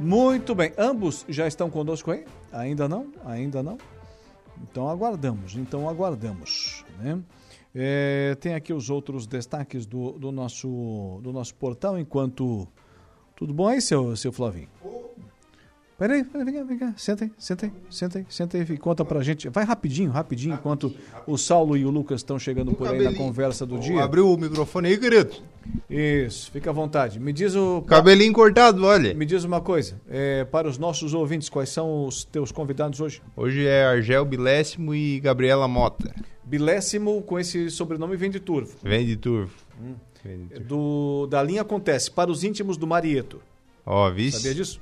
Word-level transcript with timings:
Muito 0.00 0.54
bem. 0.54 0.72
Ambos 0.78 1.26
já 1.28 1.46
estão 1.46 1.68
conosco 1.68 2.10
aí? 2.10 2.24
Ainda 2.50 2.88
não? 2.88 3.12
Ainda 3.22 3.62
não? 3.62 3.76
Então 4.62 4.88
aguardamos. 4.88 5.56
Então 5.56 5.86
aguardamos. 5.86 6.86
Né? 6.98 7.20
É, 7.74 8.34
tem 8.40 8.54
aqui 8.54 8.72
os 8.72 8.88
outros 8.88 9.26
destaques 9.26 9.84
do, 9.84 10.12
do, 10.12 10.32
nosso, 10.32 11.20
do 11.22 11.32
nosso 11.34 11.54
portal, 11.54 11.98
enquanto. 11.98 12.66
Tudo 13.36 13.52
bom 13.52 13.68
aí, 13.68 13.80
seu, 13.82 14.16
seu 14.16 14.32
Flavinho? 14.32 14.68
Peraí, 16.00 16.24
peraí, 16.24 16.46
vem 16.46 16.54
cá, 16.54 16.62
vem 16.62 16.78
cá. 16.78 16.94
Senta 16.96 17.24
aí, 17.26 17.30
senta 18.30 18.56
aí 18.56 18.64
e 18.70 18.78
conta 18.78 19.04
pra 19.04 19.20
gente. 19.20 19.50
Vai 19.50 19.64
rapidinho, 19.64 20.10
rapidinho, 20.10 20.54
enquanto 20.54 20.90
o 21.26 21.36
Saulo 21.36 21.76
e 21.76 21.84
o 21.84 21.90
Lucas 21.90 22.20
estão 22.20 22.38
chegando 22.38 22.72
por 22.72 22.88
aí 22.88 23.02
na 23.02 23.12
conversa 23.12 23.66
do 23.66 23.78
dia. 23.78 24.02
Abriu 24.02 24.32
o 24.32 24.38
microfone 24.38 24.88
aí, 24.88 24.96
querido. 24.96 25.30
Isso, 25.90 26.50
fica 26.50 26.70
à 26.70 26.72
vontade. 26.72 27.20
Me 27.20 27.34
diz 27.34 27.54
o. 27.54 27.82
Cabelinho 27.82 28.32
cortado, 28.32 28.82
olha. 28.82 29.12
Me 29.12 29.26
diz 29.26 29.44
uma 29.44 29.60
coisa, 29.60 30.00
é, 30.08 30.42
para 30.46 30.66
os 30.66 30.78
nossos 30.78 31.12
ouvintes, 31.12 31.50
quais 31.50 31.68
são 31.68 32.06
os 32.06 32.24
teus 32.24 32.50
convidados 32.50 32.98
hoje? 32.98 33.20
Hoje 33.36 33.66
é 33.66 33.84
Argel 33.84 34.24
Bilésimo 34.24 34.94
e 34.94 35.20
Gabriela 35.20 35.68
Mota. 35.68 36.14
Bilésimo, 36.42 37.20
com 37.20 37.38
esse 37.38 37.70
sobrenome, 37.70 38.16
vem 38.16 38.30
de 38.30 38.40
Turvo. 38.40 38.74
Vem 38.82 39.04
de 39.04 39.16
Turvo. 39.16 39.52
Hum. 39.78 39.96
Vem 40.24 40.46
de 40.46 40.54
turvo. 40.54 40.64
Do, 40.66 41.26
da 41.26 41.42
linha 41.42 41.60
acontece, 41.60 42.10
para 42.10 42.30
os 42.30 42.42
íntimos 42.42 42.78
do 42.78 42.86
Marieto. 42.86 43.42
Ó, 43.84 44.08
oh, 44.08 44.12
vice. 44.12 44.38
Sabia 44.38 44.54
disso? 44.54 44.80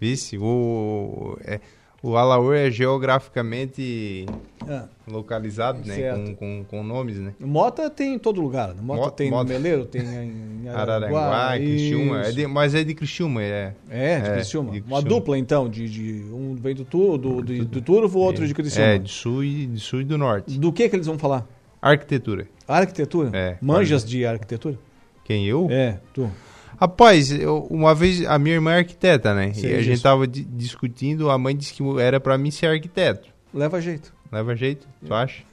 Vice, 0.00 0.38
o, 0.38 1.38
é, 1.44 1.60
o 2.04 2.18
Alaor 2.18 2.54
é 2.54 2.70
geograficamente 2.70 4.26
ah, 4.68 4.86
localizado, 5.08 5.80
né? 5.86 6.12
Com, 6.12 6.34
com, 6.34 6.64
com, 6.68 6.82
nomes, 6.82 7.18
né? 7.18 7.32
Mota 7.40 7.88
tem 7.88 8.12
em 8.14 8.18
todo 8.18 8.42
lugar. 8.42 8.74
Né? 8.74 8.82
Mota, 8.82 9.00
Mota 9.00 9.16
tem 9.16 9.30
Mota. 9.30 9.44
no 9.44 9.48
Meleiro, 9.48 9.86
tem 9.86 10.02
em 10.02 10.68
Araranguá, 10.68 11.22
Araranguá 11.22 11.56
Criciúma. 11.56 12.20
É 12.20 12.32
de, 12.32 12.46
mas 12.46 12.74
é 12.74 12.84
de 12.84 12.94
Criciúma, 12.94 13.42
é. 13.42 13.74
É, 13.88 14.20
de, 14.20 14.28
é, 14.28 14.34
Criciúma. 14.34 14.72
de 14.72 14.80
Criciúma. 14.80 15.00
Uma 15.00 15.02
dupla, 15.02 15.38
então, 15.38 15.66
de, 15.66 15.88
de 15.88 16.24
um 16.30 16.54
vem 16.54 16.74
do, 16.74 16.84
tu, 16.84 17.16
do, 17.16 17.40
do, 17.40 17.64
do 17.64 17.80
Turvo, 17.80 18.18
o 18.18 18.22
outro 18.22 18.44
é, 18.44 18.46
de 18.48 18.52
Criciúma. 18.52 18.86
É, 18.86 18.98
de 18.98 19.10
sul, 19.10 19.42
e, 19.42 19.64
de 19.64 19.80
sul 19.80 20.02
e 20.02 20.04
do 20.04 20.18
norte. 20.18 20.58
Do 20.58 20.70
que 20.74 20.86
que 20.90 20.96
eles 20.96 21.06
vão 21.06 21.18
falar? 21.18 21.46
Arquitetura. 21.80 22.46
Arquitetura? 22.68 23.30
É. 23.32 23.56
Manjas 23.62 24.04
de 24.04 24.26
arquitetura? 24.26 24.78
Quem, 25.24 25.46
eu? 25.46 25.68
É, 25.70 25.98
tu. 26.12 26.30
Rapaz, 26.78 27.30
eu, 27.30 27.66
uma 27.70 27.94
vez 27.94 28.24
a 28.26 28.38
minha 28.38 28.54
irmã 28.54 28.72
é 28.72 28.78
arquiteta, 28.78 29.34
né? 29.34 29.52
Sei 29.52 29.72
e 29.72 29.74
a 29.76 29.82
gente 29.82 30.02
tava 30.02 30.26
discutindo, 30.26 31.30
a 31.30 31.38
mãe 31.38 31.56
disse 31.56 31.72
que 31.72 31.82
era 32.00 32.20
para 32.20 32.36
mim 32.36 32.50
ser 32.50 32.66
arquiteto. 32.66 33.28
Leva 33.52 33.80
jeito. 33.80 34.12
Leva 34.34 34.56
jeito, 34.56 34.84
tu 35.06 35.14
acha? 35.14 35.44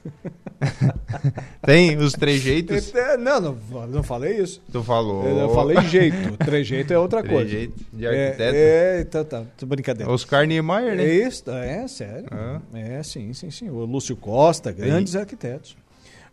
Tem 1.64 1.96
os 1.98 2.14
trejeitos? 2.14 2.92
Não, 3.20 3.40
não, 3.40 3.86
não 3.86 4.02
falei 4.02 4.38
isso. 4.38 4.60
Tu 4.72 4.82
falou. 4.82 5.24
Eu 5.24 5.54
falei 5.54 5.80
jeito. 5.82 6.36
Trejeito 6.36 6.92
é 6.92 6.98
outra 6.98 7.22
coisa. 7.24 7.48
Trejeito 7.48 7.74
de 7.92 8.06
arquiteto. 8.08 8.56
É, 8.56 8.98
é 8.98 9.00
então 9.02 9.24
tá, 9.24 9.44
brincadeira. 9.64 10.10
Oscar 10.10 10.48
Niemeyer, 10.48 10.96
né? 10.96 11.04
É 11.04 11.28
isso, 11.28 11.48
é 11.48 11.86
sério. 11.86 12.26
Ah. 12.32 12.60
É, 12.74 13.00
sim, 13.04 13.32
sim, 13.32 13.52
sim. 13.52 13.70
O 13.70 13.84
Lúcio 13.84 14.16
Costa, 14.16 14.72
grandes 14.72 15.12
sim. 15.12 15.18
arquitetos. 15.18 15.76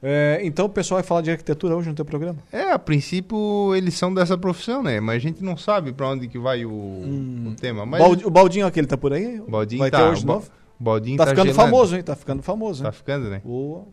É, 0.02 0.40
então 0.44 0.66
o 0.66 0.70
pessoal 0.70 1.02
vai 1.02 1.08
falar 1.08 1.22
de 1.22 1.32
arquitetura 1.32 1.76
hoje 1.76 1.90
no 1.90 1.96
teu 1.96 2.06
programa? 2.06 2.40
É, 2.52 2.72
a 2.72 2.80
princípio 2.80 3.76
eles 3.76 3.96
são 3.96 4.14
dessa 4.14 4.38
profissão, 4.38 4.82
né? 4.82 5.00
Mas 5.00 5.18
a 5.18 5.20
gente 5.20 5.44
não 5.44 5.58
sabe 5.58 5.92
para 5.92 6.08
onde 6.08 6.28
que 6.28 6.40
vai 6.40 6.66
o, 6.66 6.72
hum. 6.72 7.50
o 7.52 7.56
tema. 7.56 7.86
Mas... 7.86 8.24
o 8.24 8.30
Baldinho 8.30 8.66
aquele 8.66 8.88
tá 8.88 8.98
por 8.98 9.12
aí? 9.12 9.40
O 9.40 9.50
Baldinho 9.50 9.80
vai 9.80 9.92
tá. 9.92 9.98
ter 9.98 10.04
hoje 10.06 10.22
de 10.22 10.28
novo? 10.28 10.50
Baldinho 10.80 11.18
tá, 11.18 11.26
tá 11.26 11.32
ficando 11.32 11.52
gelando. 11.52 11.72
famoso, 11.72 11.96
hein? 11.96 12.04
Tá 12.04 12.16
ficando 12.16 12.42
famoso, 12.42 12.82
hein? 12.82 12.86
Tá 12.86 12.92
ficando, 12.94 13.30
né? 13.30 13.42
Boa. 13.44 13.86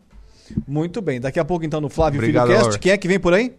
Muito 0.65 1.01
bem. 1.01 1.19
Daqui 1.19 1.39
a 1.39 1.45
pouco, 1.45 1.65
então, 1.65 1.81
no 1.81 1.89
Flávio 1.89 2.19
Obrigado, 2.19 2.47
Filhocast, 2.47 2.79
quem 2.79 2.93
é 2.93 2.97
que 2.97 3.07
vem 3.07 3.19
por 3.19 3.33
aí? 3.33 3.53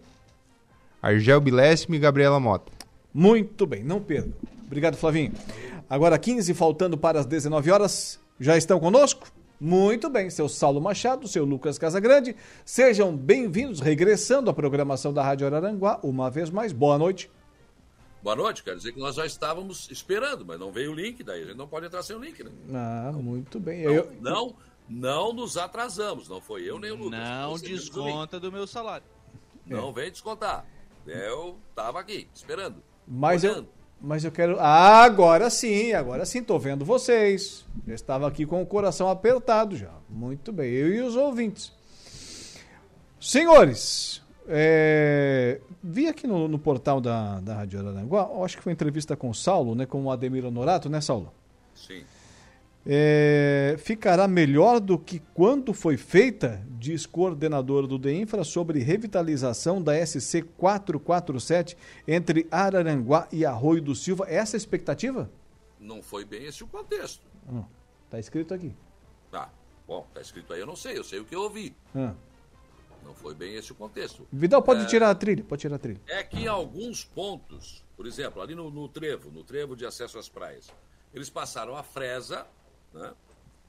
Argel 1.01 1.39
Bilésimo 1.39 1.93
e 1.93 1.99
Gabriela 1.99 2.39
Mota. 2.39 2.71
Muito 3.13 3.67
bem, 3.67 3.83
não 3.83 4.01
perca. 4.01 4.31
Obrigado, 4.65 4.97
Flavinho. 4.97 5.31
Agora 5.87 6.17
15, 6.17 6.53
faltando 6.55 6.97
para 6.97 7.19
as 7.19 7.25
19 7.27 7.69
horas. 7.71 8.19
Já 8.39 8.57
estão 8.57 8.79
conosco? 8.79 9.27
Muito 9.59 10.09
bem, 10.09 10.29
seu 10.29 10.47
Saulo 10.47 10.79
Machado, 10.79 11.27
seu 11.27 11.43
Lucas 11.43 11.77
Casagrande, 11.77 12.33
sejam 12.63 13.13
bem-vindos, 13.13 13.81
regressando 13.81 14.49
à 14.49 14.53
programação 14.53 15.11
da 15.13 15.21
Rádio 15.21 15.45
Araranguá, 15.45 15.99
uma 16.01 16.31
vez 16.31 16.49
mais. 16.49 16.71
Boa 16.71 16.97
noite. 16.97 17.29
Boa 18.23 18.37
noite, 18.37 18.63
quero 18.63 18.77
dizer 18.77 18.93
que 18.93 18.99
nós 18.99 19.15
já 19.15 19.25
estávamos 19.25 19.91
esperando, 19.91 20.45
mas 20.45 20.57
não 20.57 20.71
veio 20.71 20.91
o 20.91 20.95
link, 20.95 21.21
daí 21.23 21.43
a 21.43 21.45
gente 21.45 21.57
não 21.57 21.67
pode 21.67 21.87
entrar 21.87 22.01
sem 22.03 22.15
o 22.15 22.19
link, 22.19 22.41
né? 22.41 22.51
Ah, 22.73 23.11
muito 23.11 23.59
bem. 23.59 23.83
Não, 23.83 23.93
eu... 23.93 24.11
não, 24.21 24.55
não 24.87 25.33
nos 25.33 25.57
atrasamos, 25.57 26.29
não 26.29 26.39
foi 26.39 26.63
eu 26.63 26.79
nem 26.79 26.91
o 26.91 26.95
Lucas. 26.95 27.19
Não 27.19 27.55
desconta 27.55 28.39
do 28.39 28.49
meu 28.53 28.65
salário. 28.65 29.05
Não 29.65 29.89
é. 29.89 29.91
vem 29.91 30.09
descontar. 30.09 30.65
Eu 31.05 31.57
estava 31.69 31.99
aqui, 31.99 32.29
esperando. 32.33 32.81
Mas 33.05 33.43
olhando. 33.43 33.67
eu, 33.67 33.78
mas 34.01 34.23
eu 34.23 34.31
quero. 34.31 34.57
Ah, 34.59 35.03
agora 35.03 35.49
sim, 35.49 35.93
agora 35.93 36.25
sim, 36.25 36.43
tô 36.43 36.57
vendo 36.57 36.85
vocês. 36.85 37.65
Eu 37.87 37.95
estava 37.95 38.27
aqui 38.27 38.45
com 38.45 38.61
o 38.61 38.65
coração 38.65 39.09
apertado 39.09 39.75
já. 39.75 39.91
Muito 40.09 40.51
bem, 40.51 40.71
eu 40.71 40.93
e 40.93 41.01
os 41.01 41.15
ouvintes. 41.15 41.71
Senhores, 43.19 44.21
é, 44.47 45.59
vi 45.83 46.07
aqui 46.07 46.25
no, 46.25 46.47
no, 46.47 46.57
portal 46.57 47.01
da, 47.01 47.39
da 47.41 47.55
Rádio 47.55 47.79
Araranguá, 47.79 48.29
acho 48.43 48.57
que 48.57 48.63
foi 48.63 48.71
entrevista 48.71 49.15
com 49.15 49.29
o 49.29 49.35
Saulo, 49.35 49.75
né, 49.75 49.85
com 49.85 50.03
o 50.03 50.11
Ademir 50.11 50.45
Honorato, 50.45 50.89
né, 50.89 51.01
Saulo? 51.01 51.33
Sim 51.75 52.03
é, 52.85 53.75
ficará 53.77 54.27
melhor 54.27 54.79
do 54.79 54.97
que 54.97 55.19
quando 55.33 55.73
foi 55.73 55.97
feita, 55.97 56.65
diz 56.77 57.05
coordenador 57.05 57.85
do 57.85 57.97
DEINFRA, 57.97 58.43
sobre 58.43 58.79
revitalização 58.79 59.81
da 59.81 59.93
SC 60.05 60.43
447 60.57 61.77
entre 62.07 62.47
Araranguá 62.49 63.27
e 63.31 63.45
Arroio 63.45 63.81
do 63.81 63.95
Silva. 63.95 64.25
Essa 64.27 64.55
é 64.55 64.57
a 64.57 64.59
expectativa? 64.59 65.29
Não 65.79 66.01
foi 66.01 66.25
bem 66.25 66.45
esse 66.45 66.63
o 66.63 66.67
contexto. 66.67 67.25
Está 67.41 67.53
hum, 67.53 67.65
tá 68.09 68.19
escrito 68.19 68.53
aqui. 68.53 68.75
Ah, 69.31 69.49
bom, 69.87 70.05
está 70.09 70.21
escrito 70.21 70.53
aí, 70.53 70.59
eu 70.59 70.67
não 70.67 70.75
sei, 70.75 70.97
eu 70.97 71.03
sei 71.03 71.19
o 71.19 71.25
que 71.25 71.35
eu 71.35 71.41
ouvi. 71.41 71.75
Hum. 71.95 72.13
Não 73.03 73.13
foi 73.13 73.33
bem 73.33 73.55
esse 73.55 73.71
o 73.71 73.75
contexto. 73.75 74.27
Vidal, 74.31 74.61
pode 74.61 74.83
é, 74.83 74.85
tirar 74.85 75.09
a 75.09 75.15
trilha, 75.15 75.43
pode 75.43 75.61
tirar 75.61 75.75
a 75.75 75.79
trilha. 75.79 76.01
É 76.07 76.23
que 76.23 76.37
em 76.37 76.47
alguns 76.47 77.03
pontos, 77.03 77.83
por 77.95 78.05
exemplo, 78.05 78.41
ali 78.41 78.53
no, 78.53 78.69
no 78.69 78.87
trevo, 78.87 79.31
no 79.31 79.43
trevo 79.43 79.75
de 79.75 79.85
acesso 79.85 80.19
às 80.19 80.27
praias, 80.27 80.71
eles 81.13 81.29
passaram 81.29 81.75
a 81.75 81.83
fresa 81.83 82.45
né? 82.93 83.13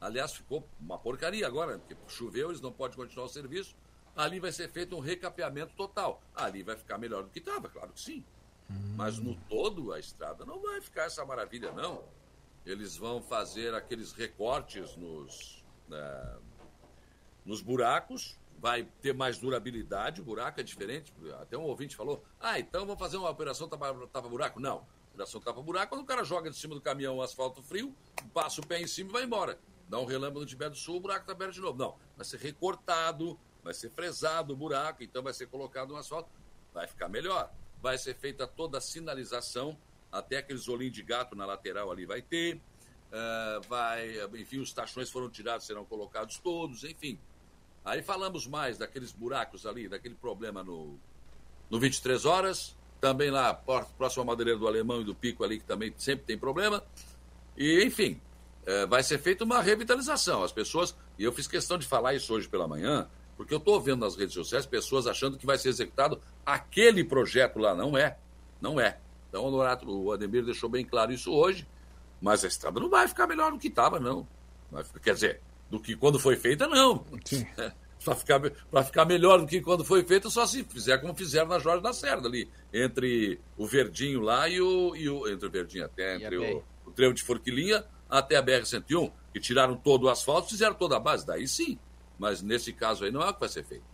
Aliás, 0.00 0.32
ficou 0.32 0.66
uma 0.80 0.98
porcaria 0.98 1.46
agora, 1.46 1.78
porque 1.78 1.96
choveu, 2.08 2.48
eles 2.48 2.60
não 2.60 2.72
podem 2.72 2.96
continuar 2.96 3.26
o 3.26 3.28
serviço. 3.28 3.76
Ali 4.16 4.40
vai 4.40 4.50
ser 4.50 4.68
feito 4.70 4.96
um 4.96 5.00
recapeamento 5.00 5.74
total. 5.74 6.22
Ali 6.34 6.62
vai 6.62 6.76
ficar 6.76 6.96
melhor 6.96 7.22
do 7.22 7.30
que 7.30 7.38
estava, 7.38 7.68
claro 7.68 7.92
que 7.92 8.00
sim. 8.00 8.24
Hum. 8.70 8.94
Mas 8.96 9.18
no 9.18 9.34
todo, 9.48 9.92
a 9.92 9.98
estrada 9.98 10.44
não 10.44 10.60
vai 10.60 10.80
ficar 10.80 11.04
essa 11.04 11.24
maravilha, 11.24 11.70
não. 11.72 12.02
Eles 12.64 12.96
vão 12.96 13.22
fazer 13.22 13.74
aqueles 13.74 14.12
recortes 14.12 14.96
nos, 14.96 15.64
né, 15.88 16.36
nos 17.44 17.60
buracos, 17.60 18.38
vai 18.58 18.84
ter 19.02 19.14
mais 19.14 19.38
durabilidade, 19.38 20.20
o 20.20 20.24
buraco 20.24 20.60
é 20.60 20.62
diferente. 20.62 21.12
Até 21.40 21.56
um 21.56 21.62
ouvinte 21.62 21.96
falou: 21.96 22.24
ah, 22.38 22.58
então 22.58 22.86
vamos 22.86 22.98
fazer 22.98 23.16
uma 23.16 23.30
operação 23.30 23.68
tapa-buraco. 23.68 24.60
Não 24.60 24.86
Operação 25.12 25.40
tapa-buraco, 25.40 25.90
quando 25.90 26.02
o 26.02 26.06
cara 26.06 26.24
joga 26.24 26.50
de 26.50 26.56
cima 26.56 26.74
do 26.74 26.80
caminhão 26.80 27.16
o 27.16 27.22
asfalto 27.22 27.62
frio, 27.62 27.94
passa 28.32 28.60
o 28.60 28.66
pé 28.66 28.80
em 28.80 28.86
cima 28.86 29.10
e 29.10 29.12
vai 29.12 29.24
embora. 29.24 29.58
Dá 29.88 29.98
um 29.98 30.04
relâmpago 30.04 30.40
no 30.40 30.46
Tibete 30.46 30.70
do 30.70 30.76
Sul, 30.76 30.96
o 30.96 31.00
buraco 31.00 31.22
está 31.22 31.32
aberto 31.32 31.54
de 31.54 31.60
novo. 31.60 31.76
Não, 31.76 31.96
vai 32.16 32.24
ser 32.24 32.38
recortado, 32.38 33.38
vai 33.62 33.74
ser 33.74 33.90
fresado 33.90 34.52
o 34.52 34.56
buraco, 34.56 35.02
então 35.02 35.22
vai 35.22 35.34
ser 35.34 35.46
colocado 35.48 35.88
no 35.88 35.96
asfalto, 35.96 36.30
vai 36.72 36.86
ficar 36.86 37.08
melhor. 37.08 37.52
Vai 37.82 37.98
ser 37.98 38.14
feita 38.14 38.46
toda 38.46 38.78
a 38.78 38.80
sinalização, 38.80 39.76
até 40.12 40.38
aqueles 40.38 40.68
olhinhos 40.68 40.94
de 40.94 41.02
gato 41.02 41.34
na 41.34 41.44
lateral 41.44 41.90
ali 41.90 42.06
vai 42.06 42.22
ter. 42.22 42.56
Uh, 42.56 43.68
vai, 43.68 44.14
enfim, 44.34 44.60
os 44.60 44.72
tachões 44.72 45.10
foram 45.10 45.28
tirados, 45.28 45.66
serão 45.66 45.84
colocados 45.84 46.38
todos, 46.38 46.84
enfim. 46.84 47.18
Aí 47.84 48.02
falamos 48.02 48.46
mais 48.46 48.78
daqueles 48.78 49.10
buracos 49.10 49.66
ali, 49.66 49.88
daquele 49.88 50.14
problema 50.14 50.62
no, 50.62 50.98
no 51.68 51.80
23 51.80 52.24
horas, 52.24 52.76
também 53.00 53.30
lá 53.30 53.54
próximo 53.54 54.22
à 54.22 54.26
madeireira 54.26 54.58
do 54.58 54.66
Alemão 54.66 55.00
e 55.00 55.04
do 55.04 55.14
Pico 55.14 55.42
ali, 55.42 55.58
que 55.58 55.64
também 55.64 55.92
sempre 55.96 56.24
tem 56.26 56.38
problema. 56.38 56.82
E, 57.56 57.84
enfim, 57.84 58.20
é, 58.66 58.86
vai 58.86 59.02
ser 59.02 59.18
feita 59.18 59.44
uma 59.44 59.60
revitalização. 59.60 60.42
As 60.42 60.52
pessoas, 60.52 60.94
e 61.18 61.24
eu 61.24 61.32
fiz 61.32 61.46
questão 61.46 61.78
de 61.78 61.86
falar 61.86 62.14
isso 62.14 62.32
hoje 62.32 62.48
pela 62.48 62.68
manhã, 62.68 63.08
porque 63.36 63.54
eu 63.54 63.58
estou 63.58 63.80
vendo 63.80 64.00
nas 64.00 64.16
redes 64.16 64.34
sociais 64.34 64.66
pessoas 64.66 65.06
achando 65.06 65.38
que 65.38 65.46
vai 65.46 65.56
ser 65.56 65.70
executado 65.70 66.20
aquele 66.44 67.02
projeto 67.02 67.58
lá. 67.58 67.74
Não 67.74 67.96
é. 67.96 68.18
Não 68.60 68.78
é. 68.78 68.98
Então, 69.28 69.44
o, 69.44 69.50
Norato, 69.50 69.88
o 69.88 70.12
Ademir 70.12 70.44
deixou 70.44 70.68
bem 70.68 70.84
claro 70.84 71.12
isso 71.12 71.32
hoje, 71.32 71.66
mas 72.20 72.44
a 72.44 72.48
estrada 72.48 72.78
não 72.78 72.90
vai 72.90 73.08
ficar 73.08 73.26
melhor 73.26 73.52
do 73.52 73.58
que 73.58 73.68
estava, 73.68 73.98
não. 73.98 74.26
Vai, 74.70 74.84
quer 75.02 75.14
dizer, 75.14 75.40
do 75.70 75.80
que 75.80 75.96
quando 75.96 76.18
foi 76.18 76.36
feita, 76.36 76.66
não. 76.66 77.04
Para 78.04 78.14
ficar, 78.14 78.40
ficar 78.84 79.04
melhor 79.04 79.40
do 79.40 79.46
que 79.46 79.60
quando 79.60 79.84
foi 79.84 80.02
feito, 80.04 80.30
só 80.30 80.46
se 80.46 80.64
fizer 80.64 80.98
como 80.98 81.14
fizeram 81.14 81.48
na 81.48 81.58
Jorge 81.58 81.82
da 81.82 81.92
Serra, 81.92 82.24
ali, 82.24 82.48
entre 82.72 83.38
o 83.58 83.66
Verdinho 83.66 84.20
lá 84.20 84.48
e 84.48 84.60
o. 84.60 84.96
E 84.96 85.08
o 85.08 85.28
entre 85.28 85.46
o 85.46 85.50
Verdinho 85.50 85.84
até, 85.84 86.16
entre 86.16 86.38
o, 86.38 86.64
o 86.86 86.90
trevo 86.90 87.12
de 87.12 87.22
Forquilinha 87.22 87.84
até 88.08 88.36
a 88.36 88.42
BR-101, 88.42 89.12
que 89.32 89.40
tiraram 89.40 89.76
todo 89.76 90.04
o 90.04 90.08
asfalto, 90.08 90.48
fizeram 90.48 90.74
toda 90.74 90.96
a 90.96 91.00
base, 91.00 91.26
daí 91.26 91.46
sim. 91.46 91.78
Mas 92.18 92.42
nesse 92.42 92.72
caso 92.72 93.04
aí 93.04 93.10
não 93.10 93.22
é 93.22 93.28
o 93.28 93.34
que 93.34 93.40
vai 93.40 93.48
ser 93.48 93.64
feito. 93.64 93.84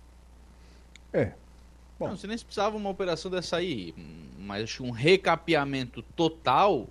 É. 1.12 1.32
Bom. 1.98 2.08
Não, 2.08 2.16
você 2.16 2.26
nem 2.26 2.38
precisava 2.38 2.76
uma 2.76 2.90
operação 2.90 3.30
dessa 3.30 3.56
aí, 3.56 3.94
mas 4.38 4.64
acho 4.64 4.76
que 4.78 4.82
um 4.82 4.90
recapeamento 4.90 6.02
total 6.14 6.88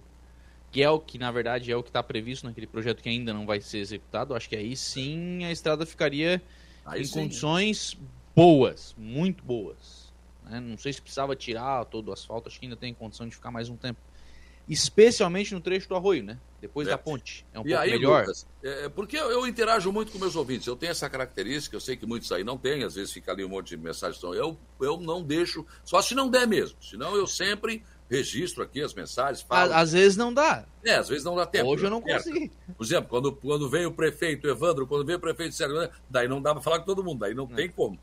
que 0.71 0.83
é 0.83 0.89
o 0.89 0.99
que 0.99 1.17
na 1.17 1.31
verdade 1.31 1.71
é 1.71 1.77
o 1.77 1.81
que 1.81 1.89
está 1.89 2.03
previsto 2.03 2.45
naquele 2.45 2.67
projeto 2.67 3.01
que 3.01 3.07
ainda 3.07 3.33
não 3.33 3.45
vai 3.45 3.61
ser 3.61 3.77
executado, 3.77 4.35
acho 4.35 4.49
que 4.49 4.57
aí 4.57 4.75
sim 4.75 5.45
a 5.45 5.51
estrada 5.51 5.85
ficaria 5.85 6.41
aí 6.85 7.01
em 7.01 7.05
sim, 7.05 7.21
condições 7.21 7.97
boas, 8.35 8.93
muito 8.97 9.43
boas. 9.43 10.13
Né? 10.43 10.59
Não 10.59 10.77
sei 10.77 10.93
se 10.93 11.01
precisava 11.01 11.35
tirar 11.35 11.85
todo 11.85 12.09
o 12.09 12.13
asfalto, 12.13 12.47
acho 12.47 12.59
que 12.59 12.65
ainda 12.65 12.75
tem 12.75 12.93
condição 12.93 13.27
de 13.27 13.35
ficar 13.35 13.51
mais 13.51 13.69
um 13.69 13.75
tempo. 13.75 13.99
Especialmente 14.67 15.53
no 15.53 15.61
trecho 15.61 15.87
do 15.87 15.95
arroio, 15.95 16.23
né? 16.23 16.39
Depois 16.59 16.87
é. 16.87 16.91
da 16.91 16.97
ponte. 16.97 17.45
É 17.53 17.59
um 17.59 17.61
e 17.61 17.69
pouco 17.69 17.81
aí, 17.83 17.91
melhor. 17.91 18.21
Lucas, 18.21 18.47
é, 18.63 18.89
porque 18.89 19.15
eu, 19.15 19.29
eu, 19.29 19.45
interajo 19.45 19.91
muito 19.91 20.11
com 20.11 20.17
meus 20.17 20.35
ouvintes. 20.35 20.65
Eu 20.65 20.75
tenho 20.75 20.89
essa 20.89 21.07
característica, 21.07 21.75
eu 21.75 21.79
sei 21.79 21.95
que 21.95 22.05
muitos 22.07 22.31
aí 22.31 22.43
não 22.43 22.57
têm, 22.57 22.83
às 22.83 22.95
vezes 22.95 23.13
fica 23.13 23.31
ali 23.31 23.45
um 23.45 23.49
monte 23.49 23.69
de 23.69 23.77
mensagens. 23.77 24.17
Então 24.17 24.33
eu, 24.33 24.57
eu 24.81 24.99
não 24.99 25.21
deixo, 25.21 25.63
só 25.83 26.01
se 26.01 26.15
não 26.15 26.27
der 26.27 26.47
mesmo. 26.47 26.81
Senão 26.81 27.15
eu 27.15 27.27
sempre 27.27 27.83
registro 28.09 28.63
aqui 28.63 28.81
as 28.81 28.93
mensagens. 28.93 29.41
Falo. 29.41 29.73
Às 29.73 29.91
vezes 29.91 30.17
não 30.17 30.33
dá. 30.33 30.65
É, 30.83 30.95
às 30.95 31.09
vezes 31.09 31.23
não 31.23 31.35
dá 31.35 31.45
tempo. 31.45 31.69
Hoje 31.69 31.85
eu 31.85 31.89
não 31.89 32.01
consegui. 32.01 32.51
Por 32.77 32.83
exemplo, 32.83 33.09
quando, 33.09 33.31
quando 33.33 33.69
veio 33.69 33.89
o 33.89 33.93
prefeito 33.93 34.47
Evandro, 34.47 34.87
quando 34.87 35.05
veio 35.05 35.17
o 35.17 35.21
prefeito 35.21 35.55
Sérgio, 35.55 35.89
daí 36.09 36.27
não 36.27 36.41
dá 36.41 36.53
para 36.53 36.61
falar 36.61 36.79
com 36.79 36.85
todo 36.85 37.03
mundo, 37.03 37.19
daí 37.19 37.33
não 37.33 37.49
é. 37.51 37.55
tem 37.55 37.69
como. 37.69 37.99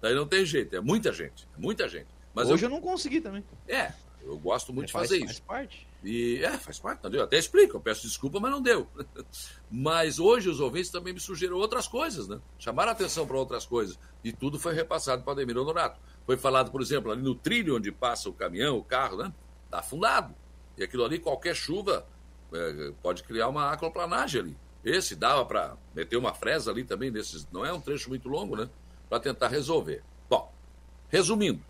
Daí 0.00 0.14
não 0.14 0.26
tem 0.26 0.44
jeito, 0.44 0.76
é 0.76 0.80
muita 0.80 1.12
gente, 1.12 1.48
é 1.56 1.60
muita 1.60 1.88
gente. 1.88 2.08
Mas 2.34 2.48
Hoje 2.48 2.64
eu, 2.64 2.70
eu 2.70 2.74
não 2.74 2.80
consegui 2.80 3.20
também. 3.20 3.44
É, 3.68 3.92
eu 4.24 4.38
gosto 4.38 4.72
muito 4.72 4.86
de 4.86 4.92
fazer 4.92 5.18
faz 5.20 5.30
isso. 5.30 5.42
Faz 5.44 5.60
parte. 5.62 5.88
E 6.04 6.42
é, 6.42 6.58
faz 6.58 6.78
parte, 6.78 7.02
não 7.02 7.10
deu. 7.10 7.22
Até 7.22 7.38
explico, 7.38 7.76
eu 7.76 7.80
peço 7.80 8.06
desculpa, 8.06 8.40
mas 8.40 8.50
não 8.50 8.60
deu. 8.60 8.88
mas 9.70 10.18
hoje 10.18 10.48
os 10.48 10.60
ouvintes 10.60 10.90
também 10.90 11.12
me 11.12 11.20
sugeriram 11.20 11.58
outras 11.58 11.86
coisas, 11.86 12.26
né? 12.26 12.40
Chamaram 12.58 12.92
atenção 12.92 13.26
para 13.26 13.36
outras 13.36 13.64
coisas. 13.64 13.98
E 14.24 14.32
tudo 14.32 14.58
foi 14.58 14.74
repassado 14.74 15.22
para 15.22 15.32
Ademir 15.32 15.56
Honorato. 15.56 16.00
Foi 16.26 16.36
falado, 16.36 16.70
por 16.70 16.80
exemplo, 16.80 17.10
ali 17.10 17.22
no 17.22 17.34
trilho 17.34 17.76
onde 17.76 17.90
passa 17.90 18.28
o 18.28 18.32
caminhão, 18.32 18.78
o 18.78 18.84
carro, 18.84 19.16
né? 19.16 19.32
Está 19.64 19.80
afundado. 19.80 20.34
E 20.76 20.82
aquilo 20.82 21.04
ali, 21.04 21.18
qualquer 21.18 21.54
chuva, 21.54 22.06
é, 22.52 22.92
pode 23.02 23.22
criar 23.22 23.48
uma 23.48 23.72
acroplanagem 23.72 24.40
ali. 24.40 24.56
Esse 24.84 25.14
dava 25.14 25.44
para 25.44 25.76
meter 25.94 26.16
uma 26.16 26.34
fresa 26.34 26.70
ali 26.70 26.84
também, 26.84 27.10
nesses, 27.10 27.46
não 27.52 27.64
é 27.64 27.72
um 27.72 27.80
trecho 27.80 28.08
muito 28.08 28.28
longo, 28.28 28.56
né? 28.56 28.68
Para 29.08 29.20
tentar 29.20 29.48
resolver. 29.48 30.02
Bom, 30.28 30.52
resumindo, 31.08 31.62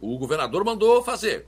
o 0.00 0.18
governador 0.18 0.64
mandou 0.64 1.02
fazer. 1.02 1.46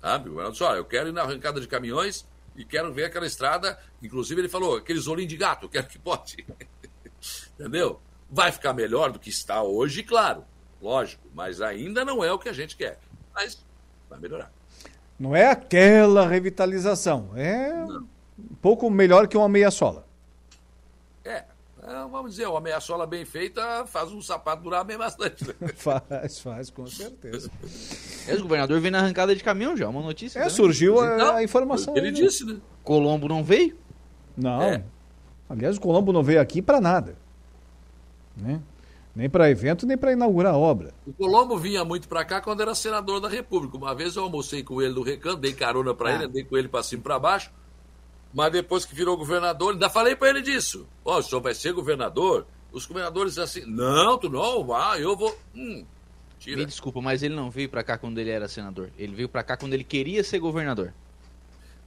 Sabe? 0.00 0.28
O 0.28 0.32
governador 0.32 0.52
disse: 0.52 0.64
olha, 0.64 0.78
eu 0.78 0.84
quero 0.84 1.08
ir 1.08 1.12
na 1.12 1.22
arrancada 1.22 1.60
de 1.60 1.66
caminhões 1.66 2.26
e 2.54 2.64
quero 2.64 2.92
ver 2.92 3.04
aquela 3.04 3.26
estrada. 3.26 3.78
Inclusive, 4.02 4.40
ele 4.40 4.48
falou: 4.48 4.76
aqueles 4.76 5.06
olhinhos 5.06 5.30
de 5.30 5.36
gato, 5.36 5.68
quero 5.70 5.86
que 5.86 5.98
pode. 5.98 6.46
Entendeu? 7.54 8.00
Vai 8.30 8.52
ficar 8.52 8.72
melhor 8.72 9.12
do 9.12 9.18
que 9.18 9.30
está 9.30 9.62
hoje, 9.62 10.02
claro. 10.02 10.44
Lógico, 10.80 11.22
mas 11.34 11.60
ainda 11.60 12.04
não 12.04 12.22
é 12.22 12.32
o 12.32 12.38
que 12.38 12.48
a 12.48 12.52
gente 12.52 12.76
quer. 12.76 12.98
Mas 13.34 13.64
vai 14.08 14.18
melhorar. 14.18 14.52
Não 15.18 15.34
é 15.34 15.50
aquela 15.50 16.26
revitalização. 16.28 17.30
É 17.34 17.72
não. 17.72 18.06
um 18.38 18.54
pouco 18.60 18.90
melhor 18.90 19.26
que 19.26 19.36
uma 19.36 19.48
meia 19.48 19.70
sola. 19.70 20.06
É, 21.24 21.44
é, 21.82 22.08
vamos 22.10 22.32
dizer, 22.32 22.46
uma 22.46 22.60
meia 22.60 22.80
sola 22.80 23.06
bem 23.06 23.24
feita 23.24 23.86
faz 23.86 24.12
um 24.12 24.20
sapato 24.20 24.62
durar 24.62 24.84
bem 24.84 24.98
bastante. 24.98 25.46
Né? 25.46 25.54
faz, 25.76 26.40
faz, 26.40 26.70
com 26.70 26.86
certeza. 26.86 27.50
o 28.28 28.42
governador 28.42 28.80
veio 28.80 28.92
na 28.92 28.98
arrancada 28.98 29.34
de 29.34 29.42
caminhão 29.42 29.76
já, 29.76 29.88
uma 29.88 30.02
notícia. 30.02 30.38
É, 30.38 30.42
também. 30.42 30.56
surgiu 30.56 31.00
a, 31.00 31.14
então, 31.14 31.36
a, 31.36 31.42
informação. 31.42 31.96
Ele 31.96 32.10
disse, 32.10 32.44
né? 32.44 32.58
Colombo 32.82 33.28
não 33.28 33.42
veio? 33.42 33.76
Não. 34.36 34.62
É. 34.62 34.84
Aliás, 35.48 35.76
o 35.76 35.80
Colombo 35.80 36.12
não 36.12 36.22
veio 36.22 36.40
aqui 36.40 36.60
para 36.60 36.80
nada. 36.80 37.16
Né? 38.36 38.60
Nem 39.16 39.30
para 39.30 39.50
evento, 39.50 39.86
nem 39.86 39.96
para 39.96 40.12
inaugurar 40.12 40.52
a 40.52 40.58
obra. 40.58 40.92
O 41.06 41.12
Colombo 41.14 41.56
vinha 41.56 41.82
muito 41.86 42.06
para 42.06 42.22
cá 42.22 42.38
quando 42.38 42.60
era 42.60 42.74
senador 42.74 43.18
da 43.18 43.30
República. 43.30 43.74
Uma 43.74 43.94
vez 43.94 44.14
eu 44.14 44.24
almocei 44.24 44.62
com 44.62 44.82
ele 44.82 44.92
no 44.92 45.00
recanto, 45.00 45.38
dei 45.38 45.54
carona 45.54 45.94
para 45.94 46.10
ah. 46.10 46.14
ele, 46.14 46.24
andei 46.26 46.44
com 46.44 46.54
ele 46.54 46.68
para 46.68 46.82
cima 46.82 47.00
e 47.00 47.02
para 47.02 47.18
baixo. 47.18 47.50
Mas 48.34 48.52
depois 48.52 48.84
que 48.84 48.94
virou 48.94 49.16
governador, 49.16 49.72
ainda 49.72 49.88
falei 49.88 50.14
para 50.14 50.28
ele 50.28 50.42
disso. 50.42 50.86
Ó, 51.02 51.14
oh, 51.14 51.20
o 51.20 51.22
senhor 51.22 51.40
vai 51.40 51.54
ser 51.54 51.72
governador? 51.72 52.46
Os 52.70 52.84
governadores 52.84 53.38
assim, 53.38 53.62
não, 53.64 54.18
tu 54.18 54.28
não, 54.28 54.62
vai, 54.66 55.02
eu 55.02 55.16
vou. 55.16 55.34
Hum, 55.54 55.82
tira. 56.38 56.58
Me 56.58 56.66
desculpa, 56.66 57.00
mas 57.00 57.22
ele 57.22 57.34
não 57.34 57.50
veio 57.50 57.70
para 57.70 57.82
cá 57.82 57.96
quando 57.96 58.18
ele 58.18 58.28
era 58.28 58.46
senador. 58.46 58.90
Ele 58.98 59.14
veio 59.16 59.30
para 59.30 59.42
cá 59.42 59.56
quando 59.56 59.72
ele 59.72 59.84
queria 59.84 60.22
ser 60.22 60.40
governador. 60.40 60.92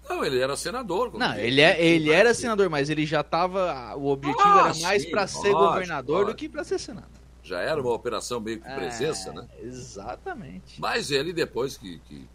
Não, 0.10 0.26
ele 0.26 0.40
era 0.40 0.58
senador. 0.58 1.16
Não, 1.16 1.36
ele, 1.36 1.62
é, 1.62 1.80
ele 1.80 2.10
era 2.10 2.34
senador, 2.34 2.72
mas 2.72 2.90
ele 2.90 3.06
já 3.06 3.22
estava. 3.22 3.96
O 3.96 4.08
objetivo 4.08 4.50
ah, 4.50 4.72
era 4.72 4.80
mais 4.80 5.06
para 5.06 5.28
ser 5.28 5.52
governador 5.52 6.26
do 6.26 6.34
que 6.34 6.50
para 6.50 6.64
ser 6.64 6.80
senador. 6.80 7.19
Já 7.50 7.62
era 7.62 7.82
uma 7.82 7.92
operação 7.92 8.40
meio 8.40 8.62
que 8.62 8.70
presença, 8.76 9.32
é, 9.32 9.34
né? 9.34 9.48
Exatamente. 9.60 10.80
Mas 10.80 11.10
ele, 11.10 11.34
depois 11.34 11.76
que, 11.76 11.98
que, 12.02 12.30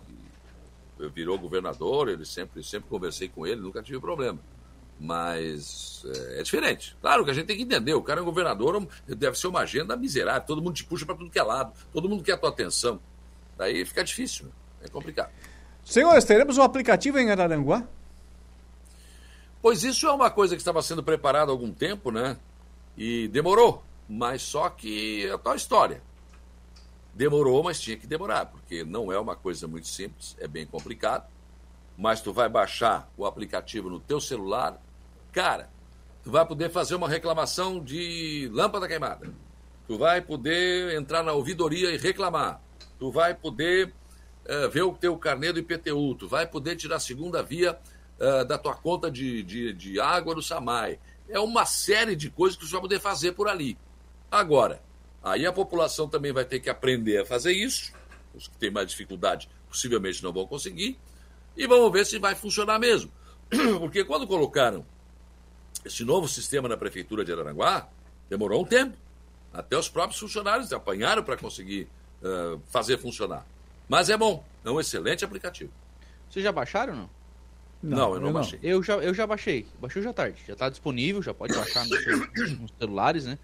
virou 1.15 1.39
governador, 1.39 2.09
ele 2.09 2.25
sempre, 2.25 2.65
sempre 2.65 2.91
conversei 2.91 3.29
com 3.29 3.47
ele, 3.47 3.61
nunca 3.61 3.81
tive 3.81 4.01
problema. 4.01 4.41
Mas 4.99 6.05
é, 6.05 6.41
é, 6.41 6.43
diferente. 6.43 6.97
Claro 7.01 7.25
que 7.25 7.31
a 7.31 7.35
gente 7.35 7.47
tem 7.47 7.57
que 7.57 7.63
entender, 7.63 7.95
o 7.95 8.03
cara 8.03 8.21
é 8.21 8.25
governador, 8.25 8.89
deve 9.07 9.39
ser 9.39 9.47
uma 9.47 9.61
agenda 9.61 9.97
miserável, 9.97 10.43
todo 10.45 10.61
mundo 10.61 10.75
te 10.75 10.83
puxa 10.83 11.07
para 11.07 11.15
tudo 11.15 11.31
que 11.31 11.39
é 11.39 11.45
lado, 11.45 11.73
todo 11.93 12.09
mundo 12.09 12.25
quer 12.25 12.33
a 12.33 12.37
tua 12.37 12.49
atenção. 12.49 12.99
Daí 13.57 13.85
fica 13.85 14.03
difícil, 14.03 14.49
é 14.83 14.89
complicado. 14.89 15.31
Senhores, 15.85 16.25
teremos 16.25 16.59
um 16.59 16.63
aplicativo 16.63 17.21
em 17.21 17.31
Araranguá? 17.31 17.87
Pois 19.63 19.85
isso 19.85 20.09
é 20.09 20.13
uma 20.13 20.29
coisa 20.29 20.57
que 20.57 20.61
estava 20.61 20.83
sendo 20.83 21.05
preparada 21.05 21.53
há 21.53 21.55
algum 21.55 21.73
tempo, 21.73 22.11
né? 22.11 22.37
E 22.97 23.29
demorou, 23.29 23.85
mas 24.09 24.43
só 24.43 24.69
que 24.69 25.27
é 25.27 25.33
a 25.33 25.39
tal 25.39 25.55
história. 25.55 26.03
Demorou, 27.15 27.63
mas 27.63 27.81
tinha 27.81 27.97
que 27.97 28.07
demorar, 28.07 28.47
porque 28.47 28.85
não 28.85 29.13
é 29.13 29.19
uma 29.19 29.37
coisa 29.37 29.69
muito 29.69 29.87
simples, 29.87 30.37
é 30.41 30.49
bem 30.49 30.67
complicado. 30.67 31.29
Mas 31.97 32.21
tu 32.21 32.33
vai 32.33 32.49
baixar 32.49 33.09
o 33.17 33.25
aplicativo 33.25 33.89
no 33.89 34.01
teu 34.01 34.21
celular, 34.21 34.83
cara, 35.31 35.71
tu 36.25 36.31
vai 36.31 36.45
poder 36.45 36.71
fazer 36.71 36.97
uma 36.97 37.09
reclamação 37.09 37.79
de 37.79 38.51
lâmpada 38.53 38.89
queimada. 38.89 39.33
Tu 39.87 39.97
vai 39.97 40.21
poder 40.21 40.97
entrar 40.97 41.23
na 41.23 41.33
ouvidoria 41.33 41.93
e 41.93 41.99
reclamar. 41.99 42.61
Tu 42.99 43.11
vai 43.13 43.35
poder 43.35 43.93
uh, 44.45 44.69
ver 44.71 44.83
o 44.83 44.93
teu 44.93 45.17
carnê 45.17 45.53
do 45.53 45.59
IPTU. 45.59 46.15
Tu 46.15 46.27
vai 46.27 46.47
poder 46.47 46.75
tirar 46.75 46.97
a 46.97 47.01
segunda 47.01 47.43
via 47.43 47.79
uh, 48.19 48.45
da 48.45 48.59
tua 48.59 48.75
conta 48.75 49.11
de, 49.11 49.43
de, 49.43 49.73
de 49.73 50.01
água 50.01 50.35
do 50.35 50.43
SAMAI. 50.43 50.99
É 51.29 51.39
uma 51.39 51.67
série 51.67 52.17
de 52.17 52.31
coisas 52.31 52.59
que 52.59 52.65
tu 52.65 52.71
vai 52.73 52.81
poder 52.81 52.99
fazer 52.99 53.33
por 53.33 53.47
ali. 53.47 53.79
Agora, 54.35 54.81
Aí 55.25 55.47
a 55.47 55.53
população 55.53 56.07
também 56.07 56.33
vai 56.33 56.45
ter 56.45 56.61
que 56.61 56.69
aprender 56.69 57.23
a 57.23 57.25
fazer 57.25 57.53
isso. 57.53 57.95
Os 58.35 58.47
que 58.47 58.59
têm 58.59 58.71
mais 58.71 58.87
dificuldade 58.89 59.49
possivelmente 59.71 60.23
não 60.23 60.35
vão 60.35 60.47
conseguir. 60.47 60.99
E 61.57 61.67
vamos 61.67 61.91
ver 61.91 62.05
se 62.05 62.19
vai 62.19 62.35
funcionar 62.35 62.79
mesmo. 62.79 63.11
Porque 63.81 64.05
quando 64.05 64.27
colocaram 64.27 64.85
esse 65.83 66.05
novo 66.05 66.29
sistema 66.29 66.69
na 66.69 66.77
prefeitura 66.77 67.25
de 67.25 67.33
Araranguá, 67.33 67.89
demorou 68.29 68.63
um 68.63 68.67
tempo. 68.67 68.95
Até 69.51 69.79
os 69.79 69.89
próprios 69.89 70.21
funcionários 70.21 70.71
apanharam 70.75 71.23
para 71.23 71.39
conseguir 71.39 71.89
uh, 72.21 72.61
fazer 72.69 72.99
funcionar. 72.99 73.47
Mas 73.89 74.11
é 74.11 74.17
bom, 74.19 74.45
é 74.63 74.71
um 74.71 74.79
excelente 74.79 75.25
aplicativo. 75.25 75.73
Vocês 76.29 76.45
já 76.45 76.53
baixaram 76.53 76.93
ou 76.93 76.99
não? 76.99 77.11
Não, 77.83 77.97
não 77.97 78.15
eu 78.15 78.21
não 78.21 78.29
eu 78.29 78.35
baixei. 78.35 78.59
Não. 78.63 78.69
Eu, 78.69 78.83
já, 78.83 78.95
eu 78.97 79.15
já 79.15 79.27
baixei. 79.27 79.67
Baixei 79.81 80.07
à 80.07 80.13
tarde. 80.13 80.43
Já 80.47 80.53
está 80.53 80.69
disponível, 80.69 81.23
já 81.23 81.33
pode 81.33 81.55
baixar 81.55 81.87
nos, 81.87 82.07
nos 82.61 82.73
celulares, 82.79 83.25
né? 83.25 83.39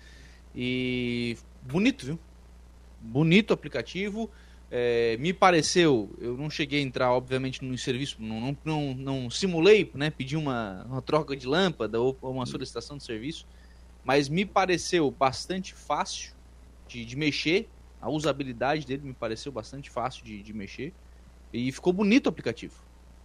E 0.55 1.37
bonito, 1.63 2.07
viu? 2.07 2.19
Bonito 3.01 3.53
aplicativo. 3.53 4.31
É, 4.73 5.17
me 5.17 5.33
pareceu, 5.33 6.17
eu 6.21 6.37
não 6.37 6.49
cheguei 6.49 6.79
a 6.79 6.83
entrar, 6.83 7.13
obviamente, 7.13 7.65
no 7.65 7.77
serviço, 7.77 8.23
não, 8.23 8.41
não, 8.41 8.57
não, 8.65 8.95
não 8.95 9.31
simulei, 9.31 9.91
né? 9.95 10.11
Pedi 10.11 10.37
uma, 10.37 10.85
uma 10.85 11.03
troca 11.03 11.37
de 11.37 11.45
lâmpada 11.45 12.01
ou 12.01 12.17
uma 12.23 12.47
solicitação 12.47 12.97
de 12.97 13.03
serviço, 13.03 13.47
mas 14.05 14.29
me 14.29 14.45
pareceu 14.45 15.11
bastante 15.11 15.75
fácil 15.75 16.35
de, 16.87 17.05
de 17.05 17.17
mexer. 17.17 17.69
A 18.01 18.09
usabilidade 18.09 18.87
dele 18.87 19.03
me 19.03 19.13
pareceu 19.13 19.51
bastante 19.51 19.91
fácil 19.91 20.25
de, 20.25 20.41
de 20.41 20.53
mexer. 20.53 20.95
E 21.53 21.73
ficou 21.73 21.93
bonito 21.93 22.27
o 22.27 22.29
aplicativo. 22.29 22.75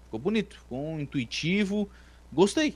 Ficou 0.05 0.19
bonito, 0.19 0.57
ficou 0.57 0.99
intuitivo. 0.99 1.87
Gostei. 2.33 2.75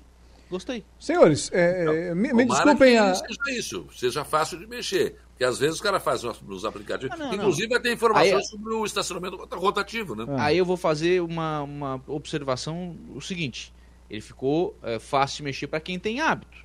Gostei. 0.50 0.84
Senhores, 1.00 1.52
é, 1.54 1.84
então, 1.84 1.94
é, 1.94 2.16
me, 2.16 2.34
me 2.34 2.46
desculpem 2.46 2.98
a. 2.98 3.14
Seja 3.14 3.40
isso, 3.50 3.88
seja 3.96 4.26
fácil 4.26 4.58
de 4.58 4.66
mexer. 4.66 5.16
Porque 5.30 5.44
às 5.44 5.60
vezes 5.60 5.80
o 5.80 5.84
cara 5.84 6.00
faz 6.00 6.24
nos 6.24 6.66
aplicativos. 6.66 7.16
Ah, 7.16 7.18
não, 7.18 7.34
Inclusive 7.34 7.68
não. 7.68 7.76
vai 7.76 7.80
ter 7.82 7.94
informações 7.94 8.34
Aí, 8.34 8.44
sobre 8.44 8.74
o 8.74 8.86
estacionamento 8.86 9.38
rotativo, 9.56 10.16
né? 10.16 10.26
Aí 10.40 10.58
eu 10.58 10.66
vou 10.66 10.76
fazer 10.76 11.22
uma, 11.22 11.62
uma 11.62 12.02
observação: 12.08 12.98
o 13.16 13.22
seguinte. 13.22 13.74
Ele 14.10 14.22
ficou 14.22 14.76
é, 14.82 14.98
fácil 14.98 15.38
de 15.38 15.44
mexer 15.44 15.68
para 15.68 15.80
quem 15.80 16.00
tem 16.00 16.20
hábito. 16.20 16.58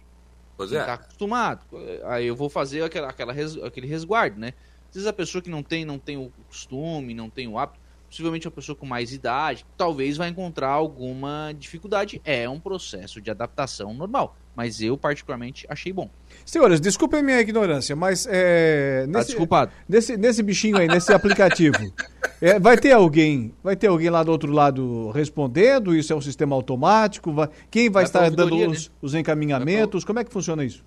Pois 0.57 0.73
é. 0.73 0.81
Está 0.81 0.95
acostumado. 0.95 1.61
Aí 2.05 2.27
eu 2.27 2.35
vou 2.35 2.49
fazer 2.49 2.83
aquela, 2.83 3.09
aquela 3.09 3.33
res, 3.33 3.57
aquele 3.59 3.87
resguardo, 3.87 4.41
né? 4.41 4.55
Às 4.89 4.95
vezes 4.95 5.07
a 5.07 5.13
pessoa 5.13 5.43
que 5.43 5.51
não 5.51 5.63
tem, 5.63 5.85
não 5.85 5.99
tem 5.99 6.17
o 6.17 6.33
costume, 6.49 7.13
não 7.13 7.29
tem 7.29 7.47
o 7.47 7.59
hábito, 7.59 7.81
possivelmente 8.15 8.47
uma 8.47 8.53
pessoa 8.53 8.77
com 8.77 8.87
mais 8.87 9.13
idade, 9.13 9.67
talvez 9.77 10.17
vai 10.17 10.29
encontrar 10.29 10.69
alguma 10.69 11.53
dificuldade. 11.59 12.23
É 12.25 12.49
um 12.49 12.61
processo 12.61 13.21
de 13.21 13.29
adaptação 13.29 13.93
normal, 13.93 14.37
mas 14.55 14.81
eu 14.81 14.97
particularmente 14.97 15.67
achei 15.69 15.93
bom. 15.93 16.09
Senhores, 16.47 16.81
desculpem 16.81 17.25
minha 17.25 17.41
ignorância, 17.41 17.97
mas 17.97 18.29
é, 18.31 19.05
nesse, 19.09 19.13
tá 19.13 19.23
desculpado. 19.25 19.73
Nesse, 19.89 20.17
nesse 20.17 20.45
bichinho 20.45 20.77
aí, 20.77 20.87
nesse 20.87 21.13
aplicativo, 21.13 21.77
é, 22.41 22.61
vai 22.61 22.79
ter 22.79 22.93
alguém, 22.93 23.53
vai 23.65 23.75
ter 23.75 23.89
alguém 23.89 24.11
lá 24.11 24.23
do 24.23 24.31
outro 24.31 24.53
lado 24.53 25.11
respondendo? 25.11 25.93
Isso 25.93 26.13
é 26.13 26.17
um 26.17 26.21
sistema 26.21 26.55
automático? 26.55 27.33
Vai, 27.33 27.49
quem 27.69 27.91
vai, 27.91 27.95
vai 27.95 28.05
estar 28.05 28.31
dando 28.31 28.55
os, 28.55 28.89
né? 28.89 28.95
os 29.03 29.15
encaminhamentos? 29.15 30.05
Pra... 30.05 30.07
Como 30.07 30.19
é 30.21 30.25
que 30.25 30.33
funciona 30.33 30.65
isso? 30.65 30.85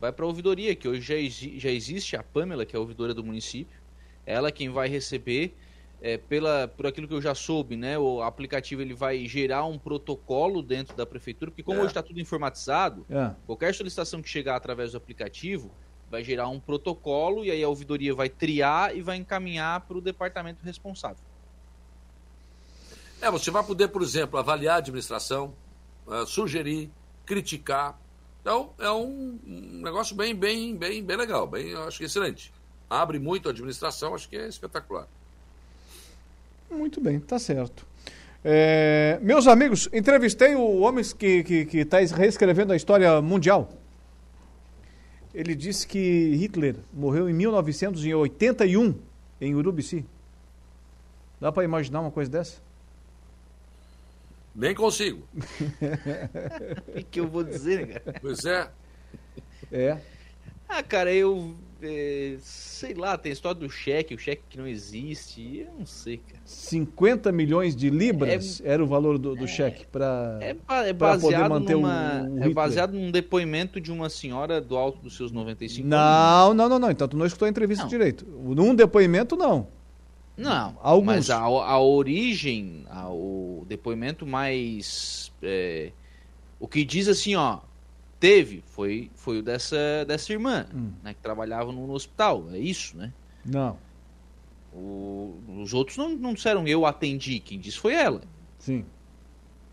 Vai 0.00 0.10
para 0.10 0.24
a 0.24 0.28
ouvidoria, 0.28 0.74
que 0.74 0.88
hoje 0.88 1.00
já, 1.00 1.14
já 1.58 1.70
existe 1.70 2.16
a 2.16 2.24
Pamela, 2.24 2.66
que 2.66 2.74
é 2.74 2.76
a 2.76 2.80
ouvidora 2.80 3.14
do 3.14 3.22
município. 3.22 3.78
Ela 4.26 4.48
é 4.48 4.50
quem 4.50 4.68
vai 4.68 4.88
receber 4.88 5.54
é, 6.00 6.18
pela, 6.18 6.68
por 6.68 6.86
aquilo 6.86 7.08
que 7.08 7.14
eu 7.14 7.20
já 7.22 7.34
soube, 7.34 7.76
né, 7.76 7.98
o 7.98 8.22
aplicativo 8.22 8.82
ele 8.82 8.94
vai 8.94 9.26
gerar 9.26 9.64
um 9.64 9.78
protocolo 9.78 10.62
dentro 10.62 10.96
da 10.96 11.06
prefeitura, 11.06 11.50
porque 11.50 11.62
como 11.62 11.78
é. 11.78 11.80
hoje 11.80 11.90
está 11.90 12.02
tudo 12.02 12.20
informatizado, 12.20 13.06
é. 13.10 13.32
qualquer 13.46 13.74
solicitação 13.74 14.20
que 14.20 14.28
chegar 14.28 14.56
através 14.56 14.92
do 14.92 14.98
aplicativo 14.98 15.70
vai 16.10 16.22
gerar 16.22 16.48
um 16.48 16.60
protocolo 16.60 17.44
e 17.44 17.50
aí 17.50 17.62
a 17.62 17.68
ouvidoria 17.68 18.14
vai 18.14 18.28
triar 18.28 18.96
e 18.96 19.02
vai 19.02 19.16
encaminhar 19.16 19.80
para 19.80 19.96
o 19.96 20.00
departamento 20.00 20.64
responsável. 20.64 21.22
É, 23.20 23.30
você 23.30 23.50
vai 23.50 23.64
poder, 23.64 23.88
por 23.88 24.02
exemplo, 24.02 24.38
avaliar 24.38 24.76
a 24.76 24.78
administração, 24.78 25.54
uh, 26.06 26.26
sugerir, 26.26 26.90
criticar. 27.24 27.98
Então, 28.40 28.72
é 28.78 28.90
um, 28.90 29.40
um 29.44 29.80
negócio 29.82 30.14
bem, 30.14 30.34
bem, 30.34 30.76
bem, 30.76 31.02
bem 31.02 31.16
legal, 31.16 31.46
bem, 31.46 31.74
acho 31.74 31.98
que 31.98 32.04
excelente. 32.04 32.52
Abre 32.88 33.18
muito 33.18 33.48
a 33.48 33.50
administração, 33.50 34.14
acho 34.14 34.28
que 34.28 34.36
é 34.36 34.46
espetacular. 34.46 35.08
Muito 36.70 37.00
bem, 37.00 37.20
tá 37.20 37.38
certo. 37.38 37.86
É, 38.44 39.18
meus 39.22 39.46
amigos, 39.46 39.88
entrevistei 39.92 40.54
o 40.54 40.78
homem 40.80 41.04
que 41.04 41.68
está 41.72 41.98
reescrevendo 41.98 42.72
a 42.72 42.76
história 42.76 43.20
mundial. 43.20 43.72
Ele 45.34 45.54
disse 45.54 45.86
que 45.86 46.34
Hitler 46.36 46.76
morreu 46.92 47.28
em 47.28 47.32
1981 47.32 48.94
em 49.40 49.54
Urubici. 49.54 50.04
Dá 51.40 51.52
para 51.52 51.64
imaginar 51.64 52.00
uma 52.00 52.10
coisa 52.10 52.30
dessa? 52.30 52.58
Nem 54.54 54.74
consigo. 54.74 55.22
O 56.96 57.04
que 57.04 57.20
eu 57.20 57.28
vou 57.28 57.44
dizer, 57.44 58.00
cara? 58.00 58.18
Pois 58.20 58.44
é. 58.44 58.70
É. 59.70 59.98
Ah, 60.68 60.82
cara, 60.82 61.12
eu 61.12 61.54
é, 61.82 62.36
sei 62.40 62.94
lá, 62.94 63.18
tem 63.18 63.30
a 63.30 63.32
história 63.32 63.60
do 63.60 63.68
cheque, 63.68 64.14
o 64.14 64.18
cheque 64.18 64.42
que 64.48 64.56
não 64.56 64.66
existe, 64.66 65.58
eu 65.58 65.74
não 65.78 65.86
sei, 65.86 66.18
cara. 66.18 66.40
50 66.44 67.30
milhões 67.32 67.76
de 67.76 67.90
libras 67.90 68.60
é, 68.64 68.72
era 68.72 68.82
o 68.82 68.86
valor 68.86 69.18
do, 69.18 69.34
do 69.34 69.44
é, 69.44 69.46
cheque 69.46 69.86
para 69.86 70.38
é, 70.40 70.56
é 70.88 70.92
poder 70.92 71.48
manter 71.48 71.74
numa, 71.74 72.26
É 72.40 72.48
baseado 72.48 72.92
num 72.92 73.10
depoimento 73.10 73.80
de 73.80 73.92
uma 73.92 74.08
senhora 74.08 74.60
do 74.60 74.76
alto 74.76 75.00
dos 75.00 75.16
seus 75.16 75.30
95 75.32 75.86
não, 75.86 75.98
anos. 75.98 76.56
Não, 76.56 76.68
não, 76.68 76.78
não, 76.78 76.90
então 76.90 77.06
tu 77.06 77.16
não 77.16 77.26
escutou 77.26 77.46
a 77.46 77.48
entrevista 77.50 77.84
não. 77.84 77.90
direito. 77.90 78.26
Num 78.26 78.74
depoimento, 78.74 79.36
não. 79.36 79.68
Não, 80.36 80.78
Alguns. 80.82 81.06
mas 81.06 81.30
a, 81.30 81.38
a 81.38 81.80
origem, 81.80 82.84
a, 82.90 83.08
o 83.08 83.64
depoimento 83.68 84.26
mais... 84.26 85.32
É, 85.42 85.92
o 86.58 86.66
que 86.66 86.84
diz 86.84 87.08
assim, 87.08 87.34
ó, 87.34 87.58
teve 88.18 88.62
foi, 88.66 89.10
foi 89.14 89.38
o 89.38 89.42
dessa, 89.42 90.04
dessa 90.06 90.32
irmã, 90.32 90.66
hum. 90.74 90.92
né, 91.02 91.14
que 91.14 91.20
trabalhava 91.20 91.72
no, 91.72 91.86
no, 91.86 91.92
hospital. 91.92 92.48
É 92.52 92.58
isso, 92.58 92.96
né? 92.96 93.12
Não. 93.44 93.78
O, 94.72 95.38
os 95.62 95.72
outros 95.72 95.96
não, 95.96 96.10
não 96.10 96.34
disseram 96.34 96.66
eu 96.66 96.84
atendi, 96.84 97.40
quem 97.40 97.58
disse 97.58 97.78
foi 97.78 97.94
ela. 97.94 98.20
Sim. 98.58 98.84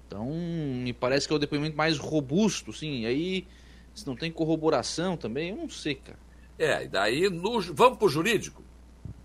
Então, 0.07 0.29
me 0.29 0.93
parece 0.93 1.27
que 1.27 1.33
é 1.33 1.35
o 1.35 1.39
depoimento 1.39 1.75
mais 1.75 1.97
robusto, 1.97 2.71
sim. 2.71 3.05
Aí, 3.05 3.47
se 3.95 4.05
não 4.05 4.15
tem 4.15 4.31
corroboração 4.31 5.17
também, 5.17 5.49
eu 5.49 5.57
não 5.57 5.69
sei, 5.69 5.95
cara. 5.95 6.19
É, 6.57 6.83
e 6.83 6.87
daí, 6.87 7.29
no, 7.29 7.59
vamos 7.73 7.97
pro 7.97 8.07
jurídico? 8.07 8.61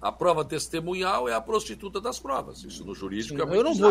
A 0.00 0.10
prova 0.10 0.44
testemunhal 0.44 1.28
é 1.28 1.34
a 1.34 1.40
prostituta 1.40 2.00
das 2.00 2.18
provas. 2.18 2.64
Isso 2.64 2.84
no 2.84 2.94
jurídico 2.94 3.36
sim, 3.36 3.42
é 3.42 3.44
muito 3.44 3.58
eu 3.58 3.64
não 3.64 3.74
vou 3.74 3.90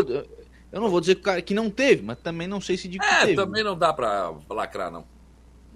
Eu 0.72 0.82
não 0.82 0.90
vou 0.90 1.00
dizer 1.00 1.22
que 1.44 1.54
não 1.54 1.70
teve, 1.70 2.02
mas 2.02 2.18
também 2.20 2.48
não 2.48 2.60
sei 2.60 2.78
se 2.78 2.88
de 2.88 2.98
que 2.98 3.06
é, 3.06 3.26
teve. 3.26 3.36
também 3.36 3.64
não 3.64 3.78
dá 3.78 3.94
para 3.94 4.34
lacrar, 4.50 4.90
não. 4.90 5.06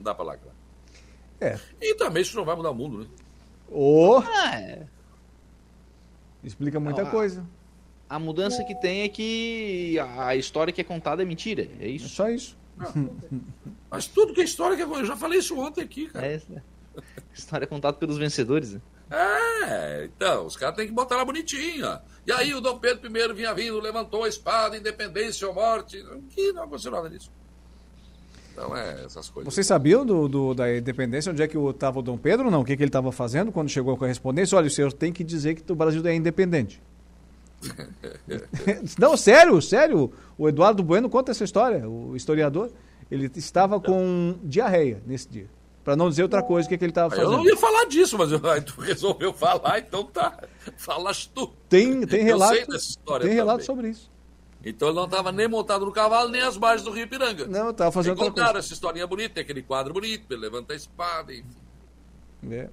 Não 0.02 0.04
dá 0.04 0.16
pra 0.16 0.26
lacrar. 0.26 0.56
É. 1.40 1.60
E 1.80 1.94
também 1.94 2.24
isso 2.24 2.36
não 2.36 2.44
vai 2.44 2.56
mudar 2.56 2.72
o 2.72 2.76
mundo, 2.76 3.02
né? 3.02 3.08
Oh. 3.70 4.20
É. 4.20 4.88
Explica 6.44 6.80
muita 6.80 7.04
não, 7.04 7.12
coisa. 7.12 7.46
A, 8.10 8.16
a 8.16 8.20
mudança 8.20 8.64
que 8.64 8.74
tem 8.74 9.04
é 9.04 9.08
que 9.08 10.00
a 10.00 10.36
história 10.36 10.74
que 10.74 10.82
é 10.82 10.84
contada 10.84 11.22
é 11.22 11.26
mentira. 11.26 11.70
É 11.80 11.88
isso. 11.88 12.08
É 12.08 12.10
só 12.10 12.30
isso. 12.30 12.58
Mas 13.92 14.08
tudo 14.08 14.34
que 14.34 14.42
é 14.42 14.44
história 14.44 14.76
que 14.76 14.82
é. 14.82 14.86
Eu 14.86 15.06
já 15.06 15.16
falei 15.16 15.38
isso 15.38 15.56
ontem 15.60 15.84
aqui, 15.84 16.08
cara. 16.08 16.26
É, 16.26 16.42
é. 16.52 16.62
História 17.32 17.66
é 17.66 17.68
contada 17.68 17.96
pelos 17.96 18.18
vencedores. 18.18 18.74
Né? 18.74 18.82
É, 19.12 20.06
então, 20.06 20.48
os 20.48 20.58
caras 20.58 20.76
têm 20.76 20.88
que 20.88 20.94
botar 20.94 21.14
ela 21.14 21.26
bonitinha. 21.26 22.02
E 22.26 22.32
aí 22.32 22.56
o 22.56 22.62
Dom 22.62 22.80
Pedro 22.80 23.06
I 23.06 23.34
vinha 23.34 23.54
vindo, 23.54 23.80
levantou 23.80 24.24
a 24.24 24.28
espada, 24.28 24.76
independência 24.76 25.48
ou 25.48 25.54
morte. 25.54 26.04
Que 26.32 26.52
não 26.54 26.64
aconteceu 26.64 26.92
nada 26.92 27.08
disso. 27.08 27.32
Então 28.62 28.78
é 28.78 29.04
essas 29.06 29.30
coisas. 29.30 29.52
Vocês 29.52 29.66
sabiam 29.66 30.06
do, 30.06 30.28
do 30.28 30.54
da 30.54 30.78
independência, 30.78 31.32
onde 31.32 31.42
é 31.42 31.48
que 31.48 31.58
estava 31.58 32.00
o 32.00 32.02
Dom 32.02 32.18
Pedro 32.18 32.46
ou 32.46 32.52
não? 32.52 32.62
O 32.62 32.66
que, 32.66 32.78
que 32.78 32.84
ele 32.84 32.90
estava 32.90 33.12
fazendo 33.12 33.52
quando 33.52 33.70
chegou 33.70 33.94
a 33.94 33.98
correspondência? 33.98 34.56
Olha, 34.56 34.68
o 34.68 34.70
senhor 34.70 34.94
tem 34.94 35.12
que 35.12 35.24
dizer 35.24 35.56
que 35.56 35.72
o 35.72 35.76
Brasil 35.76 36.06
é 36.06 36.14
independente. 36.14 36.82
não, 39.00 39.18
sério, 39.18 39.60
sério. 39.62 40.12
O 40.38 40.48
Eduardo 40.48 40.84
Bueno 40.84 41.10
conta 41.10 41.32
essa 41.32 41.44
história, 41.44 41.90
o 41.90 42.16
historiador. 42.16 42.72
Ele 43.10 43.30
estava 43.36 43.80
com 43.80 44.36
diarreia 44.44 45.02
nesse 45.06 45.28
dia. 45.28 45.50
Para 45.84 45.96
não 45.96 46.10
dizer 46.10 46.24
outra 46.24 46.44
coisa, 46.44 46.68
o 46.68 46.70
que, 46.70 46.78
que 46.78 46.86
ele 46.86 46.92
estava 46.92 47.10
fazendo. 47.10 47.32
Eu 47.32 47.38
não 47.40 47.46
ia 47.46 47.58
falar 47.58 47.86
disso, 47.86 48.16
mas 48.18 48.30
tu 48.64 48.80
resolveu 48.80 49.34
falar, 49.34 49.80
então 49.80 50.06
tá. 50.06 50.38
Falas 50.78 51.26
tu. 51.26 51.48
Tem, 51.68 52.06
tem 52.06 52.24
relato, 52.24 52.68
tem 53.20 53.34
relato 53.34 53.66
sobre 53.66 53.90
isso. 53.90 54.11
Então 54.64 54.90
ele 54.90 54.96
não 54.96 55.06
estava 55.06 55.32
nem 55.32 55.48
montado 55.48 55.86
no 55.86 55.92
cavalo, 55.92 56.30
nem 56.30 56.42
às 56.42 56.58
margens 56.58 56.84
do 56.84 56.92
Rio 56.92 57.08
Piranga. 57.08 57.48
Não, 57.48 57.72
estava 57.72 57.92
fazendo 57.92 58.20
e 58.20 58.24
outra 58.24 58.44
coisa. 58.46 58.60
essa 58.60 58.74
historinha 58.74 59.08
bonita, 59.08 59.36
tem 59.36 59.44
aquele 59.44 59.64
quadro 59.64 59.94
bonito, 59.94 60.32
ele 60.32 60.42
levanta 60.42 60.74
a 60.74 60.76
espada, 60.76 61.34
enfim. 61.34 61.58
É. 62.52 62.70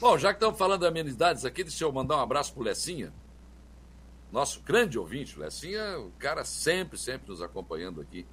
Bom, 0.00 0.16
já 0.18 0.30
que 0.32 0.36
estamos 0.36 0.58
falando 0.58 0.80
de 0.80 0.86
amenidades 0.86 1.44
aqui, 1.44 1.62
deixa 1.62 1.84
eu 1.84 1.92
mandar 1.92 2.16
um 2.16 2.20
abraço 2.20 2.52
pro 2.52 2.62
Lecinha. 2.62 3.12
Nosso 4.32 4.60
grande 4.60 4.98
ouvinte, 4.98 5.38
Lecinha, 5.38 5.98
o 5.98 6.10
cara 6.18 6.44
sempre, 6.44 6.98
sempre 6.98 7.28
nos 7.28 7.42
acompanhando 7.42 8.00
aqui. 8.00 8.26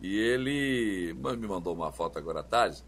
E 0.00 0.16
ele 0.16 1.12
me 1.14 1.46
mandou 1.46 1.74
uma 1.74 1.92
foto 1.92 2.18
agora 2.18 2.40
à 2.40 2.42
tarde. 2.42 2.84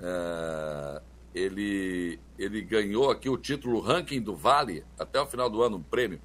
É, 0.00 1.02
ele, 1.34 2.20
ele 2.38 2.62
ganhou 2.62 3.10
aqui 3.10 3.28
o 3.28 3.36
título 3.36 3.80
ranking 3.80 4.20
do 4.20 4.34
Vale, 4.34 4.84
até 4.98 5.20
o 5.20 5.26
final 5.26 5.48
do 5.48 5.62
ano, 5.62 5.76
um 5.76 5.82
prêmio 5.82 6.20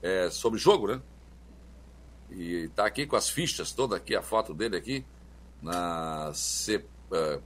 é, 0.00 0.30
sobre 0.30 0.58
jogo, 0.58 0.88
né? 0.88 1.00
E 2.34 2.64
está 2.64 2.86
aqui 2.86 3.06
com 3.06 3.16
as 3.16 3.28
fichas 3.28 3.72
toda 3.72 3.96
aqui, 3.96 4.14
a 4.14 4.22
foto 4.22 4.54
dele 4.54 4.76
aqui, 4.76 5.04
na, 5.60 6.30
C, 6.34 6.76
uh, 6.76 7.42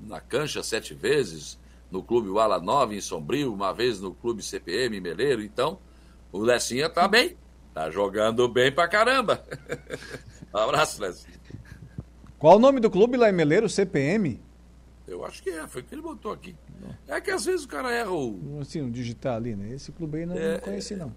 na 0.00 0.20
cancha 0.20 0.62
sete 0.62 0.94
vezes, 0.94 1.58
no 1.90 2.02
Clube 2.02 2.28
Wala 2.28 2.58
9 2.58 2.96
em 2.96 3.00
Sombrio, 3.00 3.52
uma 3.52 3.72
vez 3.72 4.00
no 4.00 4.14
Clube 4.14 4.42
CPM 4.42 4.96
em 4.96 5.00
Meleiro. 5.00 5.42
Então, 5.42 5.78
o 6.32 6.38
Lecinha 6.38 6.88
tá 6.88 7.06
bem, 7.06 7.36
tá 7.74 7.90
jogando 7.90 8.48
bem 8.48 8.72
pra 8.72 8.88
caramba. 8.88 9.44
um 10.52 10.56
abraço, 10.58 11.00
Lecinha. 11.02 11.40
Qual 12.38 12.56
o 12.56 12.60
nome 12.60 12.80
do 12.80 12.90
clube 12.90 13.16
lá 13.16 13.28
em 13.28 13.32
Meleiro? 13.32 13.68
CPM? 13.68 14.40
Eu 15.06 15.24
acho 15.24 15.42
que 15.42 15.50
é, 15.50 15.66
foi 15.68 15.82
o 15.82 15.84
que 15.84 15.94
ele 15.94 16.02
botou 16.02 16.32
aqui. 16.32 16.56
É 17.06 17.20
que 17.20 17.30
às 17.30 17.44
vezes 17.44 17.64
o 17.64 17.68
cara 17.68 17.92
erra 17.92 18.10
o. 18.10 18.58
Assim, 18.60 18.90
digitar 18.90 19.36
ali, 19.36 19.54
né? 19.54 19.74
Esse 19.74 19.92
clube 19.92 20.18
aí 20.18 20.26
não, 20.26 20.36
é, 20.36 20.54
não 20.54 20.60
conheci, 20.60 20.96
não. 20.96 21.14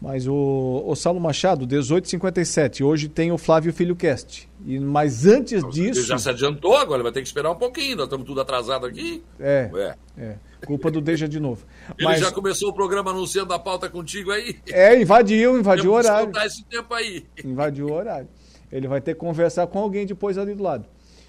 Mas 0.00 0.26
o, 0.26 0.82
o 0.86 0.94
Saulo 0.94 1.18
Machado, 1.18 1.66
1857, 1.66 2.84
hoje 2.84 3.08
tem 3.08 3.32
o 3.32 3.38
Flávio 3.38 3.72
Filho 3.72 3.96
Cast. 3.96 4.48
E, 4.64 4.78
mas 4.78 5.24
antes 5.24 5.66
disso. 5.70 6.00
Ele 6.00 6.06
já 6.06 6.18
se 6.18 6.28
adiantou, 6.28 6.76
agora 6.76 7.02
vai 7.02 7.12
ter 7.12 7.22
que 7.22 7.26
esperar 7.26 7.50
um 7.50 7.56
pouquinho, 7.56 7.96
nós 7.96 8.04
estamos 8.04 8.26
tudo 8.26 8.40
atrasado 8.40 8.84
aqui. 8.84 9.22
É. 9.40 9.70
É. 9.74 10.22
é. 10.22 10.36
Culpa 10.66 10.90
do 10.90 11.00
Deja 11.00 11.26
de 11.26 11.40
novo. 11.40 11.64
Ele 11.98 12.08
mas... 12.08 12.20
já 12.20 12.30
começou 12.30 12.68
o 12.70 12.74
programa 12.74 13.10
anunciando 13.10 13.54
a 13.54 13.58
pauta 13.58 13.88
contigo 13.88 14.30
aí. 14.32 14.60
É, 14.68 15.00
invadiu, 15.00 15.58
invadiu 15.58 15.92
o 15.92 15.94
horário. 15.94 16.30
esse 16.44 16.62
tempo 16.64 16.92
aí. 16.92 17.24
Invadiu 17.42 17.86
o 17.86 17.92
horário. 17.92 18.28
Ele 18.70 18.86
vai 18.86 19.00
ter 19.00 19.14
que 19.14 19.20
conversar 19.20 19.66
com 19.66 19.78
alguém 19.78 20.04
depois 20.04 20.36
ali 20.36 20.54
do 20.54 20.62
lado. 20.62 20.86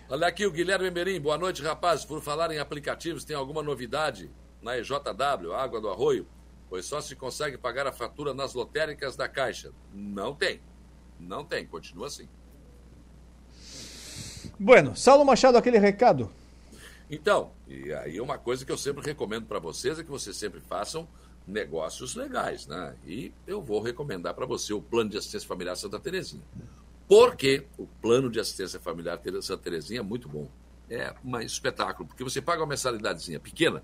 Olha 0.10 0.28
aqui 0.28 0.46
o 0.46 0.52
Guilherme 0.52 0.90
Merim, 0.92 1.20
boa 1.20 1.38
noite, 1.38 1.62
rapazes. 1.62 2.04
Por 2.04 2.22
falar 2.22 2.52
em 2.52 2.60
aplicativos, 2.60 3.24
tem 3.24 3.36
alguma 3.36 3.62
novidade 3.62 4.30
na 4.62 4.78
EJW, 4.78 5.54
Água 5.54 5.80
do 5.80 5.90
Arroio? 5.90 6.26
Pois 6.70 6.86
só 6.86 7.02
se 7.02 7.16
consegue 7.16 7.58
pagar 7.58 7.88
a 7.88 7.92
fatura 7.92 8.34
nas 8.34 8.54
lotéricas 8.54 9.16
da 9.16 9.28
Caixa. 9.28 9.72
Não 9.94 10.34
tem. 10.34 10.60
Não 11.20 11.44
tem, 11.44 11.66
continua 11.66 12.08
assim. 12.08 12.28
Bueno, 14.60 14.96
Saulo 14.96 15.26
Machado, 15.26 15.58
aquele 15.58 15.78
recado. 15.78 16.32
Então, 17.10 17.52
e 17.68 17.94
aí 17.94 18.20
uma 18.20 18.38
coisa 18.38 18.66
que 18.66 18.72
eu 18.72 18.78
sempre 18.78 19.06
recomendo 19.06 19.46
para 19.46 19.60
vocês 19.60 19.98
é 19.98 20.04
que 20.04 20.10
vocês 20.10 20.36
sempre 20.36 20.60
façam 20.60 21.08
negócios 21.48 22.16
legais, 22.16 22.68
né? 22.68 22.96
E 23.06 23.32
eu 23.46 23.62
vou 23.62 23.82
recomendar 23.82 24.34
para 24.34 24.46
você 24.46 24.74
o 24.74 24.82
plano 24.82 25.10
de 25.10 25.18
assistência 25.18 25.48
familiar 25.48 25.78
Santa 25.78 26.00
Terezinha. 26.00 26.44
Porque 27.08 27.66
o 27.78 27.88
plano 28.02 28.30
de 28.30 28.40
assistência 28.40 28.80
familiar 28.80 29.20
Santa 29.42 29.64
Terezinha 29.64 30.02
é 30.02 30.04
muito 30.04 30.28
bom. 30.28 30.50
É 30.90 31.14
um 31.24 31.40
espetáculo, 31.40 32.08
porque 32.08 32.24
você 32.24 32.42
paga 32.42 32.62
uma 32.62 32.68
mensalidadezinha 32.68 33.40
pequena 33.40 33.84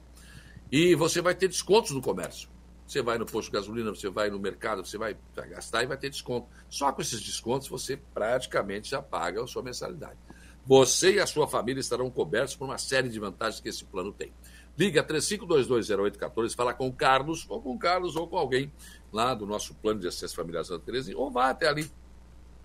e 0.72 0.94
você 0.96 1.22
vai 1.22 1.34
ter 1.34 1.48
descontos 1.48 1.92
no 1.92 2.02
comércio. 2.02 2.50
Você 2.86 3.02
vai 3.02 3.18
no 3.18 3.26
posto 3.26 3.50
de 3.50 3.54
gasolina, 3.54 3.90
você 3.90 4.10
vai 4.10 4.30
no 4.30 4.40
mercado, 4.40 4.86
você 4.86 4.98
vai 4.98 5.16
gastar 5.50 5.84
e 5.84 5.88
vai 5.88 5.98
ter 5.98 6.10
desconto. 6.10 6.48
Só 6.70 6.92
com 6.92 7.02
esses 7.02 7.22
descontos 7.22 7.68
você 7.68 7.98
praticamente 8.14 8.90
já 8.90 9.02
paga 9.02 9.44
a 9.44 9.48
sua 9.48 9.64
mensalidade. 9.64 10.18
Você 10.66 11.16
e 11.16 11.20
a 11.20 11.28
sua 11.28 11.48
família 11.48 11.82
estarão 11.82 12.10
cobertos 12.10 12.56
por 12.56 12.66
uma 12.66 12.78
série 12.78 13.10
de 13.10 13.20
vantagens 13.20 13.60
que 13.60 13.70
esse 13.70 13.84
plano 13.84 14.14
tem. 14.14 14.34
Liga 14.78 15.04
35220814, 15.04 16.56
fala 16.56 16.74
com 16.74 16.88
o 16.88 16.94
Carlos, 16.94 17.46
ou 17.50 17.62
com 17.62 17.74
o 17.74 17.80
Carlos, 17.80 18.16
ou 18.16 18.28
com 18.28 18.38
alguém 18.38 18.72
lá 19.12 19.34
do 19.34 19.46
nosso 19.46 19.76
plano 19.76 20.00
de 20.00 20.08
assistência 20.08 20.36
familiar 20.36 20.64
Santa 20.64 20.86
Terezinha, 20.86 21.18
ou 21.18 21.30
vá 21.30 21.50
até 21.50 21.68
ali. 21.68 21.92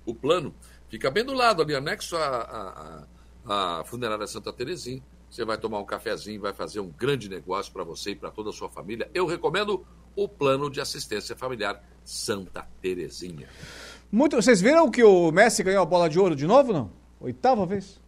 O 0.07 0.15
plano 0.15 0.55
fica 0.89 1.11
bem 1.11 1.25
do 1.25 1.35
lado, 1.35 1.61
ali, 1.61 1.75
anexo 1.75 2.17
à, 2.17 3.07
à, 3.45 3.81
à 3.81 3.85
funerária 3.85 4.27
Santa 4.27 4.53
Terezinha. 4.53 5.03
Você 5.29 5.45
vai 5.45 5.59
tomar 5.59 5.81
um 5.81 5.85
cafezinho, 5.85 6.41
vai 6.41 6.55
fazer 6.55 6.81
um 6.81 6.89
grande 6.89 7.29
negócio 7.29 7.71
para 7.73 7.85
você 7.85 8.13
e 8.13 8.17
para 8.17 8.31
toda 8.31 8.49
a 8.49 8.53
sua 8.53 8.71
família. 8.71 9.11
Eu 9.13 9.27
recomendo 9.27 9.85
o 10.19 10.29
plano 10.29 10.69
de 10.69 10.81
assistência 10.81 11.37
familiar 11.37 11.81
Santa 12.05 12.67
Terezinha. 12.83 13.47
Muito, 14.11 14.35
vocês 14.35 14.61
viram 14.61 14.91
que 14.91 15.05
o 15.05 15.31
Messi 15.31 15.63
ganhou 15.63 15.83
a 15.83 15.87
bola 15.87 16.09
de 16.09 16.19
ouro 16.19 16.35
de 16.35 16.45
novo, 16.45 16.73
não? 16.73 16.91
Oitava 17.21 17.65
vez? 17.65 18.01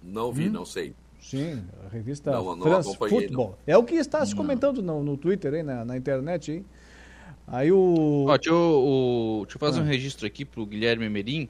Não 0.00 0.32
vi, 0.32 0.48
hum? 0.48 0.52
não 0.52 0.64
sei. 0.64 0.94
Sim, 1.20 1.64
a 1.84 1.88
revista 1.88 2.30
não, 2.30 2.54
não 2.54 2.62
France 2.62 2.96
Football. 2.96 3.48
Não. 3.48 3.54
É 3.66 3.76
o 3.76 3.82
que 3.82 3.96
está 3.96 4.24
se 4.24 4.34
comentando 4.34 4.80
no, 4.80 5.02
no 5.02 5.16
Twitter, 5.16 5.54
aí, 5.54 5.62
na, 5.64 5.84
na 5.84 5.96
internet. 5.96 6.52
Aí, 6.52 6.64
aí 7.48 7.72
o... 7.72 8.26
Ó, 8.28 8.36
deixa, 8.36 8.50
eu, 8.50 8.56
o, 8.56 9.42
deixa 9.42 9.56
eu 9.56 9.60
fazer 9.60 9.80
ah. 9.80 9.82
um 9.82 9.86
registro 9.86 10.24
aqui 10.24 10.44
para 10.44 10.60
o 10.60 10.66
Guilherme 10.66 11.08
Merim. 11.08 11.48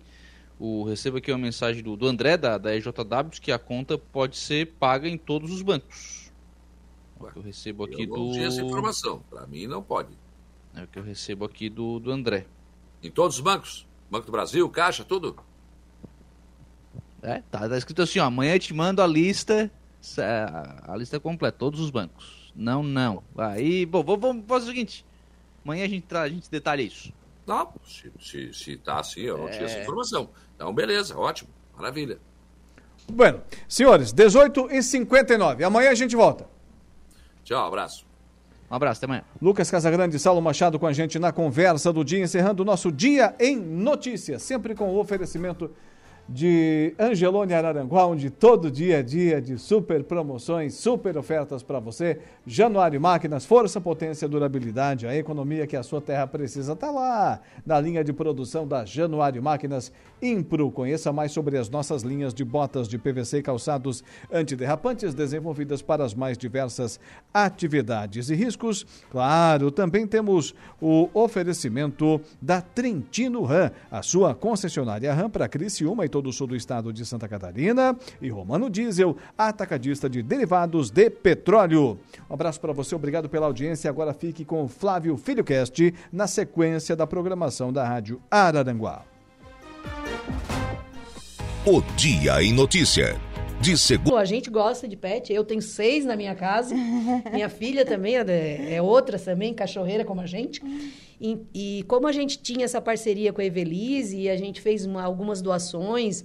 O, 0.58 0.84
recebo 0.84 1.18
aqui 1.18 1.30
uma 1.30 1.38
mensagem 1.38 1.82
do, 1.82 1.94
do 1.94 2.06
André, 2.06 2.38
da, 2.38 2.56
da 2.56 2.74
EJW, 2.74 3.30
que 3.40 3.52
a 3.52 3.58
conta 3.58 3.98
pode 3.98 4.38
ser 4.38 4.72
paga 4.80 5.06
em 5.06 5.18
todos 5.18 5.52
os 5.52 5.60
bancos. 5.60 6.27
É 7.20 7.28
o 7.28 7.32
que 7.32 7.38
eu 7.38 7.42
recebo 7.42 7.84
aqui 7.84 8.02
eu 8.02 8.08
não 8.08 8.26
do. 8.26 8.32
tinha 8.32 8.46
essa 8.46 8.62
informação. 8.62 9.22
Para 9.30 9.46
mim, 9.46 9.66
não 9.66 9.82
pode. 9.82 10.10
É 10.74 10.82
o 10.82 10.86
que 10.86 10.98
eu 10.98 11.02
recebo 11.02 11.44
aqui 11.44 11.68
do, 11.68 11.98
do 11.98 12.10
André. 12.10 12.46
Em 13.02 13.10
todos 13.10 13.36
os 13.36 13.42
bancos? 13.42 13.86
Banco 14.10 14.26
do 14.26 14.32
Brasil, 14.32 14.68
Caixa, 14.70 15.04
tudo? 15.04 15.36
É, 17.22 17.42
tá, 17.50 17.68
tá 17.68 17.76
escrito 17.76 18.02
assim, 18.02 18.18
ó, 18.18 18.24
amanhã 18.24 18.54
eu 18.54 18.58
te 18.58 18.72
mando 18.72 19.02
a 19.02 19.06
lista, 19.06 19.70
a 20.18 20.96
lista 20.96 21.18
completa, 21.18 21.58
todos 21.58 21.80
os 21.80 21.90
bancos. 21.90 22.52
Não, 22.54 22.82
não. 22.82 23.22
Aí, 23.36 23.84
bom, 23.84 24.02
vamos 24.02 24.44
fazer 24.46 24.64
o 24.64 24.68
seguinte, 24.68 25.04
amanhã 25.64 25.84
a 25.84 25.88
gente, 25.88 26.16
a 26.16 26.28
gente 26.28 26.50
detalha 26.50 26.82
isso. 26.82 27.12
Não, 27.46 27.72
se, 27.86 28.12
se, 28.20 28.52
se 28.52 28.76
tá 28.76 29.00
assim, 29.00 29.22
eu 29.22 29.38
não 29.38 29.48
é... 29.48 29.50
tinha 29.50 29.64
essa 29.64 29.80
informação. 29.80 30.30
Então, 30.54 30.72
beleza, 30.72 31.16
ótimo, 31.18 31.50
maravilha. 31.76 32.18
Bueno, 33.10 33.42
senhores, 33.66 34.12
18 34.12 34.68
e 34.70 34.82
59 34.82 35.64
amanhã 35.64 35.90
a 35.90 35.94
gente 35.94 36.14
volta. 36.14 36.46
Tchau, 37.48 37.66
abraço. 37.66 38.04
Um 38.70 38.74
abraço, 38.74 38.98
até 38.98 39.06
amanhã. 39.06 39.24
Lucas 39.40 39.70
Casagrande 39.70 40.14
e 40.14 40.18
Saulo 40.18 40.42
Machado 40.42 40.78
com 40.78 40.86
a 40.86 40.92
gente 40.92 41.18
na 41.18 41.32
conversa 41.32 41.90
do 41.90 42.04
dia, 42.04 42.22
encerrando 42.22 42.62
o 42.62 42.66
nosso 42.66 42.92
Dia 42.92 43.34
em 43.40 43.56
Notícias, 43.56 44.42
sempre 44.42 44.74
com 44.74 44.90
o 44.90 44.98
oferecimento 44.98 45.70
de 46.28 46.94
Angelone 46.98 47.54
Araranguá, 47.54 48.06
onde 48.06 48.28
todo 48.28 48.70
dia 48.70 48.98
é 48.98 49.02
dia 49.02 49.40
de 49.40 49.56
super 49.56 50.04
promoções, 50.04 50.74
super 50.74 51.16
ofertas 51.16 51.62
para 51.62 51.80
você. 51.80 52.18
Januário 52.46 53.00
Máquinas, 53.00 53.46
força, 53.46 53.80
potência, 53.80 54.28
durabilidade, 54.28 55.06
a 55.06 55.16
economia 55.16 55.66
que 55.66 55.76
a 55.76 55.82
sua 55.82 56.02
terra 56.02 56.26
precisa 56.26 56.74
está 56.74 56.90
lá, 56.90 57.40
na 57.64 57.80
linha 57.80 58.04
de 58.04 58.12
produção 58.12 58.68
da 58.68 58.84
Januário 58.84 59.42
Máquinas 59.42 59.90
Impro. 60.20 60.70
Conheça 60.70 61.12
mais 61.12 61.32
sobre 61.32 61.56
as 61.56 61.70
nossas 61.70 62.02
linhas 62.02 62.34
de 62.34 62.44
botas 62.44 62.88
de 62.88 62.98
PVC 62.98 63.38
e 63.38 63.42
calçados 63.42 64.04
antiderrapantes 64.30 65.14
desenvolvidas 65.14 65.80
para 65.80 66.04
as 66.04 66.12
mais 66.14 66.36
diversas 66.36 67.00
atividades 67.32 68.28
e 68.28 68.34
riscos. 68.34 68.86
Claro, 69.10 69.70
também 69.70 70.06
temos 70.06 70.54
o 70.80 71.08
oferecimento 71.14 72.20
da 72.40 72.60
Trentino 72.60 73.44
Ram, 73.44 73.70
a 73.90 74.02
sua 74.02 74.34
concessionária 74.34 75.14
Ram 75.14 75.30
para 75.30 75.48
Criciúma 75.48 76.04
e 76.04 76.08
todo 76.18 76.30
o 76.30 76.32
sul 76.32 76.48
do 76.48 76.56
estado 76.56 76.92
de 76.92 77.06
Santa 77.06 77.28
Catarina, 77.28 77.96
e 78.20 78.28
Romano 78.28 78.68
Diesel, 78.68 79.16
atacadista 79.36 80.10
de 80.10 80.20
derivados 80.20 80.90
de 80.90 81.08
petróleo. 81.08 81.96
Um 82.28 82.34
abraço 82.34 82.60
para 82.60 82.72
você, 82.72 82.92
obrigado 82.92 83.28
pela 83.28 83.46
audiência. 83.46 83.88
Agora 83.88 84.12
fique 84.12 84.44
com 84.44 84.64
o 84.64 84.68
Flávio 84.68 85.16
Filhocast 85.16 85.94
na 86.12 86.26
sequência 86.26 86.96
da 86.96 87.06
programação 87.06 87.72
da 87.72 87.86
Rádio 87.86 88.20
Araranguá. 88.28 89.04
O 91.64 91.80
Dia 91.96 92.42
em 92.42 92.52
Notícia. 92.52 93.27
De 93.60 93.76
segunda. 93.76 94.18
A 94.18 94.24
gente 94.24 94.48
gosta 94.50 94.86
de 94.86 94.96
pet, 94.96 95.32
eu 95.32 95.44
tenho 95.44 95.60
seis 95.60 96.04
na 96.04 96.16
minha 96.16 96.34
casa, 96.34 96.74
minha 97.32 97.48
filha 97.48 97.84
também 97.84 98.16
é, 98.16 98.74
é 98.74 98.82
outra 98.82 99.18
também, 99.18 99.52
cachorreira 99.52 100.04
como 100.04 100.20
a 100.20 100.26
gente. 100.26 100.62
E, 101.20 101.38
e, 101.52 101.82
como 101.88 102.06
a 102.06 102.12
gente 102.12 102.38
tinha 102.38 102.64
essa 102.64 102.80
parceria 102.80 103.32
com 103.32 103.40
a 103.40 103.44
Evelise 103.44 104.16
e 104.16 104.30
a 104.30 104.36
gente 104.36 104.60
fez 104.60 104.86
uma, 104.86 105.02
algumas 105.02 105.42
doações 105.42 106.24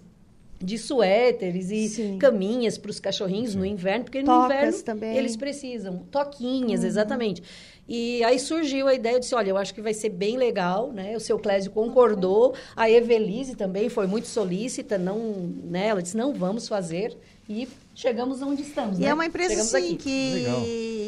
de 0.63 0.77
suéteres 0.77 1.71
e 1.71 1.89
Sim. 1.89 2.17
caminhas 2.17 2.77
para 2.77 2.89
os 2.89 2.99
cachorrinhos 2.99 3.51
Sim. 3.51 3.57
no 3.57 3.65
inverno, 3.65 4.05
porque 4.05 4.23
Tocas 4.23 4.47
no 4.47 4.55
inverno 4.55 4.83
também. 4.83 5.17
eles 5.17 5.35
precisam. 5.35 6.05
Toquinhas, 6.09 6.81
uhum. 6.81 6.87
exatamente. 6.87 7.43
E 7.87 8.23
aí 8.23 8.39
surgiu 8.39 8.87
a 8.87 8.93
ideia, 8.93 9.15
eu 9.15 9.19
disse, 9.19 9.35
olha, 9.35 9.49
eu 9.49 9.57
acho 9.57 9.73
que 9.73 9.81
vai 9.81 9.93
ser 9.93 10.09
bem 10.09 10.37
legal, 10.37 10.91
né? 10.91 11.15
O 11.17 11.19
seu 11.19 11.37
Clésio 11.37 11.69
concordou, 11.71 12.55
a 12.75 12.89
Evelise 12.89 13.55
também 13.55 13.89
foi 13.89 14.07
muito 14.07 14.27
solícita, 14.27 14.97
não, 14.97 15.17
né? 15.65 15.87
Ela 15.87 16.01
disse, 16.01 16.15
não, 16.15 16.33
vamos 16.33 16.67
fazer. 16.67 17.17
E 17.47 17.67
chegamos 17.93 18.41
onde 18.41 18.61
estamos, 18.61 18.97
E 18.97 19.01
né? 19.01 19.09
é 19.09 19.13
uma 19.13 19.25
empresa, 19.25 19.61
sim, 19.63 19.97
que 19.97 20.33
legal. 20.33 20.61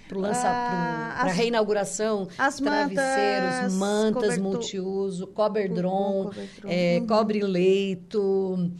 para 0.06 0.18
lançar 0.18 1.16
ah, 1.16 1.22
para 1.22 1.32
reinauguração 1.32 2.28
as 2.36 2.56
travesseiros, 2.56 3.72
mantas, 3.74 4.36
multiuso, 4.38 5.26
coberdron, 5.28 6.30
é, 6.64 7.00
cobre 7.00 7.42
leito 7.42 8.70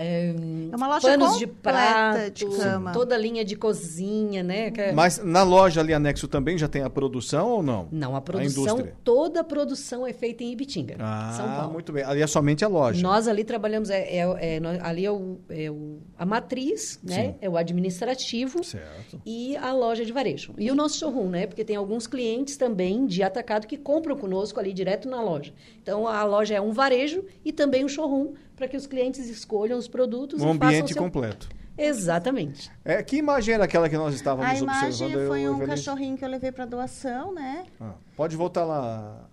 é, 0.00 0.32
é 0.70 0.76
uma 0.76 0.86
loja 0.86 1.08
panos 1.08 1.38
de 1.38 1.46
prata, 1.48 2.30
de 2.30 2.46
cama. 2.46 2.92
toda 2.92 3.16
a 3.16 3.18
linha 3.18 3.44
de 3.44 3.56
cozinha, 3.56 4.44
né? 4.44 4.72
É... 4.76 4.92
Mas 4.92 5.18
na 5.24 5.42
loja 5.42 5.80
ali 5.80 5.92
anexo 5.92 6.28
também 6.28 6.56
já 6.56 6.68
tem 6.68 6.82
a 6.82 6.88
produção 6.88 7.48
ou 7.48 7.62
não? 7.64 7.88
Não, 7.90 8.14
a 8.14 8.20
produção, 8.20 8.78
a 8.78 8.82
toda 9.02 9.40
a 9.40 9.44
produção 9.44 10.06
é 10.06 10.12
feita 10.12 10.44
em 10.44 10.52
Ibitinga, 10.52 10.96
ah, 11.00 11.34
São 11.36 11.48
Paulo. 11.48 11.72
muito 11.72 11.92
bem. 11.92 12.04
Ali 12.04 12.22
é 12.22 12.26
somente 12.28 12.64
a 12.64 12.68
loja. 12.68 13.02
Nós 13.02 13.26
ali 13.26 13.42
trabalhamos, 13.42 13.90
é, 13.90 14.02
é, 14.02 14.18
é 14.18 14.60
ali 14.80 15.04
é, 15.04 15.10
o, 15.10 15.38
é 15.48 15.68
o, 15.68 15.98
a 16.16 16.24
matriz, 16.24 17.00
né? 17.02 17.32
Sim. 17.32 17.34
É 17.40 17.50
o 17.50 17.56
administrativo 17.56 18.62
certo. 18.62 19.20
e 19.26 19.56
a 19.56 19.72
loja 19.72 20.04
de 20.04 20.12
varejo. 20.12 20.54
E 20.56 20.70
o 20.70 20.76
nosso 20.76 20.96
showroom, 20.96 21.28
né? 21.28 21.48
Porque 21.48 21.64
tem 21.64 21.74
alguns 21.74 22.06
clientes 22.06 22.56
também 22.56 23.04
de 23.04 23.20
atacado 23.24 23.66
que 23.66 23.76
compram 23.76 24.16
conosco 24.16 24.60
ali 24.60 24.72
direto 24.72 25.08
na 25.08 25.20
loja. 25.20 25.52
Então 25.88 26.06
a 26.06 26.22
loja 26.22 26.54
é 26.54 26.60
um 26.60 26.70
varejo 26.70 27.24
e 27.42 27.50
também 27.50 27.82
um 27.82 27.88
showroom 27.88 28.34
para 28.54 28.68
que 28.68 28.76
os 28.76 28.86
clientes 28.86 29.26
escolham 29.26 29.78
os 29.78 29.88
produtos 29.88 30.42
um 30.42 30.50
ambiente 30.50 30.92
seu... 30.92 31.02
completo. 31.02 31.48
Exatamente. 31.78 32.70
É, 32.84 33.02
que 33.02 33.16
imagem 33.16 33.54
era 33.54 33.64
aquela 33.64 33.88
que 33.88 33.96
nós 33.96 34.14
estávamos 34.14 34.50
observando? 34.50 34.68
A 34.68 34.80
imagem 34.80 35.06
observando, 35.06 35.28
foi 35.28 35.48
um 35.48 35.66
cachorrinho 35.66 36.18
que 36.18 36.22
eu 36.22 36.28
levei 36.28 36.52
para 36.52 36.66
doação, 36.66 37.32
né? 37.32 37.64
Ah, 37.80 37.94
pode 38.14 38.36
voltar 38.36 38.64
lá, 38.64 39.30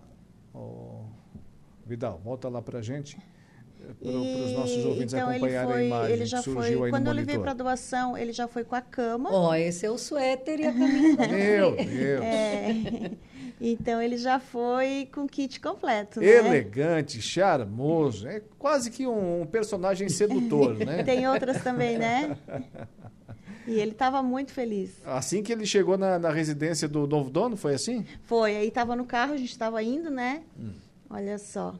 oh, 0.54 1.02
Vidal, 1.84 2.22
volta 2.24 2.48
lá 2.48 2.62
para 2.62 2.78
a 2.78 2.82
gente. 2.82 3.18
Para 4.00 4.10
os 4.10 4.52
nossos 4.52 4.84
ouvintes 4.86 5.12
então 5.12 5.28
acompanharem 5.28 5.70
foi, 5.70 5.82
a 5.82 5.84
imagem 5.84 6.12
ele 6.14 6.24
já 6.24 6.42
foi, 6.42 6.90
Quando 6.90 7.06
eu 7.08 7.12
levei 7.12 7.38
para 7.38 7.52
doação, 7.52 8.16
ele 8.16 8.32
já 8.32 8.48
foi 8.48 8.64
com 8.64 8.74
a 8.74 8.80
cama. 8.80 9.28
Ó, 9.30 9.50
oh, 9.50 9.54
esse 9.54 9.84
é 9.84 9.90
o 9.90 9.98
suéter 9.98 10.58
e 10.58 10.66
a 10.66 10.72
camisa. 10.72 11.28
Meu 11.28 11.76
Deus! 11.76 12.24
É. 12.24 13.10
Então 13.60 14.02
ele 14.02 14.18
já 14.18 14.38
foi 14.38 15.08
com 15.12 15.26
kit 15.26 15.60
completo. 15.60 16.20
Né? 16.20 16.26
Elegante, 16.26 17.20
charmoso. 17.22 18.28
É 18.28 18.42
quase 18.58 18.90
que 18.90 19.06
um 19.06 19.46
personagem 19.46 20.08
sedutor, 20.08 20.76
né? 20.84 21.02
Tem 21.02 21.26
outras 21.28 21.62
também, 21.62 21.96
né? 21.98 22.36
E 23.66 23.80
ele 23.80 23.92
estava 23.92 24.22
muito 24.22 24.52
feliz. 24.52 25.00
Assim 25.04 25.42
que 25.42 25.52
ele 25.52 25.66
chegou 25.66 25.98
na, 25.98 26.18
na, 26.18 26.30
residência 26.30 26.86
do 26.86 27.06
novo 27.06 27.30
dono, 27.30 27.56
foi 27.56 27.74
assim? 27.74 28.04
Foi. 28.22 28.56
Aí 28.56 28.68
estava 28.68 28.94
no 28.94 29.04
carro, 29.04 29.32
a 29.32 29.36
gente 29.36 29.50
estava 29.50 29.82
indo, 29.82 30.10
né? 30.10 30.42
Hum. 30.58 30.74
Olha 31.10 31.38
só. 31.38 31.74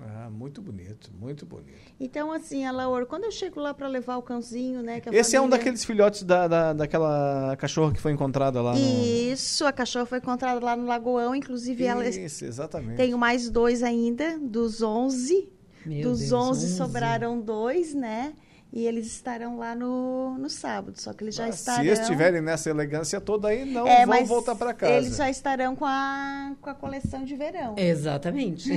Ah, 0.00 0.28
muito 0.30 0.60
bonito, 0.60 1.10
muito 1.18 1.46
bonito. 1.46 1.92
Então, 1.98 2.30
assim, 2.30 2.64
a 2.64 2.70
Laura, 2.70 3.06
quando 3.06 3.24
eu 3.24 3.30
chego 3.32 3.60
lá 3.60 3.72
para 3.72 3.88
levar 3.88 4.16
o 4.16 4.22
cãozinho, 4.22 4.82
né? 4.82 4.98
Esse 4.98 5.04
família... 5.04 5.36
é 5.36 5.40
um 5.40 5.48
daqueles 5.48 5.84
filhotes 5.84 6.22
da, 6.22 6.46
da, 6.46 6.72
daquela 6.72 7.56
cachorra 7.56 7.92
que 7.92 8.00
foi 8.00 8.12
encontrada 8.12 8.60
lá 8.60 8.74
no... 8.74 8.78
Isso, 8.78 9.64
a 9.64 9.72
cachorra 9.72 10.06
foi 10.06 10.18
encontrada 10.18 10.64
lá 10.64 10.76
no 10.76 10.86
Lagoão, 10.86 11.34
inclusive 11.34 11.82
Isso, 11.82 11.90
ela... 11.90 12.08
Isso, 12.08 12.44
exatamente. 12.44 12.96
Tenho 12.96 13.16
mais 13.16 13.48
dois 13.48 13.82
ainda, 13.82 14.38
dos 14.38 14.82
11. 14.82 15.48
Meu 15.86 16.10
dos 16.10 16.20
Deus, 16.20 16.32
11, 16.32 16.66
11 16.66 16.76
sobraram 16.76 17.40
dois, 17.40 17.94
né? 17.94 18.34
E 18.76 18.86
eles 18.86 19.06
estarão 19.06 19.56
lá 19.56 19.74
no, 19.74 20.36
no 20.36 20.50
sábado, 20.50 21.00
só 21.00 21.14
que 21.14 21.24
eles 21.24 21.34
já 21.34 21.48
estarão... 21.48 21.82
Se 21.82 21.88
estiverem 21.88 22.42
nessa 22.42 22.68
elegância 22.68 23.18
toda 23.18 23.48
aí, 23.48 23.64
não 23.64 23.88
é, 23.88 24.04
vão 24.04 24.26
voltar 24.26 24.54
para 24.54 24.74
casa. 24.74 24.92
Eles 24.92 25.16
já 25.16 25.30
estarão 25.30 25.74
com 25.74 25.86
a, 25.86 26.54
com 26.60 26.68
a 26.68 26.74
coleção 26.74 27.24
de 27.24 27.34
verão. 27.34 27.74
Exatamente. 27.78 28.68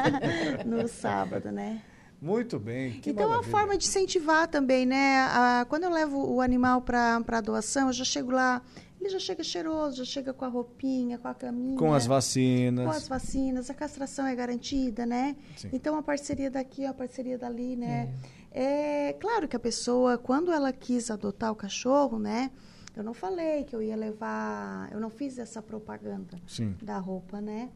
no 0.64 0.88
sábado, 0.88 1.52
né? 1.52 1.82
Muito 2.18 2.58
bem. 2.58 2.98
então, 3.04 3.24
é 3.24 3.26
uma 3.26 3.42
forma 3.42 3.76
de 3.76 3.84
incentivar 3.84 4.48
também, 4.48 4.86
né? 4.86 5.18
A, 5.30 5.66
quando 5.68 5.84
eu 5.84 5.90
levo 5.90 6.16
o 6.32 6.40
animal 6.40 6.80
para 6.80 7.40
doação, 7.42 7.88
eu 7.88 7.92
já 7.92 8.04
chego 8.04 8.30
lá, 8.30 8.62
ele 8.98 9.10
já 9.10 9.18
chega 9.18 9.44
cheiroso, 9.44 9.98
já 9.98 10.04
chega 10.06 10.32
com 10.32 10.46
a 10.46 10.48
roupinha, 10.48 11.18
com 11.18 11.28
a 11.28 11.34
caminha. 11.34 11.78
Com 11.78 11.92
as 11.92 12.06
vacinas. 12.06 12.86
Com 12.86 12.90
as 12.90 13.06
vacinas, 13.06 13.68
a 13.68 13.74
castração 13.74 14.26
é 14.26 14.34
garantida, 14.34 15.04
né? 15.04 15.36
Sim. 15.56 15.68
Então, 15.74 15.94
a 15.94 16.02
parceria 16.02 16.50
daqui, 16.50 16.86
a 16.86 16.94
parceria 16.94 17.36
dali, 17.36 17.76
né? 17.76 18.08
É. 18.32 18.36
É 18.58 19.12
claro 19.20 19.46
que 19.46 19.54
a 19.54 19.58
pessoa, 19.60 20.16
quando 20.16 20.50
ela 20.50 20.72
quis 20.72 21.10
adotar 21.10 21.52
o 21.52 21.54
cachorro, 21.54 22.18
né? 22.18 22.50
Eu 22.96 23.04
não 23.04 23.12
falei 23.12 23.64
que 23.64 23.76
eu 23.76 23.82
ia 23.82 23.94
levar, 23.94 24.90
eu 24.90 24.98
não 24.98 25.10
fiz 25.10 25.38
essa 25.38 25.60
propaganda 25.60 26.40
Sim. 26.46 26.74
da 26.82 26.96
roupa, 26.96 27.38
né? 27.38 27.68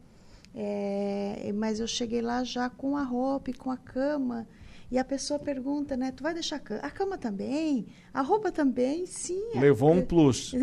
É, 0.55 1.51
mas 1.53 1.79
eu 1.79 1.85
cheguei 1.85 2.19
lá 2.19 2.43
já 2.43 2.67
com 2.67 2.97
a 2.97 3.03
roupa 3.03 3.51
e 3.51 3.53
com 3.53 3.69
a 3.69 3.77
cama. 3.77 4.47
E 4.91 4.97
a 4.99 5.05
pessoa 5.05 5.39
pergunta, 5.39 5.95
né? 5.95 6.11
Tu 6.11 6.21
vai 6.21 6.33
deixar 6.33 6.57
a 6.57 6.59
cama? 6.59 6.81
A 6.81 6.89
cama 6.91 7.17
também? 7.17 7.87
A 8.13 8.21
roupa 8.21 8.51
também? 8.51 9.05
Sim. 9.05 9.41
Levou 9.55 9.89
um 9.89 10.01
plus. 10.05 10.53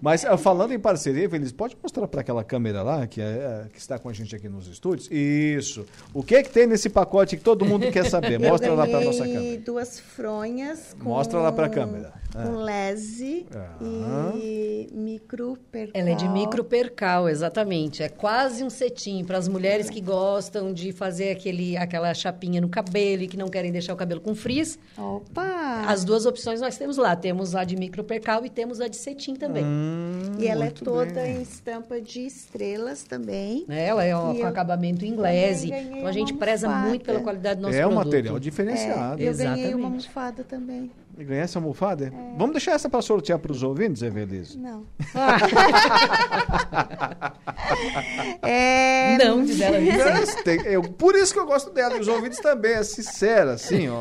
Mas 0.00 0.24
ah, 0.24 0.36
falando 0.36 0.72
em 0.72 0.78
parceria, 0.78 1.28
Feliz, 1.28 1.50
pode 1.50 1.76
mostrar 1.82 2.06
para 2.06 2.20
aquela 2.20 2.44
câmera 2.44 2.80
lá, 2.80 3.04
que, 3.08 3.20
é, 3.20 3.66
que 3.72 3.80
está 3.80 3.98
com 3.98 4.08
a 4.08 4.12
gente 4.12 4.36
aqui 4.36 4.48
nos 4.48 4.68
estúdios? 4.68 5.10
Isso. 5.10 5.84
O 6.14 6.22
que 6.22 6.36
é 6.36 6.44
que 6.44 6.50
tem 6.50 6.64
nesse 6.64 6.88
pacote 6.88 7.36
que 7.36 7.42
todo 7.42 7.64
mundo 7.64 7.90
quer 7.90 8.08
saber? 8.08 8.38
Mostra 8.38 8.72
lá 8.72 8.86
para 8.86 9.00
nossa 9.00 9.26
câmera. 9.26 9.60
duas 9.62 9.98
fronhas. 9.98 10.94
Com, 10.96 11.08
Mostra 11.08 11.40
lá 11.40 11.50
para 11.50 11.66
a 11.66 11.70
câmera. 11.70 12.21
Com 12.32 12.60
ah. 12.60 12.64
lese 12.64 13.46
ah. 13.54 14.32
e 14.34 14.88
micro 14.92 15.58
percal. 15.70 16.00
Ela 16.00 16.10
é 16.10 16.14
de 16.14 16.28
micro 16.28 16.64
percal, 16.64 17.28
exatamente. 17.28 18.02
É 18.02 18.08
quase 18.08 18.64
um 18.64 18.70
cetim 18.70 19.22
para 19.24 19.36
as 19.36 19.48
mulheres 19.48 19.90
que 19.90 20.00
gostam 20.00 20.72
de 20.72 20.92
fazer 20.92 21.30
aquele, 21.30 21.76
aquela 21.76 22.12
chapinha 22.14 22.60
no 22.60 22.68
cabelo 22.68 23.22
e 23.22 23.28
que 23.28 23.36
não 23.36 23.48
querem 23.48 23.70
deixar 23.70 23.92
o 23.92 23.96
cabelo 23.96 24.20
com 24.20 24.34
frizz. 24.34 24.78
Opa! 24.96 25.84
As 25.86 26.04
duas 26.04 26.24
opções 26.24 26.60
nós 26.60 26.76
temos 26.76 26.96
lá. 26.96 27.14
Temos 27.14 27.54
a 27.54 27.64
de 27.64 27.76
micropercal 27.76 28.44
e 28.46 28.50
temos 28.50 28.80
a 28.80 28.88
de 28.88 28.96
cetim 28.96 29.34
também. 29.34 29.64
Hum, 29.64 30.36
e 30.38 30.46
ela 30.46 30.66
é 30.66 30.70
toda 30.70 31.12
bem. 31.12 31.36
em 31.36 31.42
estampa 31.42 32.00
de 32.00 32.24
estrelas 32.24 33.02
também. 33.04 33.66
É, 33.68 33.86
ela 33.88 34.04
é 34.04 34.14
ó, 34.14 34.34
com 34.34 34.46
acabamento 34.46 35.04
inglês. 35.04 35.64
Então 35.64 36.06
a 36.06 36.12
gente 36.12 36.32
preza 36.32 36.68
muito 36.68 37.04
pela 37.04 37.20
qualidade 37.20 37.60
do 37.60 37.62
nosso 37.62 37.76
é 37.76 37.82
produto. 37.82 37.98
É 37.98 38.00
um 38.00 38.04
material 38.04 38.38
diferenciado. 38.38 39.20
É, 39.20 39.26
eu 39.26 39.30
Exatamente. 39.30 39.60
ganhei 39.60 39.74
uma 39.74 39.88
almofada 39.88 40.44
também. 40.44 40.90
E 41.18 41.24
ganhar 41.24 41.42
essa 41.42 41.58
almofada? 41.58 42.06
É. 42.06 42.10
Vamos 42.38 42.52
deixar 42.52 42.72
essa 42.72 42.88
para 42.88 43.02
sortear 43.02 43.38
para 43.38 43.52
os 43.52 43.62
ouvintes, 43.62 44.00
Evelise? 44.02 44.58
Não. 44.58 44.86
é... 48.42 49.18
Não, 49.18 49.44
diz 49.44 49.60
ela 49.60 49.78
isso. 49.78 50.38
Eu, 50.64 50.82
por 50.82 51.14
isso 51.14 51.34
que 51.34 51.38
eu 51.38 51.44
gosto 51.44 51.70
dela. 51.70 51.96
E 51.96 52.00
os 52.00 52.08
ouvintes 52.08 52.40
também, 52.40 52.72
é 52.72 52.82
sincera, 52.82 53.52
assim, 53.52 53.88
ó. 53.88 54.00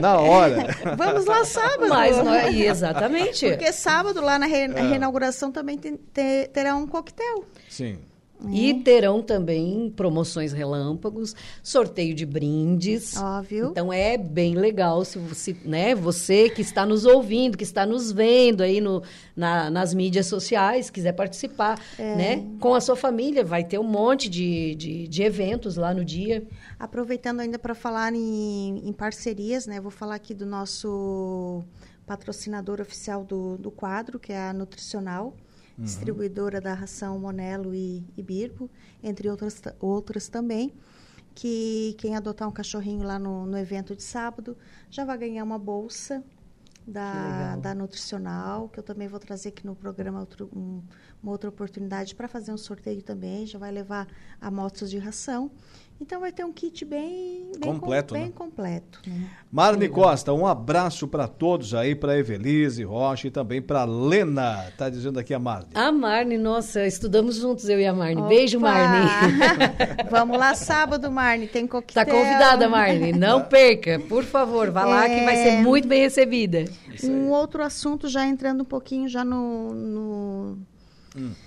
Na 0.00 0.18
hora. 0.18 0.68
Vamos 0.96 1.26
lá 1.26 1.44
sábado. 1.44 1.88
Mas, 1.88 2.16
é, 2.16 2.52
exatamente. 2.52 3.48
Porque 3.48 3.72
sábado, 3.72 4.20
lá 4.20 4.38
na 4.38 4.46
re, 4.46 4.66
é. 4.66 4.80
reinauguração, 4.80 5.50
também 5.50 5.76
tem, 5.76 5.96
ter, 5.96 6.46
terá 6.48 6.76
um 6.76 6.86
coquetel. 6.86 7.44
Sim. 7.68 7.98
E 8.50 8.74
terão 8.82 9.22
também 9.22 9.92
promoções 9.96 10.52
relâmpagos, 10.52 11.34
sorteio 11.62 12.14
de 12.14 12.26
brindes. 12.26 13.16
Óbvio. 13.16 13.68
Então 13.70 13.92
é 13.92 14.18
bem 14.18 14.54
legal 14.54 15.04
se 15.04 15.18
você, 15.18 15.56
né, 15.64 15.94
você 15.94 16.50
que 16.50 16.60
está 16.60 16.84
nos 16.84 17.04
ouvindo, 17.06 17.56
que 17.56 17.64
está 17.64 17.86
nos 17.86 18.12
vendo 18.12 18.62
aí 18.62 18.80
no, 18.80 19.02
na, 19.34 19.70
nas 19.70 19.94
mídias 19.94 20.26
sociais, 20.26 20.90
quiser 20.90 21.12
participar, 21.12 21.80
é. 21.98 22.14
né? 22.14 22.46
Com 22.60 22.74
a 22.74 22.80
sua 22.80 22.96
família, 22.96 23.42
vai 23.42 23.64
ter 23.64 23.78
um 23.78 23.84
monte 23.84 24.28
de, 24.28 24.74
de, 24.74 25.08
de 25.08 25.22
eventos 25.22 25.76
lá 25.76 25.94
no 25.94 26.04
dia. 26.04 26.46
Aproveitando 26.78 27.40
ainda 27.40 27.58
para 27.58 27.74
falar 27.74 28.12
em, 28.14 28.82
em 28.86 28.92
parcerias, 28.92 29.66
né? 29.66 29.80
Vou 29.80 29.90
falar 29.90 30.16
aqui 30.16 30.34
do 30.34 30.44
nosso 30.44 31.64
patrocinador 32.06 32.80
oficial 32.80 33.24
do, 33.24 33.56
do 33.56 33.70
quadro, 33.70 34.18
que 34.18 34.32
é 34.32 34.50
a 34.50 34.52
Nutricional 34.52 35.34
uhum. 35.78 35.84
distribuidora 35.84 36.60
da 36.60 36.74
ração 36.74 37.18
Monelo 37.18 37.74
e, 37.74 38.04
e 38.16 38.22
Birbo, 38.22 38.70
entre 39.02 39.28
outras, 39.28 39.60
outras 39.78 40.28
também, 40.28 40.72
que 41.34 41.94
quem 41.98 42.16
adotar 42.16 42.48
um 42.48 42.52
cachorrinho 42.52 43.04
lá 43.04 43.18
no, 43.18 43.46
no 43.46 43.58
evento 43.58 43.94
de 43.94 44.02
sábado 44.02 44.56
já 44.90 45.04
vai 45.04 45.18
ganhar 45.18 45.44
uma 45.44 45.58
bolsa 45.58 46.24
da, 46.86 47.56
da 47.56 47.74
nutricional, 47.74 48.68
que 48.68 48.78
eu 48.78 48.82
também 48.82 49.08
vou 49.08 49.18
trazer 49.18 49.48
aqui 49.48 49.66
no 49.66 49.74
programa 49.74 50.20
outro, 50.20 50.48
um, 50.54 50.80
uma 51.20 51.32
outra 51.32 51.50
oportunidade 51.50 52.14
para 52.14 52.28
fazer 52.28 52.52
um 52.52 52.56
sorteio 52.56 53.02
também. 53.02 53.44
Já 53.44 53.58
vai 53.58 53.72
levar 53.72 54.06
amostras 54.40 54.90
de 54.90 54.98
ração. 54.98 55.50
Então 55.98 56.20
vai 56.20 56.30
ter 56.30 56.44
um 56.44 56.52
kit 56.52 56.84
bem, 56.84 57.50
bem 57.58 57.72
completo. 57.72 58.12
Com, 58.12 58.20
né? 58.20 58.24
bem 58.24 58.32
completo. 58.32 59.00
Né? 59.06 59.30
Marne 59.50 59.88
Costa, 59.88 60.30
um 60.32 60.46
abraço 60.46 61.08
para 61.08 61.26
todos 61.26 61.74
aí, 61.74 61.94
para 61.94 62.18
Evelise 62.18 62.84
Rocha 62.84 63.28
e 63.28 63.30
também 63.30 63.62
para 63.62 63.84
Lena. 63.84 64.70
Tá 64.76 64.90
dizendo 64.90 65.18
aqui 65.18 65.32
a 65.32 65.38
Marne. 65.38 65.68
A 65.74 65.90
Marne, 65.90 66.36
nossa, 66.36 66.86
estudamos 66.86 67.36
juntos 67.36 67.66
eu 67.68 67.80
e 67.80 67.86
a 67.86 67.94
Marne. 67.94 68.20
Opa! 68.20 68.28
Beijo, 68.28 68.60
Marne. 68.60 69.10
Vamos 70.10 70.36
lá 70.36 70.54
sábado, 70.54 71.10
Marne, 71.10 71.46
tem 71.46 71.66
coquetel. 71.66 72.04
Tá 72.04 72.10
convidada, 72.10 72.68
Marne. 72.68 73.12
Não 73.12 73.40
perca, 73.48 73.98
por 73.98 74.22
favor, 74.22 74.70
vá 74.70 74.82
é... 74.82 74.84
lá 74.84 75.08
que 75.08 75.24
vai 75.24 75.36
ser 75.36 75.48
é. 75.48 75.62
muito 75.62 75.88
bem 75.88 76.02
recebida. 76.02 76.66
Um 77.04 77.30
outro 77.30 77.62
assunto 77.62 78.06
já 78.06 78.26
entrando 78.26 78.60
um 78.60 78.66
pouquinho 78.66 79.08
já 79.08 79.24
no, 79.24 79.72
no... 79.72 80.58
Hum 81.16 81.45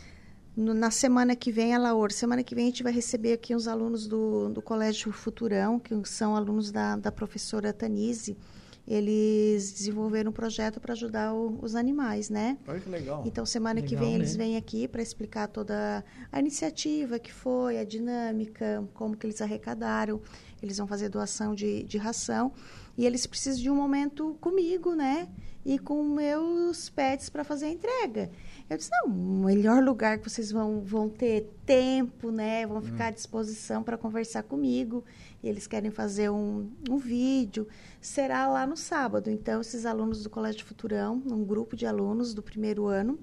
no, 0.60 0.74
na 0.74 0.92
semana 0.92 1.36
que 1.38 1.52
vem, 1.52 1.74
a 1.74 1.78
Laor, 1.78 2.12
semana 2.12 2.44
que 2.44 2.54
vem 2.54 2.66
a 2.66 2.68
gente 2.68 2.84
vai 2.84 2.92
receber 2.92 3.32
aqui 3.32 3.56
uns 3.56 3.66
alunos 3.66 4.06
do, 4.06 4.50
do 4.50 4.62
Colégio 4.62 5.10
Futurão, 5.12 5.80
que 5.80 5.96
são 6.04 6.36
alunos 6.36 6.70
da, 6.70 6.98
da 6.98 7.12
professora 7.12 7.72
Tanise. 7.72 8.38
Eles 8.86 9.72
desenvolveram 9.72 10.32
um 10.32 10.34
projeto 10.34 10.82
para 10.82 10.94
ajudar 10.94 11.34
o, 11.34 11.60
os 11.62 11.76
animais, 11.76 12.30
né? 12.30 12.58
Olha 12.68 12.80
que 12.80 12.90
legal. 12.90 13.24
Então, 13.26 13.46
semana 13.46 13.80
legal, 13.80 13.88
que 13.88 13.96
vem, 13.96 14.10
né? 14.10 14.16
eles 14.16 14.36
vêm 14.36 14.58
aqui 14.58 14.88
para 14.88 15.02
explicar 15.02 15.48
toda 15.48 16.04
a 16.32 16.40
iniciativa 16.40 17.20
que 17.20 17.32
foi, 17.32 17.78
a 17.78 17.86
dinâmica, 17.86 18.84
como 18.96 19.16
que 19.16 19.28
eles 19.28 19.42
arrecadaram. 19.42 20.20
Eles 20.62 20.78
vão 20.78 20.88
fazer 20.88 21.08
doação 21.08 21.56
de, 21.56 21.84
de 21.84 21.98
ração. 21.98 22.52
E 22.98 23.06
eles 23.06 23.26
precisam 23.26 23.62
de 23.62 23.70
um 23.70 23.76
momento 23.76 24.36
comigo, 24.42 24.94
né? 24.94 25.30
E 25.64 25.80
com 25.80 26.04
meus 26.04 26.90
pets 26.90 27.30
para 27.30 27.44
fazer 27.44 27.68
a 27.68 27.70
entrega. 27.70 28.30
Eu 28.70 28.78
disse, 28.78 28.92
não, 28.92 29.12
o 29.12 29.46
melhor 29.46 29.84
lugar 29.84 30.20
que 30.20 30.30
vocês 30.30 30.52
vão, 30.52 30.82
vão 30.82 31.10
ter 31.10 31.50
tempo, 31.66 32.30
né? 32.30 32.68
Vão 32.68 32.82
ficar 32.82 33.08
à 33.08 33.12
disposição 33.12 33.82
para 33.82 33.98
conversar 33.98 34.44
comigo. 34.44 35.04
E 35.42 35.50
eles 35.50 35.66
querem 35.66 35.90
fazer 35.90 36.30
um, 36.30 36.70
um 36.88 36.98
vídeo. 36.98 37.68
Será 38.00 38.48
lá 38.48 38.68
no 38.68 38.78
sábado. 38.78 39.32
Então, 39.32 39.60
esses 39.62 39.88
alunos 39.88 40.22
do 40.22 40.30
Colégio 40.30 40.64
Futurão, 40.66 41.22
um 41.26 41.44
grupo 41.44 41.76
de 41.76 41.88
alunos 41.88 42.34
do 42.36 42.44
primeiro 42.44 42.86
ano, 42.86 43.18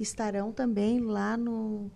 estarão 0.00 0.50
também 0.50 1.00
lá 1.00 1.36
no, 1.36 1.90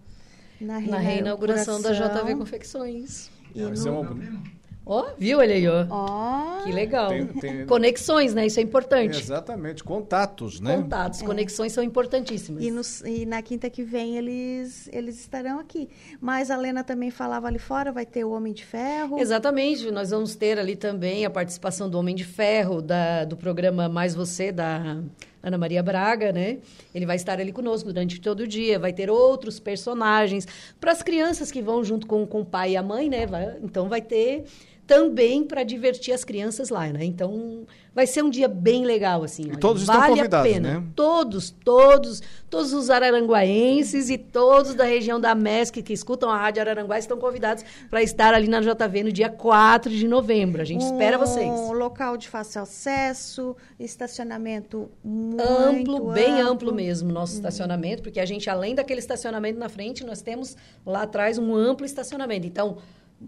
na, 0.60 0.78
na 0.78 0.98
reinauguração 0.98 1.80
da 1.80 1.92
JV 1.92 2.36
Confecções. 2.36 3.30
E 3.54 3.62
no, 3.62 4.60
Ó, 4.85 5.03
oh, 5.03 5.14
viu? 5.19 5.38
Olha 5.38 5.55
aí, 5.55 5.69
ó. 5.69 5.87
Oh. 5.90 6.64
Que 6.64 6.73
legal. 6.73 7.11
Tem, 7.11 7.27
tem... 7.27 7.66
Conexões, 7.66 8.35
né? 8.35 8.47
Isso 8.47 8.59
é 8.59 8.62
importante. 8.62 9.21
Exatamente, 9.21 9.85
contatos, 9.85 10.61
né? 10.61 10.77
Contatos, 10.77 11.23
é. 11.23 11.27
conexões 11.27 11.73
são 11.73 11.85
importantíssimas. 11.85 12.62
E, 12.62 12.71
no, 12.71 12.83
e, 13.09 13.27
na 13.27 13.43
quinta 13.43 13.69
que 13.71 13.83
vem 13.83 14.16
eles, 14.16 14.88
eles 14.93 15.21
estarão 15.21 15.59
aqui. 15.61 15.88
Mas 16.21 16.51
a 16.51 16.57
Lena 16.57 16.83
também 16.83 17.11
falava 17.11 17.47
ali 17.47 17.59
fora, 17.59 17.93
vai 17.93 18.07
ter 18.07 18.25
o 18.25 18.31
Homem 18.31 18.53
de 18.53 18.64
Ferro. 18.64 19.19
Exatamente, 19.19 19.90
nós 19.90 20.11
vamos 20.11 20.35
ter 20.35 20.59
ali 20.59 20.75
também 20.75 21.25
a 21.25 21.31
participação 21.31 21.88
do 21.88 21.99
Homem 21.99 22.14
de 22.14 22.25
Ferro, 22.25 22.83
da, 22.83 23.25
do 23.25 23.37
programa 23.37 23.88
Mais 23.88 24.14
Você, 24.14 24.51
da 24.51 25.03
Ana 25.42 25.57
Maria 25.57 25.83
Braga, 25.83 26.33
né? 26.33 26.59
Ele 26.94 27.07
vai 27.07 27.16
estar 27.16 27.40
ali 27.40 27.53
conosco 27.53 27.92
durante 27.92 28.20
todo 28.20 28.40
o 28.40 28.46
dia, 28.46 28.79
vai 28.79 28.92
ter 28.92 29.11
outros 29.11 29.59
personagens. 29.59 30.46
Para 30.81 30.92
as 30.92 31.03
crianças 31.03 31.50
que 31.50 31.62
vão 31.62 31.83
junto 31.83 32.07
com, 32.07 32.26
com 32.26 32.40
o 32.42 32.44
pai 32.44 32.72
e 32.72 32.76
a 32.76 32.83
mãe, 32.83 33.09
né? 33.09 33.26
Vai, 33.26 33.57
então 33.62 33.88
vai 33.88 34.03
ter 34.03 34.44
também 34.90 35.44
para 35.44 35.62
divertir 35.62 36.12
as 36.12 36.24
crianças 36.24 36.68
lá, 36.68 36.88
né? 36.88 37.05
Então, 37.05 37.64
vai 37.94 38.09
ser 38.09 38.24
um 38.24 38.29
dia 38.29 38.48
bem 38.48 38.85
legal, 38.85 39.22
assim. 39.22 39.44
E 39.44 39.57
todos 39.57 39.85
vale 39.85 40.00
estão 40.00 40.16
convidados, 40.16 40.50
a 40.50 40.53
pena. 40.53 40.81
né? 40.81 40.87
Todos, 40.96 41.55
todos, 41.64 42.20
todos 42.50 42.72
os 42.72 42.90
araranguaenses 42.90 44.11
e 44.11 44.18
todos 44.18 44.74
da 44.74 44.83
região 44.83 45.20
da 45.20 45.33
MESC 45.33 45.81
que 45.81 45.92
escutam 45.92 46.29
a 46.29 46.37
Rádio 46.37 46.62
Araranguá 46.62 46.98
estão 46.98 47.18
convidados 47.18 47.64
para 47.88 48.03
estar 48.03 48.35
ali 48.35 48.48
na 48.48 48.61
JV 48.61 49.05
no 49.05 49.12
dia 49.12 49.29
4 49.29 49.92
de 49.92 50.09
novembro. 50.09 50.61
A 50.61 50.64
gente 50.64 50.83
um 50.83 50.88
espera 50.88 51.16
vocês. 51.16 51.48
Um 51.48 51.70
local 51.70 52.16
de 52.16 52.29
fácil 52.29 52.62
acesso, 52.62 53.57
estacionamento 53.79 54.90
muito 55.05 55.40
amplo, 55.40 55.96
amplo. 55.98 56.12
bem 56.12 56.40
amplo 56.40 56.74
mesmo, 56.74 57.12
nosso 57.12 57.35
hum. 57.35 57.37
estacionamento, 57.37 58.03
porque 58.03 58.18
a 58.18 58.26
gente, 58.26 58.50
além 58.50 58.74
daquele 58.74 58.98
estacionamento 58.98 59.57
na 59.57 59.68
frente, 59.68 60.05
nós 60.05 60.20
temos 60.20 60.57
lá 60.85 61.03
atrás 61.03 61.38
um 61.38 61.55
amplo 61.55 61.87
estacionamento. 61.87 62.44
Então, 62.44 62.79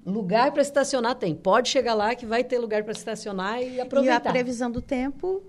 lugar 0.06 0.52
para 0.52 0.62
estacionar 0.62 1.14
tem. 1.14 1.34
Pode 1.34 1.68
chegar 1.68 1.94
lá 1.94 2.14
que 2.14 2.26
vai 2.26 2.42
ter 2.42 2.58
lugar 2.58 2.82
para 2.82 2.92
estacionar 2.92 3.62
e 3.62 3.80
aproveitar. 3.80 4.24
E 4.24 4.28
a 4.28 4.32
previsão 4.32 4.70
do 4.70 4.80
tempo? 4.80 5.42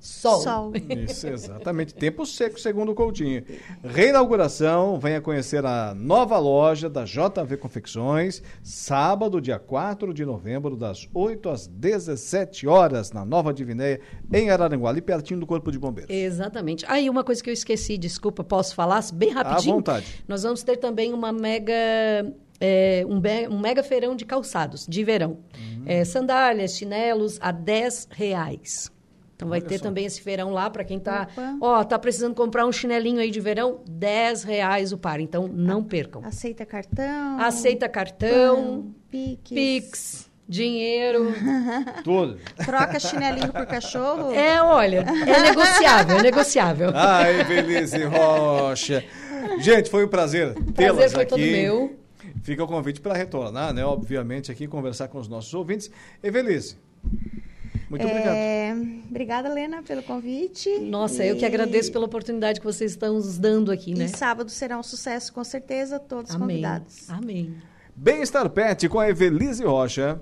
Sol. 0.00 0.40
Sol. 0.40 0.72
Isso, 1.08 1.26
exatamente. 1.26 1.92
Tempo 1.92 2.24
seco, 2.24 2.58
segundo 2.60 2.92
o 2.92 2.94
Coutinho. 2.94 3.42
Reinauguração, 3.82 4.98
venha 4.98 5.20
conhecer 5.20 5.64
a 5.66 5.92
nova 5.92 6.38
loja 6.38 6.88
da 6.88 7.04
JV 7.04 7.56
Confecções, 7.56 8.40
sábado, 8.62 9.40
dia 9.40 9.58
4 9.58 10.14
de 10.14 10.24
novembro, 10.24 10.76
das 10.76 11.08
8 11.12 11.48
às 11.48 11.66
17 11.66 12.68
horas, 12.68 13.10
na 13.10 13.24
Nova 13.24 13.52
Divinéia, 13.52 14.00
em 14.32 14.50
Araranguá, 14.50 14.90
ali 14.90 15.00
pertinho 15.00 15.40
do 15.40 15.46
Corpo 15.46 15.72
de 15.72 15.78
Bombeiros. 15.80 16.14
Exatamente. 16.14 16.84
Aí, 16.88 17.10
uma 17.10 17.24
coisa 17.24 17.42
que 17.42 17.50
eu 17.50 17.54
esqueci, 17.54 17.98
desculpa, 17.98 18.44
posso 18.44 18.76
falar 18.76 19.04
bem 19.12 19.30
rapidinho? 19.30 19.72
À 19.72 19.76
vontade. 19.76 20.24
Nós 20.28 20.44
vamos 20.44 20.62
ter 20.62 20.76
também 20.76 21.12
uma 21.12 21.32
mega 21.32 21.74
é, 22.60 23.04
um, 23.06 23.20
um, 23.54 23.58
mega 23.58 23.82
feirão 23.82 24.16
de 24.16 24.24
calçados, 24.24 24.86
de 24.86 25.04
verão. 25.04 25.38
Uhum. 25.56 25.84
É, 25.86 26.04
sandálias, 26.04 26.76
chinelos 26.76 27.38
a 27.40 27.52
10 27.52 28.08
reais. 28.10 28.90
Então 29.38 29.48
vai 29.48 29.60
Olha 29.60 29.68
ter 29.68 29.78
só. 29.78 29.84
também 29.84 30.04
esse 30.04 30.20
feirão 30.20 30.50
lá 30.50 30.68
para 30.68 30.82
quem 30.82 30.98
tá, 30.98 31.28
ó, 31.60 31.84
tá 31.84 31.96
precisando 31.96 32.34
comprar 32.34 32.66
um 32.66 32.72
chinelinho 32.72 33.20
aí 33.20 33.30
de 33.30 33.38
verão, 33.38 33.82
10 33.88 34.42
reais 34.42 34.92
o 34.92 34.98
par. 34.98 35.20
Então 35.20 35.46
não 35.46 35.84
percam. 35.84 36.24
Aceita 36.24 36.66
cartão. 36.66 37.40
Aceita 37.40 37.88
cartão. 37.88 38.92
Pix. 39.08 39.48
Pix. 39.48 40.30
Dinheiro. 40.48 41.32
Tudo. 42.02 42.38
Troca 42.64 42.98
chinelinho 42.98 43.52
por 43.52 43.66
cachorro? 43.66 44.32
É, 44.32 44.60
olha, 44.60 45.04
é 45.06 45.42
negociável, 45.42 46.18
é 46.18 46.22
negociável. 46.22 46.90
Ai, 46.94 47.44
Belize 47.44 48.02
Rocha. 48.04 49.04
Gente, 49.60 49.88
foi 49.88 50.04
um 50.04 50.08
prazer 50.08 50.54
tê-las 50.54 50.64
aqui. 50.64 50.74
Prazer 50.74 51.10
foi 51.10 51.26
todo 51.26 51.38
meu. 51.38 52.07
Fica 52.42 52.64
o 52.64 52.66
convite 52.66 53.00
para 53.00 53.14
retornar, 53.14 53.72
né? 53.72 53.84
Obviamente, 53.84 54.50
aqui 54.50 54.66
conversar 54.66 55.08
com 55.08 55.18
os 55.18 55.28
nossos 55.28 55.52
ouvintes. 55.54 55.90
Evelise, 56.22 56.76
muito 57.90 58.06
é, 58.06 58.10
obrigado. 58.10 59.04
Obrigada, 59.08 59.48
Helena, 59.48 59.82
pelo 59.82 60.02
convite. 60.02 60.78
Nossa, 60.78 61.24
e... 61.24 61.28
eu 61.28 61.36
que 61.36 61.44
agradeço 61.44 61.90
pela 61.90 62.04
oportunidade 62.04 62.60
que 62.60 62.66
vocês 62.66 62.92
estão 62.92 63.14
nos 63.14 63.38
dando 63.38 63.72
aqui, 63.72 63.94
né? 63.94 64.04
E 64.04 64.08
sábado 64.08 64.50
será 64.50 64.78
um 64.78 64.82
sucesso, 64.82 65.32
com 65.32 65.42
certeza, 65.42 65.98
todos 65.98 66.34
Amém. 66.34 66.48
convidados. 66.48 67.08
Amém. 67.08 67.56
Bem-estar 67.96 68.48
Pet 68.50 68.88
com 68.88 69.00
a 69.00 69.08
Evelise 69.08 69.64
Rocha. 69.64 70.20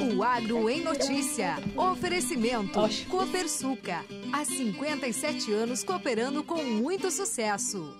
O 0.00 0.22
Agro 0.22 0.68
em 0.68 0.82
Notícia. 0.82 1.56
Oferecimento. 1.76 2.80
Copersuca. 3.08 4.04
Há 4.32 4.44
57 4.44 5.52
anos 5.52 5.84
cooperando 5.84 6.42
com 6.42 6.62
muito 6.64 7.10
sucesso. 7.10 7.94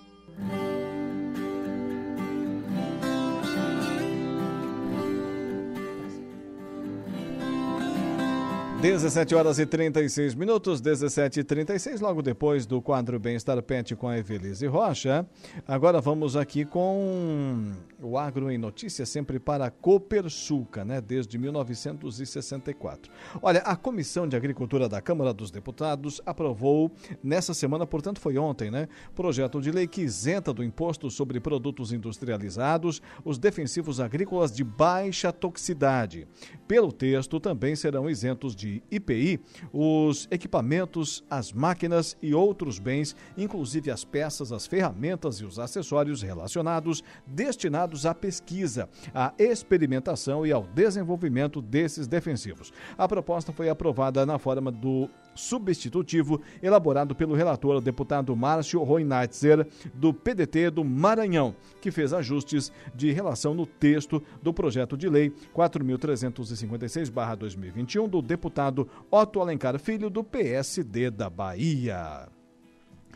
17 8.81 9.35
horas 9.35 9.59
e 9.59 9.65
36 9.67 10.33
minutos, 10.33 10.81
17 10.81 11.41
e 11.41 11.43
36, 11.43 12.01
logo 12.01 12.23
depois 12.23 12.65
do 12.65 12.81
quadro 12.81 13.19
Bem-Estar 13.19 13.61
Pet 13.61 13.95
com 13.95 14.07
a 14.07 14.17
Evelise 14.17 14.65
Rocha. 14.65 15.23
Agora 15.67 16.01
vamos 16.01 16.35
aqui 16.35 16.65
com 16.65 17.73
o 18.01 18.17
Agro 18.17 18.49
em 18.49 18.57
Notícia, 18.57 19.05
sempre 19.05 19.39
para 19.39 19.65
a 19.65 19.69
Copersuca, 19.69 20.83
né? 20.83 20.99
Desde 20.99 21.37
1964. 21.37 23.11
Olha, 23.39 23.59
a 23.59 23.75
Comissão 23.75 24.27
de 24.27 24.35
Agricultura 24.35 24.89
da 24.89 24.99
Câmara 24.99 25.31
dos 25.31 25.51
Deputados 25.51 26.19
aprovou 26.25 26.91
nessa 27.23 27.53
semana, 27.53 27.85
portanto 27.85 28.19
foi 28.19 28.39
ontem, 28.39 28.71
né? 28.71 28.87
Projeto 29.13 29.61
de 29.61 29.69
lei 29.69 29.85
que 29.85 30.01
isenta 30.01 30.51
do 30.51 30.63
imposto 30.63 31.11
sobre 31.11 31.39
produtos 31.39 31.93
industrializados 31.93 32.99
os 33.23 33.37
defensivos 33.37 33.99
agrícolas 33.99 34.51
de 34.51 34.63
baixa 34.63 35.31
toxicidade. 35.31 36.27
Pelo 36.67 36.91
texto, 36.91 37.39
também 37.39 37.75
serão 37.75 38.09
isentos 38.09 38.55
de 38.55 38.70
IPI 38.91 39.39
os 39.73 40.27
equipamentos, 40.29 41.23
as 41.29 41.51
máquinas 41.51 42.17
e 42.21 42.33
outros 42.33 42.79
bens, 42.79 43.15
inclusive 43.37 43.89
as 43.89 44.03
peças, 44.03 44.51
as 44.51 44.67
ferramentas 44.67 45.37
e 45.37 45.45
os 45.45 45.59
acessórios 45.59 46.21
relacionados 46.21 47.03
destinados 47.25 48.05
à 48.05 48.13
pesquisa, 48.13 48.89
à 49.13 49.33
experimentação 49.39 50.45
e 50.45 50.51
ao 50.51 50.63
desenvolvimento 50.63 51.61
desses 51.61 52.07
defensivos. 52.07 52.73
A 52.97 53.07
proposta 53.07 53.51
foi 53.51 53.69
aprovada 53.69 54.25
na 54.25 54.37
forma 54.37 54.71
do 54.71 55.09
substitutivo 55.33 56.41
elaborado 56.61 57.15
pelo 57.15 57.33
relator, 57.33 57.79
deputado 57.81 58.35
Márcio 58.35 58.83
Roinatzer, 58.83 59.65
do 59.93 60.13
PDT 60.13 60.69
do 60.69 60.83
Maranhão, 60.83 61.55
que 61.79 61.89
fez 61.89 62.11
ajustes 62.13 62.71
de 62.93 63.11
relação 63.11 63.53
no 63.53 63.65
texto 63.65 64.21
do 64.41 64.53
projeto 64.53 64.97
de 64.97 65.07
lei 65.09 65.33
4.356-2021 65.55 68.09
do 68.09 68.21
deputado 68.21 68.60
Otto 69.09 69.41
Alencar 69.41 69.79
Filho, 69.79 70.09
do 70.09 70.23
PSD 70.23 71.09
da 71.09 71.29
Bahia. 71.29 72.27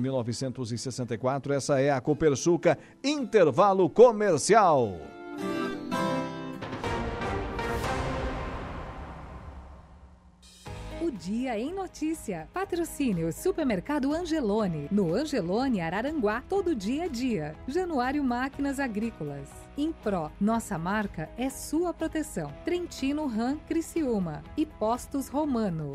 19 0.00 0.30
1964. 0.30 1.52
Essa 1.52 1.80
é 1.80 1.90
a 1.90 2.00
Copersuca 2.00 2.78
Intervalo 3.04 3.88
Comercial. 3.88 4.98
Dia 11.20 11.58
em 11.58 11.70
Notícia. 11.74 12.48
Patrocínio 12.50 13.30
Supermercado 13.30 14.10
Angelone. 14.14 14.88
No 14.90 15.14
Angelone, 15.14 15.82
Araranguá, 15.82 16.42
todo 16.48 16.74
dia 16.74 17.04
é 17.04 17.08
dia. 17.10 17.54
Januário 17.68 18.24
Máquinas 18.24 18.80
Agrícolas. 18.80 19.50
Impro, 19.76 20.30
nossa 20.40 20.78
marca 20.78 21.28
é 21.36 21.48
sua 21.48 21.92
proteção. 21.92 22.52
Trentino 22.64 23.26
Ram 23.26 23.56
Criciúma 23.68 24.42
e 24.56 24.66
Postos 24.66 25.28
Romano. 25.28 25.94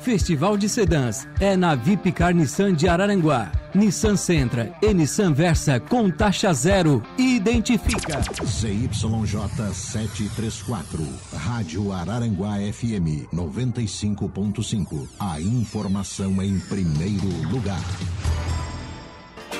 Festival 0.00 0.56
de 0.56 0.68
Sedãs 0.68 1.26
é 1.40 1.56
na 1.56 1.74
Vipcar 1.74 2.34
Nissan 2.34 2.74
de 2.74 2.88
Araranguá. 2.88 3.52
Nissan 3.74 4.16
Sentra 4.16 4.74
e 4.82 4.94
Nissan 4.94 5.32
Versa 5.32 5.78
com 5.78 6.10
taxa 6.10 6.52
zero. 6.52 7.02
Identifica. 7.18 8.20
ZYJ 8.44 9.72
734, 9.72 11.06
Rádio 11.36 11.92
Araranguá 11.92 12.56
FM 12.72 13.28
95.5. 13.32 15.08
A 15.18 15.40
informação 15.40 16.42
em 16.42 16.58
primeiro 16.60 17.28
lugar. 17.50 17.82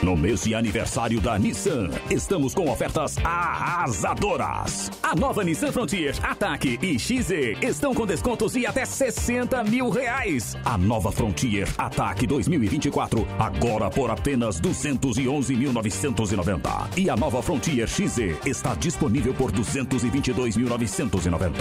No 0.03 0.17
mês 0.17 0.43
de 0.45 0.55
aniversário 0.55 1.21
da 1.21 1.39
Nissan, 1.39 1.91
estamos 2.11 2.55
com 2.55 2.71
ofertas 2.71 3.17
arrasadoras. 3.25 4.91
A 5.03 5.17
nova 5.17 5.43
Nissan 5.43 5.73
Frontier, 5.73 6.15
Ataque 6.23 6.79
e 6.81 6.97
XZ 6.99 7.59
estão 7.63 7.95
com 7.95 8.07
descontos 8.07 8.53
de 8.53 8.65
até 8.65 8.85
60 8.85 9.65
mil 9.65 9.91
reais. 9.91 10.57
A 10.65 10.79
nova 10.79 11.11
Frontier 11.11 11.67
Ataque 11.77 12.25
2024, 12.27 13.27
agora 13.39 13.91
por 13.91 14.11
apenas 14.11 14.61
211.990. 14.61 16.91
E 16.97 17.11
a 17.11 17.17
nova 17.17 17.43
Frontier 17.43 17.89
XZ 17.89 18.47
está 18.47 18.75
disponível 18.75 19.35
por 19.35 19.51
222.990. 19.51 21.59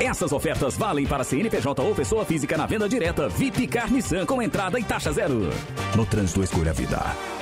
Essas 0.00 0.32
ofertas 0.32 0.76
valem 0.76 1.06
para 1.06 1.22
CNPJ 1.24 1.82
ou 1.82 1.94
pessoa 1.94 2.24
física 2.24 2.56
na 2.56 2.66
venda 2.66 2.88
direta 2.88 3.28
VIP 3.28 3.68
Car 3.68 3.92
Nissan 3.92 4.26
com 4.26 4.42
entrada 4.42 4.80
e 4.80 4.84
taxa 4.84 5.12
zero. 5.12 5.50
No 5.94 6.04
trânsito, 6.04 6.42
escolha 6.42 6.70
a 6.70 6.74
vida. 6.74 7.35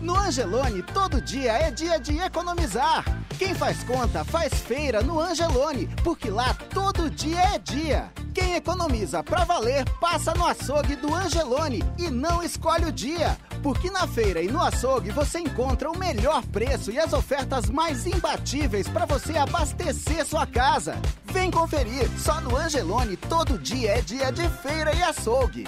No 0.00 0.16
Angelone, 0.16 0.82
todo 0.82 1.20
dia 1.20 1.52
é 1.52 1.70
dia 1.70 1.98
de 1.98 2.18
economizar. 2.18 3.04
Quem 3.36 3.54
faz 3.54 3.82
conta 3.82 4.24
faz 4.24 4.54
feira 4.54 5.02
no 5.02 5.20
Angelone, 5.20 5.88
porque 6.04 6.30
lá 6.30 6.54
todo 6.72 7.10
dia 7.10 7.40
é 7.54 7.58
dia. 7.58 8.10
Quem 8.32 8.54
economiza 8.54 9.22
pra 9.24 9.44
valer 9.44 9.84
passa 10.00 10.32
no 10.34 10.46
açougue 10.46 10.94
do 10.94 11.12
Angelone 11.12 11.82
e 11.98 12.08
não 12.10 12.42
escolhe 12.42 12.84
o 12.84 12.92
dia. 12.92 13.36
Porque 13.60 13.90
na 13.90 14.06
feira 14.06 14.40
e 14.40 14.48
no 14.48 14.62
açougue 14.62 15.10
você 15.10 15.40
encontra 15.40 15.90
o 15.90 15.98
melhor 15.98 16.44
preço 16.46 16.92
e 16.92 16.98
as 16.98 17.12
ofertas 17.12 17.68
mais 17.68 18.06
imbatíveis 18.06 18.88
para 18.88 19.04
você 19.04 19.36
abastecer 19.36 20.24
sua 20.24 20.46
casa. 20.46 20.96
Vem 21.24 21.50
conferir, 21.50 22.08
só 22.18 22.40
no 22.40 22.56
Angelone 22.56 23.16
todo 23.16 23.58
dia 23.58 23.98
é 23.98 24.00
dia 24.00 24.30
de 24.30 24.48
feira 24.48 24.94
e 24.94 25.02
açougue. 25.02 25.64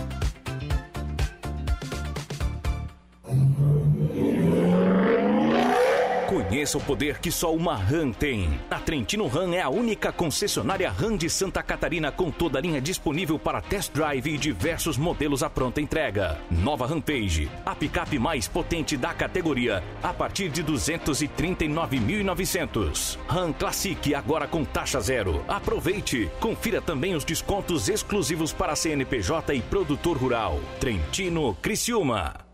Conheça 6.60 6.76
o 6.76 6.82
poder 6.82 7.18
que 7.20 7.32
só 7.32 7.54
uma 7.54 7.74
RAM 7.74 8.12
tem. 8.12 8.60
A 8.70 8.78
Trentino 8.78 9.26
RAM 9.28 9.54
é 9.54 9.62
a 9.62 9.70
única 9.70 10.12
concessionária 10.12 10.90
RAM 10.90 11.16
de 11.16 11.30
Santa 11.30 11.62
Catarina 11.62 12.12
com 12.12 12.30
toda 12.30 12.58
a 12.58 12.60
linha 12.60 12.82
disponível 12.82 13.38
para 13.38 13.62
test 13.62 13.90
drive 13.94 14.26
e 14.26 14.36
diversos 14.36 14.98
modelos 14.98 15.42
à 15.42 15.48
pronta 15.48 15.80
entrega. 15.80 16.38
Nova 16.50 16.86
Rampage, 16.86 17.50
a 17.64 17.74
picape 17.74 18.18
mais 18.18 18.46
potente 18.46 18.94
da 18.94 19.14
categoria, 19.14 19.82
a 20.02 20.12
partir 20.12 20.50
de 20.50 20.62
239.900. 20.62 23.16
RAM 23.26 23.54
Classic 23.54 24.14
agora 24.14 24.46
com 24.46 24.62
taxa 24.62 25.00
zero. 25.00 25.42
Aproveite. 25.48 26.30
Confira 26.40 26.82
também 26.82 27.14
os 27.14 27.24
descontos 27.24 27.88
exclusivos 27.88 28.52
para 28.52 28.76
CNPJ 28.76 29.54
e 29.54 29.62
produtor 29.62 30.18
rural. 30.18 30.60
Trentino 30.78 31.56
Criciúma. 31.62 32.49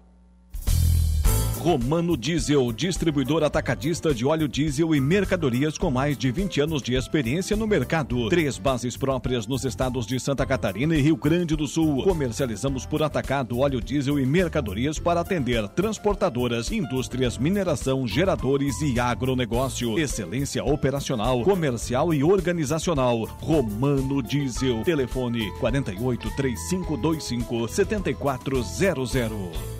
Romano 1.66 2.16
Diesel, 2.16 2.70
distribuidor 2.70 3.42
atacadista 3.42 4.14
de 4.14 4.24
óleo 4.24 4.46
diesel 4.46 4.94
e 4.94 5.00
mercadorias 5.00 5.76
com 5.76 5.90
mais 5.90 6.16
de 6.16 6.30
20 6.30 6.60
anos 6.60 6.80
de 6.80 6.94
experiência 6.94 7.56
no 7.56 7.66
mercado. 7.66 8.28
Três 8.28 8.56
bases 8.56 8.96
próprias 8.96 9.48
nos 9.48 9.64
estados 9.64 10.06
de 10.06 10.20
Santa 10.20 10.46
Catarina 10.46 10.94
e 10.94 11.02
Rio 11.02 11.16
Grande 11.16 11.56
do 11.56 11.66
Sul. 11.66 12.04
Comercializamos 12.04 12.86
por 12.86 13.02
atacado 13.02 13.58
óleo 13.58 13.80
diesel 13.80 14.20
e 14.20 14.24
mercadorias 14.24 15.00
para 15.00 15.22
atender 15.22 15.66
transportadoras, 15.70 16.70
indústrias, 16.70 17.36
mineração, 17.36 18.06
geradores 18.06 18.80
e 18.80 19.00
agronegócio. 19.00 19.98
Excelência 19.98 20.64
operacional, 20.64 21.42
comercial 21.42 22.14
e 22.14 22.22
organizacional. 22.22 23.24
Romano 23.40 24.22
Diesel. 24.22 24.84
Telefone 24.84 25.50
48 25.58 26.30
3525 26.36 27.66
7400. 27.66 29.75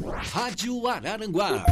Rádio 0.00 0.86
Araranguá. 0.86 1.64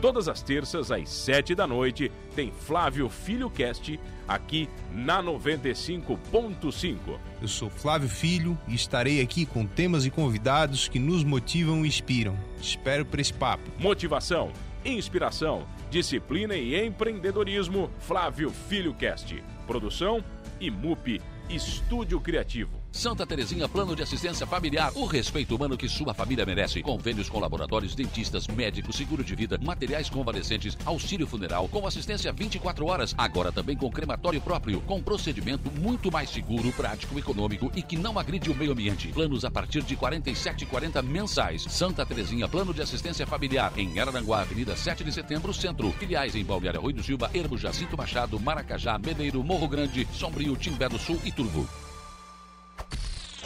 Todas 0.00 0.28
as 0.28 0.42
terças, 0.42 0.90
às 0.90 1.08
sete 1.08 1.54
da 1.54 1.66
noite, 1.66 2.10
tem 2.34 2.52
Flávio 2.52 3.08
Filho 3.08 3.48
Cast 3.48 3.98
aqui 4.26 4.68
na 4.92 5.22
95.5. 5.22 6.98
Eu 7.40 7.48
sou 7.48 7.70
Flávio 7.70 8.08
Filho 8.08 8.58
e 8.68 8.74
estarei 8.74 9.22
aqui 9.22 9.46
com 9.46 9.64
temas 9.64 10.04
e 10.04 10.10
convidados 10.10 10.88
que 10.88 10.98
nos 10.98 11.24
motivam 11.24 11.84
e 11.84 11.88
inspiram. 11.88 12.36
Espero 12.60 13.06
por 13.06 13.18
esse 13.20 13.32
papo. 13.32 13.70
Motivação, 13.78 14.52
inspiração, 14.84 15.66
disciplina 15.90 16.54
e 16.54 16.84
empreendedorismo. 16.84 17.90
Flávio 18.00 18.50
Filho 18.50 18.92
Cast. 18.92 19.42
Produção 19.66 20.22
e 20.60 20.70
MUP 20.70 21.22
Estúdio 21.48 22.20
Criativo. 22.20 22.83
Santa 22.94 23.26
Terezinha 23.26 23.68
Plano 23.68 23.96
de 23.96 24.04
Assistência 24.04 24.46
Familiar. 24.46 24.92
O 24.94 25.04
respeito 25.04 25.56
humano 25.56 25.76
que 25.76 25.88
sua 25.88 26.14
família 26.14 26.46
merece. 26.46 26.80
Convênios 26.80 27.28
com 27.28 27.40
laboratórios, 27.40 27.92
dentistas, 27.92 28.46
médicos, 28.46 28.94
seguro 28.94 29.24
de 29.24 29.34
vida, 29.34 29.58
materiais 29.60 30.08
convalescentes, 30.08 30.78
auxílio 30.86 31.26
funeral, 31.26 31.68
com 31.68 31.88
assistência 31.88 32.32
24 32.32 32.86
horas. 32.86 33.12
Agora 33.18 33.50
também 33.50 33.76
com 33.76 33.90
crematório 33.90 34.40
próprio, 34.40 34.80
com 34.82 35.02
procedimento 35.02 35.72
muito 35.72 36.10
mais 36.10 36.30
seguro, 36.30 36.70
prático, 36.72 37.18
econômico 37.18 37.70
e 37.74 37.82
que 37.82 37.96
não 37.96 38.16
agride 38.16 38.48
o 38.48 38.54
meio 38.54 38.70
ambiente. 38.70 39.08
Planos 39.08 39.44
a 39.44 39.50
partir 39.50 39.82
de 39.82 39.96
R$ 39.96 40.00
47,40 40.00 41.02
mensais. 41.02 41.62
Santa 41.68 42.06
Terezinha 42.06 42.48
Plano 42.48 42.72
de 42.72 42.80
Assistência 42.80 43.26
Familiar. 43.26 43.72
Em 43.76 43.98
Araranguá, 43.98 44.42
Avenida 44.42 44.76
7 44.76 45.02
de 45.02 45.12
Setembro, 45.12 45.52
Centro. 45.52 45.90
Filiais 45.98 46.36
em 46.36 46.44
Balneário 46.44 46.80
Rui 46.80 46.92
do 46.92 47.02
Silva, 47.02 47.28
Ermo 47.34 47.58
Jacinto 47.58 47.96
Machado, 47.96 48.38
Maracajá, 48.38 48.96
Meneiro, 49.00 49.42
Morro 49.42 49.66
Grande, 49.66 50.06
Sombrio, 50.12 50.56
Timbé 50.56 50.88
do 50.88 50.98
Sul 50.98 51.20
e 51.24 51.32
Turvo. 51.32 51.68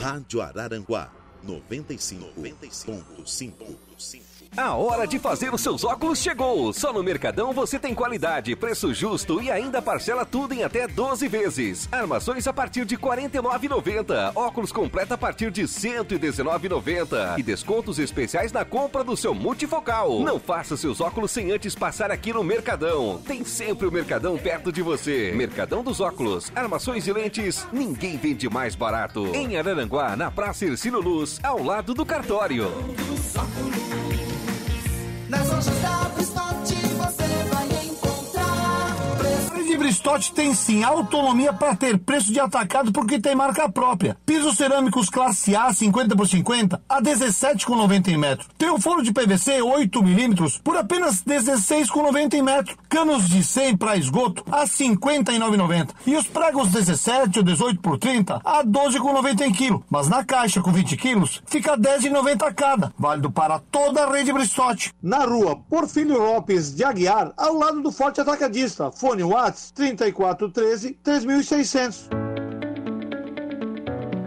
Rádio 0.00 0.40
Araranguá 0.40 1.10
95.5. 1.44 4.37
A 4.56 4.74
hora 4.74 5.06
de 5.06 5.18
fazer 5.18 5.52
os 5.54 5.60
seus 5.60 5.84
óculos 5.84 6.18
chegou! 6.18 6.72
Só 6.72 6.92
no 6.92 7.02
Mercadão 7.02 7.52
você 7.52 7.78
tem 7.78 7.94
qualidade, 7.94 8.56
preço 8.56 8.92
justo 8.92 9.40
e 9.40 9.50
ainda 9.50 9.80
parcela 9.80 10.24
tudo 10.24 10.52
em 10.54 10.64
até 10.64 10.88
12 10.88 11.28
vezes. 11.28 11.88
Armações 11.92 12.46
a 12.46 12.52
partir 12.52 12.84
de 12.84 12.96
R$ 12.96 13.02
49,90. 13.02 14.32
Óculos 14.34 14.72
completo 14.72 15.14
a 15.14 15.18
partir 15.18 15.50
de 15.50 15.62
R$ 15.62 15.68
119,90. 15.68 17.38
E 17.38 17.42
descontos 17.42 17.98
especiais 17.98 18.50
na 18.50 18.64
compra 18.64 19.04
do 19.04 19.16
seu 19.16 19.34
multifocal. 19.34 20.20
Não 20.20 20.40
faça 20.40 20.76
seus 20.76 21.00
óculos 21.00 21.30
sem 21.30 21.52
antes 21.52 21.74
passar 21.74 22.10
aqui 22.10 22.32
no 22.32 22.42
Mercadão. 22.42 23.20
Tem 23.26 23.44
sempre 23.44 23.86
o 23.86 23.92
Mercadão 23.92 24.36
perto 24.38 24.72
de 24.72 24.82
você. 24.82 25.32
Mercadão 25.34 25.82
dos 25.82 26.00
Óculos. 26.00 26.50
Armações 26.54 27.06
e 27.06 27.12
lentes, 27.12 27.66
ninguém 27.72 28.16
vende 28.16 28.48
mais 28.48 28.74
barato. 28.74 29.26
Em 29.34 29.56
Araranguá, 29.56 30.16
na 30.16 30.30
Praça 30.30 30.64
Ercino 30.64 31.00
Luz, 31.00 31.38
ao 31.42 31.62
lado 31.62 31.94
do 31.94 32.04
cartório. 32.04 32.68
Nas 35.28 35.46
lojas 35.50 35.82
da 35.82 36.08
Bristote 39.78 40.18
preço 40.18 40.32
Bristol 40.32 40.34
tem 40.34 40.54
sim 40.54 40.82
autonomia 40.82 41.52
para 41.52 41.74
ter 41.74 41.98
preço 41.98 42.32
de 42.32 42.40
atacado 42.40 42.92
porque 42.92 43.20
tem 43.20 43.34
marca 43.34 43.68
própria. 43.68 44.16
Pisos 44.26 44.56
cerâmicos 44.56 45.08
classe 45.08 45.54
A 45.54 45.72
50 45.72 46.16
por 46.16 46.26
50 46.26 46.82
a 46.88 47.00
17,90 47.00 48.08
em 48.08 48.16
metro. 48.16 48.46
Tem 48.58 48.70
um 48.70 48.80
forno 48.80 49.02
de 49.02 49.12
PVC 49.12 49.62
8 49.62 50.02
milímetros 50.02 50.58
por 50.58 50.76
apenas 50.76 51.22
16,90 51.22 52.34
em 52.34 52.42
metro. 52.42 52.76
Canos 52.88 53.28
de 53.28 53.44
100 53.44 53.76
para 53.76 53.96
esgoto 53.96 54.44
a 54.50 54.64
59,90. 54.64 55.90
E 56.06 56.16
os 56.16 56.26
pregos 56.26 56.68
17 56.68 57.38
ou 57.38 57.44
18 57.44 57.80
por 57.80 57.98
30 57.98 58.40
a 58.44 58.64
12,90 58.64 59.40
em 59.42 59.52
quilo. 59.52 59.84
Mas 59.88 60.08
na 60.08 60.24
caixa 60.24 60.60
com 60.60 60.72
20 60.72 60.96
quilos 60.96 61.42
fica 61.46 61.76
10,90 61.78 62.52
cada. 62.54 62.92
Válido 62.98 63.30
para 63.30 63.60
toda 63.70 64.04
a 64.04 64.12
rede 64.12 64.32
Bristol. 64.32 64.68
Na 65.00 65.24
rua 65.24 65.56
Porfírio 65.70 66.18
Lopes 66.18 66.74
de 66.74 66.84
Aguiar, 66.84 67.32
ao 67.36 67.54
lado 67.54 67.80
do 67.80 67.92
Forte 67.92 68.20
Atacadista. 68.20 68.90
Fone 68.90 69.22
Whats 69.22 69.72
3413 69.78 70.98
3600. 71.04 72.08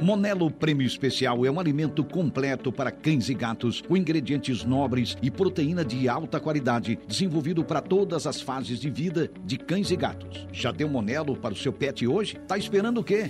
Monelo 0.01 0.49
Prêmio 0.49 0.87
Especial 0.87 1.45
é 1.45 1.51
um 1.51 1.59
alimento 1.59 2.03
completo 2.05 2.71
para 2.71 2.89
cães 2.89 3.29
e 3.29 3.33
gatos, 3.33 3.81
com 3.81 3.95
ingredientes 3.95 4.63
nobres 4.63 5.15
e 5.21 5.29
proteína 5.29 5.83
de 5.83 6.07
alta 6.07 6.39
qualidade, 6.39 6.97
desenvolvido 7.05 7.63
para 7.65 7.81
todas 7.81 8.25
as 8.25 8.39
fases 8.39 8.79
de 8.79 8.89
vida 8.89 9.29
de 9.45 9.57
cães 9.57 9.91
e 9.91 9.95
gatos. 9.97 10.47
Já 10.53 10.71
deu 10.71 10.87
Monelo 10.87 11.35
para 11.35 11.53
o 11.53 11.57
seu 11.57 11.73
pet 11.73 12.07
hoje? 12.07 12.39
Tá 12.47 12.57
esperando 12.57 13.01
o 13.01 13.03
quê? 13.03 13.29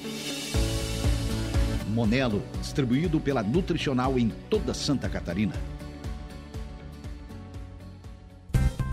Monelo, 1.89 2.41
distribuído 2.61 3.19
pela 3.19 3.43
Nutricional 3.43 4.17
em 4.17 4.31
toda 4.49 4.73
Santa 4.73 5.09
Catarina. 5.09 5.53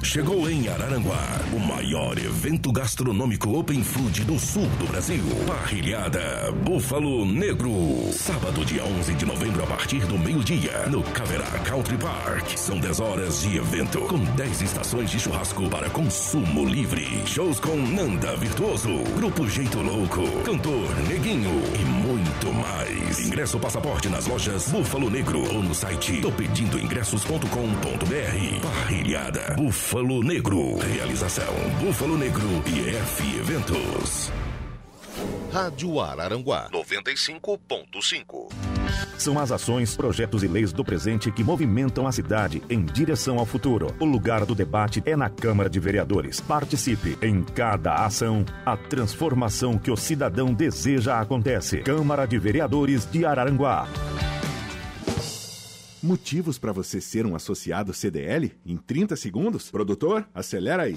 Chegou 0.09 0.49
em 0.49 0.67
Araranguá 0.69 1.39
o 1.53 1.61
maior 1.61 2.17
evento 2.17 2.73
gastronômico 2.73 3.59
Open 3.59 3.85
Food 3.85 4.25
do 4.25 4.39
sul 4.39 4.67
do 4.79 4.87
Brasil. 4.87 5.23
Parrilhada 5.47 6.51
Búfalo 6.65 7.27
Negro. 7.27 7.71
Sábado, 8.11 8.65
dia 8.65 8.83
11 8.83 9.13
de 9.13 9.27
novembro, 9.27 9.63
a 9.65 9.67
partir 9.67 10.07
do 10.07 10.19
meio-dia, 10.19 10.87
no 10.87 11.03
Caverá 11.03 11.51
Country 11.63 11.99
Park. 11.99 12.57
São 12.57 12.81
10 12.81 13.01
horas 13.01 13.43
de 13.43 13.59
evento, 13.59 14.01
com 14.01 14.19
10 14.19 14.63
estações 14.63 15.11
de 15.11 15.21
churrasco 15.21 15.69
para 15.69 15.91
consumo 15.91 16.65
livre. 16.65 17.07
Shows 17.27 17.61
com 17.61 17.77
Nanda 17.77 18.35
Virtuoso, 18.39 18.89
Grupo 19.15 19.47
Jeito 19.47 19.79
Louco, 19.83 20.23
Cantor 20.43 20.89
Neguinho 21.07 21.63
e 21.79 21.85
muito 22.39 22.53
mais. 22.53 23.19
Ingresso 23.21 23.59
passaporte 23.59 24.09
nas 24.09 24.27
lojas 24.27 24.69
Búfalo 24.69 25.11
Negro 25.11 25.41
ou 25.55 25.63
no 25.63 25.75
site 25.75 26.21
topedindoingressos.com.br. 26.21 28.61
Parrilhada 28.63 29.55
Búfalo 29.57 29.89
Búfalo 29.89 30.23
Negro. 30.23 30.79
Realização 30.79 31.55
Búfalo 31.81 32.17
Negro 32.17 32.63
e 32.67 32.97
F 32.97 33.39
Eventos. 33.39 34.31
Rádio 35.53 36.01
Araranguá 36.01 36.69
95.5. 36.71 38.78
São 39.19 39.39
as 39.39 39.51
ações, 39.51 39.97
projetos 39.97 40.43
e 40.43 40.49
leis 40.49 40.73
do 40.73 40.85
presente 40.85 41.31
que 41.31 41.45
movimentam 41.45 42.07
a 42.07 42.13
cidade 42.13 42.63
em 42.71 42.85
direção 42.85 43.39
ao 43.39 43.47
futuro. 43.47 43.95
O 43.99 44.05
lugar 44.05 44.47
do 44.47 44.55
debate 44.55 45.03
é 45.05 45.17
na 45.17 45.29
Câmara 45.29 45.69
de 45.69 45.81
Vereadores. 45.81 46.41
Participe 46.41 47.19
em 47.21 47.43
cada 47.43 47.95
ação. 48.05 48.45
A 48.65 48.77
transformação 48.77 49.77
que 49.77 49.91
o 49.91 49.97
cidadão 49.97 50.55
deseja 50.55 51.21
acontece. 51.21 51.79
Câmara 51.79 52.27
de 52.27 52.39
Vereadores 52.39 53.11
de 53.11 53.25
Araranguá. 53.25 53.89
Motivos 56.03 56.59
para 56.59 56.71
você 56.71 57.01
ser 57.01 57.27
um 57.27 57.35
associado 57.35 57.93
CDL? 57.93 58.53
Em 58.65 58.77
30 58.77 59.17
segundos? 59.17 59.69
Produtor, 59.69 60.27
acelera 60.33 60.85
aí. 60.85 60.97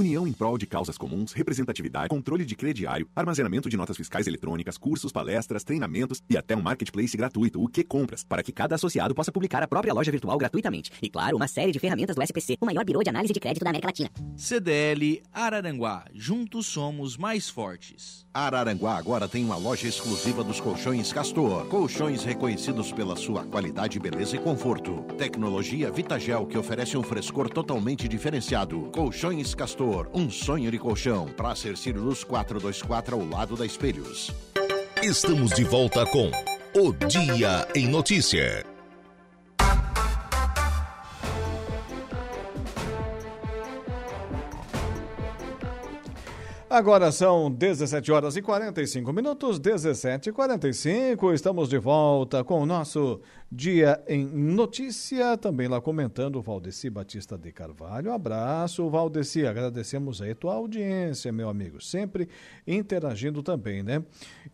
União 0.00 0.26
em 0.26 0.32
prol 0.32 0.56
de 0.56 0.66
causas 0.66 0.96
comuns, 0.96 1.34
representatividade, 1.34 2.08
controle 2.08 2.46
de 2.46 2.56
crediário, 2.56 3.06
armazenamento 3.14 3.68
de 3.68 3.76
notas 3.76 3.98
fiscais 3.98 4.26
eletrônicas, 4.26 4.78
cursos, 4.78 5.12
palestras, 5.12 5.62
treinamentos 5.62 6.22
e 6.30 6.38
até 6.38 6.56
um 6.56 6.62
marketplace 6.62 7.14
gratuito, 7.14 7.62
o 7.62 7.68
que 7.68 7.84
compras, 7.84 8.24
para 8.24 8.42
que 8.42 8.50
cada 8.50 8.76
associado 8.76 9.14
possa 9.14 9.30
publicar 9.30 9.62
a 9.62 9.68
própria 9.68 9.92
loja 9.92 10.10
virtual 10.10 10.38
gratuitamente. 10.38 10.90
E 11.02 11.10
claro, 11.10 11.36
uma 11.36 11.46
série 11.46 11.70
de 11.70 11.78
ferramentas 11.78 12.16
do 12.16 12.22
SPC, 12.22 12.56
o 12.62 12.64
maior 12.64 12.82
birô 12.82 13.02
de 13.02 13.10
análise 13.10 13.34
de 13.34 13.38
crédito 13.38 13.62
da 13.62 13.68
América 13.68 13.88
Latina. 13.88 14.08
CDL 14.38 15.22
Araranguá, 15.34 16.06
juntos 16.14 16.64
somos 16.64 17.18
mais 17.18 17.50
fortes. 17.50 18.24
Araranguá 18.32 18.96
agora 18.96 19.28
tem 19.28 19.44
uma 19.44 19.58
loja 19.58 19.86
exclusiva 19.86 20.42
dos 20.42 20.60
colchões 20.60 21.12
Castor. 21.12 21.66
Colchões 21.66 22.24
reconhecidos 22.24 22.90
pela 22.90 23.16
sua 23.16 23.44
qualidade, 23.44 24.00
beleza 24.00 24.36
e 24.36 24.38
conforto. 24.38 25.04
Tecnologia 25.18 25.90
Vitagel 25.90 26.46
que 26.46 26.56
oferece 26.56 26.96
um 26.96 27.02
frescor 27.02 27.50
totalmente 27.50 28.08
diferenciado. 28.08 28.88
Colchões 28.92 29.54
Castor 29.54 29.89
um 30.14 30.30
sonho 30.30 30.70
de 30.70 30.78
colchão. 30.78 31.26
Praça 31.26 31.68
Ercílio 31.68 32.02
Luz 32.02 32.22
424 32.24 33.16
ao 33.16 33.26
lado 33.26 33.56
da 33.56 33.66
Espelhos. 33.66 34.30
Estamos 35.02 35.50
de 35.52 35.64
volta 35.64 36.04
com 36.06 36.30
O 36.74 36.92
Dia 36.92 37.66
em 37.74 37.88
Notícia. 37.88 38.69
Agora 46.70 47.10
são 47.10 47.50
17 47.50 48.12
horas 48.12 48.36
e 48.36 48.42
45 48.42 49.12
minutos, 49.12 49.58
17 49.58 50.28
e 50.28 50.32
45. 50.32 51.32
Estamos 51.34 51.68
de 51.68 51.78
volta 51.78 52.44
com 52.44 52.62
o 52.62 52.64
nosso 52.64 53.20
Dia 53.50 54.00
em 54.06 54.24
Notícia. 54.24 55.36
Também 55.36 55.66
lá 55.66 55.80
comentando 55.80 56.36
o 56.36 56.42
Valdeci 56.42 56.88
Batista 56.88 57.36
de 57.36 57.50
Carvalho. 57.50 58.12
abraço, 58.12 58.88
Valdeci. 58.88 59.44
Agradecemos 59.44 60.22
aí 60.22 60.30
a 60.30 60.34
tua 60.36 60.54
audiência, 60.54 61.32
meu 61.32 61.48
amigo. 61.48 61.82
Sempre 61.82 62.28
interagindo 62.64 63.42
também, 63.42 63.82
né? 63.82 64.04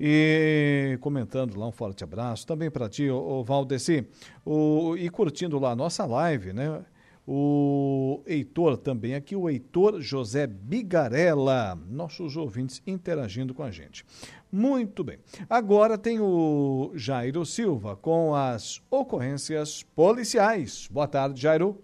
E 0.00 0.96
comentando 1.02 1.60
lá 1.60 1.68
um 1.68 1.72
forte 1.72 2.02
abraço. 2.02 2.46
Também 2.46 2.70
para 2.70 2.88
ti, 2.88 3.08
Valdeci. 3.44 4.08
O, 4.42 4.96
e 4.96 5.10
curtindo 5.10 5.58
lá 5.58 5.72
a 5.72 5.76
nossa 5.76 6.06
live, 6.06 6.54
né? 6.54 6.82
O 7.26 8.22
Heitor 8.24 8.76
também 8.76 9.14
aqui, 9.14 9.34
o 9.34 9.50
Heitor 9.50 10.00
José 10.00 10.46
Bigarella, 10.46 11.76
nossos 11.88 12.36
ouvintes 12.36 12.80
interagindo 12.86 13.52
com 13.52 13.64
a 13.64 13.70
gente. 13.70 14.04
Muito 14.52 15.02
bem. 15.02 15.18
Agora 15.50 15.98
tem 15.98 16.20
o 16.20 16.92
Jairo 16.94 17.44
Silva 17.44 17.96
com 17.96 18.34
as 18.34 18.80
ocorrências 18.88 19.82
policiais. 19.82 20.88
Boa 20.90 21.08
tarde, 21.08 21.40
Jairo. 21.40 21.82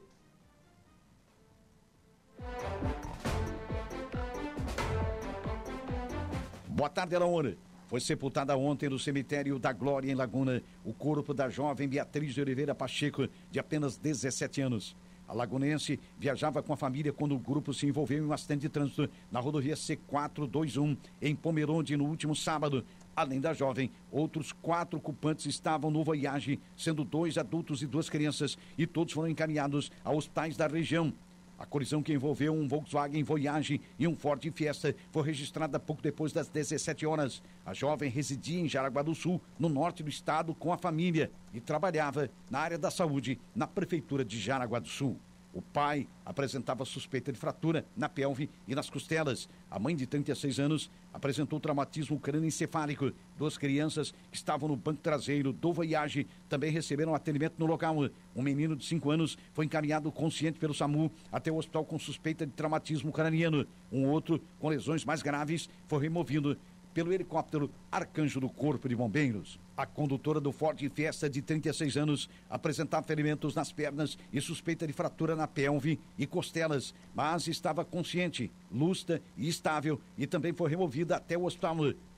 Boa 6.68 6.88
tarde, 6.88 7.14
Elaone. 7.14 7.58
Foi 7.88 8.00
sepultada 8.00 8.56
ontem 8.56 8.88
no 8.88 8.98
cemitério 8.98 9.58
da 9.58 9.72
Glória, 9.72 10.10
em 10.10 10.14
Laguna, 10.14 10.62
o 10.82 10.94
corpo 10.94 11.34
da 11.34 11.50
jovem 11.50 11.86
Beatriz 11.86 12.32
de 12.32 12.40
Oliveira 12.40 12.74
Pacheco, 12.74 13.28
de 13.50 13.58
apenas 13.58 13.98
17 13.98 14.62
anos. 14.62 14.96
A 15.32 15.34
lagunense 15.34 15.98
viajava 16.18 16.62
com 16.62 16.74
a 16.74 16.76
família 16.76 17.10
quando 17.10 17.34
o 17.34 17.38
grupo 17.38 17.72
se 17.72 17.86
envolveu 17.86 18.18
em 18.18 18.26
um 18.26 18.34
acidente 18.34 18.60
de 18.60 18.68
trânsito 18.68 19.08
na 19.30 19.40
rodovia 19.40 19.74
C421, 19.74 20.94
em 21.22 21.34
Pomerode, 21.34 21.96
no 21.96 22.04
último 22.04 22.36
sábado. 22.36 22.84
Além 23.16 23.40
da 23.40 23.54
jovem, 23.54 23.90
outros 24.10 24.52
quatro 24.52 24.98
ocupantes 24.98 25.46
estavam 25.46 25.90
no 25.90 26.04
Voyage, 26.04 26.60
sendo 26.76 27.02
dois 27.02 27.38
adultos 27.38 27.80
e 27.80 27.86
duas 27.86 28.10
crianças, 28.10 28.58
e 28.76 28.86
todos 28.86 29.14
foram 29.14 29.30
encaminhados 29.30 29.90
a 30.04 30.12
hospitais 30.12 30.54
da 30.54 30.66
região. 30.66 31.14
A 31.62 31.66
colisão 31.66 32.02
que 32.02 32.12
envolveu 32.12 32.52
um 32.52 32.66
Volkswagen 32.66 33.22
Voyage 33.22 33.80
e 33.96 34.08
um 34.08 34.16
Ford 34.16 34.44
Fiesta 34.52 34.96
foi 35.12 35.22
registrada 35.22 35.78
pouco 35.78 36.02
depois 36.02 36.32
das 36.32 36.48
17 36.48 37.06
horas. 37.06 37.40
A 37.64 37.72
jovem 37.72 38.10
residia 38.10 38.58
em 38.58 38.68
Jaraguá 38.68 39.00
do 39.00 39.14
Sul, 39.14 39.40
no 39.60 39.68
norte 39.68 40.02
do 40.02 40.08
estado, 40.08 40.56
com 40.56 40.72
a 40.72 40.76
família 40.76 41.30
e 41.54 41.60
trabalhava 41.60 42.28
na 42.50 42.58
área 42.58 42.76
da 42.76 42.90
saúde 42.90 43.38
na 43.54 43.68
prefeitura 43.68 44.24
de 44.24 44.40
Jaraguá 44.40 44.80
do 44.80 44.88
Sul. 44.88 45.16
O 45.52 45.60
pai 45.60 46.08
apresentava 46.24 46.84
suspeita 46.84 47.30
de 47.30 47.38
fratura 47.38 47.84
na 47.94 48.08
pelve 48.08 48.48
e 48.66 48.74
nas 48.74 48.88
costelas. 48.88 49.48
A 49.70 49.78
mãe, 49.78 49.94
de 49.94 50.06
36 50.06 50.58
anos, 50.58 50.90
apresentou 51.12 51.60
traumatismo 51.60 52.18
crânioencefálico. 52.18 53.12
Duas 53.36 53.58
crianças 53.58 54.12
que 54.30 54.36
estavam 54.36 54.68
no 54.68 54.76
banco 54.76 55.02
traseiro 55.02 55.52
do 55.52 55.72
Voyage 55.72 56.26
também 56.48 56.70
receberam 56.70 57.14
atendimento 57.14 57.56
no 57.58 57.66
local. 57.66 57.96
Um 58.34 58.42
menino 58.42 58.74
de 58.74 58.86
5 58.86 59.10
anos 59.10 59.36
foi 59.52 59.66
encaminhado 59.66 60.10
consciente 60.10 60.58
pelo 60.58 60.72
SAMU 60.72 61.12
até 61.30 61.52
o 61.52 61.56
hospital 61.56 61.84
com 61.84 61.98
suspeita 61.98 62.46
de 62.46 62.52
traumatismo 62.52 63.12
craniano. 63.12 63.66
Um 63.90 64.06
outro, 64.06 64.40
com 64.58 64.68
lesões 64.68 65.04
mais 65.04 65.22
graves, 65.22 65.68
foi 65.86 66.00
removido 66.00 66.56
pelo 66.92 67.12
helicóptero 67.12 67.70
Arcanjo 67.90 68.40
do 68.40 68.48
Corpo 68.48 68.88
de 68.88 68.96
Bombeiros. 68.96 69.58
A 69.76 69.86
condutora 69.86 70.40
do 70.40 70.52
Ford 70.52 70.78
Fiesta, 70.94 71.28
de 71.28 71.40
36 71.40 71.96
anos, 71.96 72.28
apresentava 72.48 73.06
ferimentos 73.06 73.54
nas 73.54 73.72
pernas 73.72 74.18
e 74.32 74.40
suspeita 74.40 74.86
de 74.86 74.92
fratura 74.92 75.34
na 75.34 75.48
pelve 75.48 75.98
e 76.18 76.26
costelas, 76.26 76.94
mas 77.14 77.48
estava 77.48 77.84
consciente, 77.84 78.50
lúcida 78.70 79.22
e 79.36 79.48
estável 79.48 80.00
e 80.16 80.26
também 80.26 80.52
foi 80.52 80.70
removida 80.70 81.16
até 81.16 81.36
o 81.36 81.44
hospital. 81.44 81.62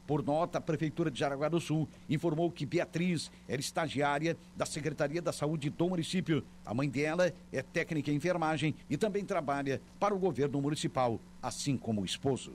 Por 0.07 0.22
nota, 0.22 0.59
a 0.59 0.61
Prefeitura 0.61 1.11
de 1.11 1.18
Jaraguá 1.18 1.49
do 1.49 1.61
Sul 1.61 1.89
informou 2.11 2.51
que 2.51 2.66
Beatriz 2.66 3.31
era 3.49 3.61
estagiária 3.61 4.37
da 4.55 4.66
Secretaria 4.66 5.22
da 5.22 5.33
Saúde 5.33 5.70
do 5.70 5.89
município. 5.89 6.45
A 6.64 6.75
mãe 6.75 6.89
dela 6.89 7.33
é 7.51 7.62
técnica 7.62 8.11
em 8.11 8.16
enfermagem 8.16 8.75
e 8.91 8.99
também 8.99 9.25
trabalha 9.25 9.81
para 9.99 10.14
o 10.14 10.18
governo 10.18 10.61
municipal, 10.61 11.18
assim 11.43 11.77
como 11.77 12.03
o 12.03 12.05
esposo. 12.05 12.53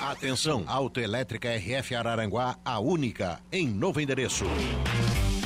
Atenção, 0.00 0.64
Autoelétrica 0.66 1.50
RF 1.54 1.94
Araranguá, 1.94 2.56
a 2.64 2.80
única, 2.80 3.38
em 3.52 3.68
novo 3.68 4.00
endereço. 4.00 4.46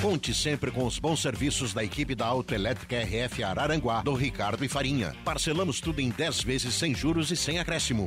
Conte 0.00 0.32
sempre 0.32 0.70
com 0.70 0.86
os 0.86 1.00
bons 1.00 1.20
serviços 1.20 1.74
da 1.74 1.82
equipe 1.82 2.14
da 2.14 2.26
Autoelétrica 2.26 2.96
RF 2.96 3.42
Araranguá, 3.42 4.02
do 4.02 4.14
Ricardo 4.14 4.64
e 4.64 4.68
Farinha. 4.68 5.12
Parcelamos 5.24 5.80
tudo 5.80 6.00
em 6.00 6.08
10 6.08 6.44
vezes 6.44 6.72
sem 6.74 6.94
juros 6.94 7.32
e 7.32 7.36
sem 7.36 7.58
acréscimo. 7.58 8.06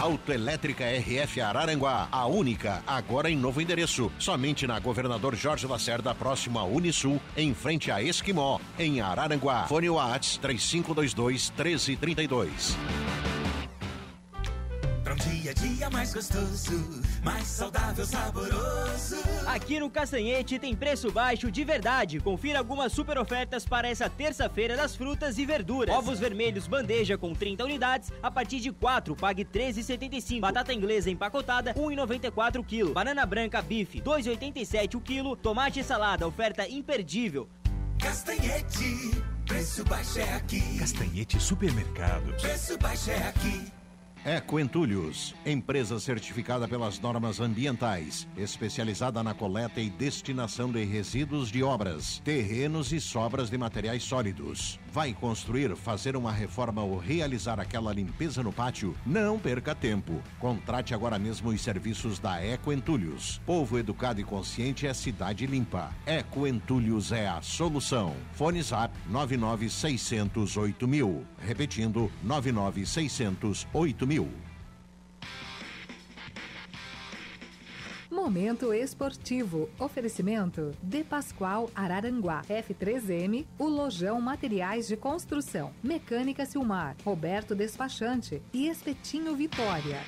Autoelétrica 0.00 0.84
RF 0.84 1.40
Araranguá, 1.42 2.08
a 2.10 2.26
única, 2.26 2.82
agora 2.84 3.30
em 3.30 3.36
novo 3.36 3.60
endereço. 3.60 4.10
Somente 4.18 4.66
na 4.66 4.80
Governador 4.80 5.36
Jorge 5.36 5.66
Lacerda, 5.66 6.12
próximo 6.12 6.58
à 6.58 6.64
Unisul, 6.64 7.20
em 7.36 7.54
frente 7.54 7.92
a 7.92 8.02
Esquimó, 8.02 8.58
em 8.76 9.00
Araranguá. 9.00 9.66
Fone 9.68 9.90
Whats 9.90 10.38
3522 10.38 11.50
1332. 11.50 12.76
Dia 15.18 15.50
a 15.50 15.54
dia 15.54 15.90
mais 15.90 16.14
gostoso, 16.14 17.02
mais 17.24 17.44
saudável, 17.44 18.06
saboroso. 18.06 19.16
Aqui 19.46 19.80
no 19.80 19.90
Castanhete 19.90 20.60
tem 20.60 20.76
preço 20.76 21.10
baixo 21.10 21.50
de 21.50 21.64
verdade. 21.64 22.20
Confira 22.20 22.60
algumas 22.60 22.92
super 22.92 23.18
ofertas 23.18 23.64
para 23.64 23.88
essa 23.88 24.08
terça-feira 24.08 24.76
das 24.76 24.94
frutas 24.94 25.36
e 25.36 25.44
verduras. 25.44 25.94
Ovos 25.94 26.20
vermelhos 26.20 26.68
bandeja 26.68 27.18
com 27.18 27.34
30 27.34 27.64
unidades 27.64 28.12
a 28.22 28.30
partir 28.30 28.60
de 28.60 28.70
4, 28.70 29.16
pague 29.16 29.44
13,75. 29.44 30.40
Batata 30.40 30.72
inglesa 30.72 31.10
empacotada 31.10 31.74
1,94 31.74 32.64
kg. 32.64 32.92
Banana 32.92 33.26
branca 33.26 33.60
bife 33.60 34.00
2,87 34.00 34.94
o 34.94 35.00
quilo. 35.00 35.34
Tomate 35.34 35.80
e 35.80 35.84
salada 35.84 36.28
oferta 36.28 36.68
imperdível. 36.68 37.48
Castanhete, 37.98 39.10
preço 39.44 39.84
baixo 39.84 40.20
é 40.20 40.34
aqui. 40.34 40.78
Castanhete 40.78 41.40
Supermercados. 41.40 42.40
Preço 42.40 42.78
baixo 42.78 43.10
é 43.10 43.26
aqui. 43.26 43.77
Eco 44.24 44.58
Entulhos, 44.58 45.34
empresa 45.46 45.98
certificada 46.00 46.66
pelas 46.66 46.98
normas 46.98 47.40
ambientais, 47.40 48.26
especializada 48.36 49.22
na 49.22 49.32
coleta 49.32 49.80
e 49.80 49.88
destinação 49.88 50.72
de 50.72 50.84
resíduos 50.84 51.50
de 51.50 51.62
obras, 51.62 52.20
terrenos 52.24 52.92
e 52.92 53.00
sobras 53.00 53.48
de 53.48 53.56
materiais 53.56 54.02
sólidos. 54.02 54.78
Vai 54.92 55.14
construir, 55.14 55.76
fazer 55.76 56.16
uma 56.16 56.32
reforma 56.32 56.82
ou 56.82 56.98
realizar 56.98 57.60
aquela 57.60 57.92
limpeza 57.92 58.42
no 58.42 58.52
pátio? 58.52 58.96
Não 59.06 59.38
perca 59.38 59.74
tempo. 59.74 60.20
Contrate 60.40 60.92
agora 60.92 61.18
mesmo 61.18 61.50
os 61.50 61.60
serviços 61.60 62.18
da 62.18 62.42
Eco 62.42 62.72
Entulhos. 62.72 63.40
Povo 63.46 63.78
educado 63.78 64.20
e 64.20 64.24
consciente 64.24 64.86
é 64.86 64.92
cidade 64.92 65.46
limpa. 65.46 65.90
Eco 66.04 66.46
Entulhos 66.46 67.12
é 67.12 67.28
a 67.28 67.40
solução. 67.40 68.16
Fone 68.32 68.60
Zap 68.62 68.92
99608 69.08 70.88
mil. 70.88 71.24
Repetindo, 71.38 72.10
99608 72.24 74.06
mil. 74.08 74.26
Momento 78.10 78.72
esportivo. 78.72 79.68
Oferecimento 79.78 80.72
De 80.82 81.04
Pascoal 81.04 81.70
Araranguá. 81.74 82.40
F3M, 82.48 83.46
o 83.58 83.68
Lojão 83.68 84.18
Materiais 84.18 84.88
de 84.88 84.96
Construção. 84.96 85.74
Mecânica 85.82 86.46
Silmar. 86.46 86.96
Roberto 87.04 87.54
Despachante 87.54 88.40
e 88.50 88.66
Espetinho 88.68 89.36
Vitória. 89.36 90.00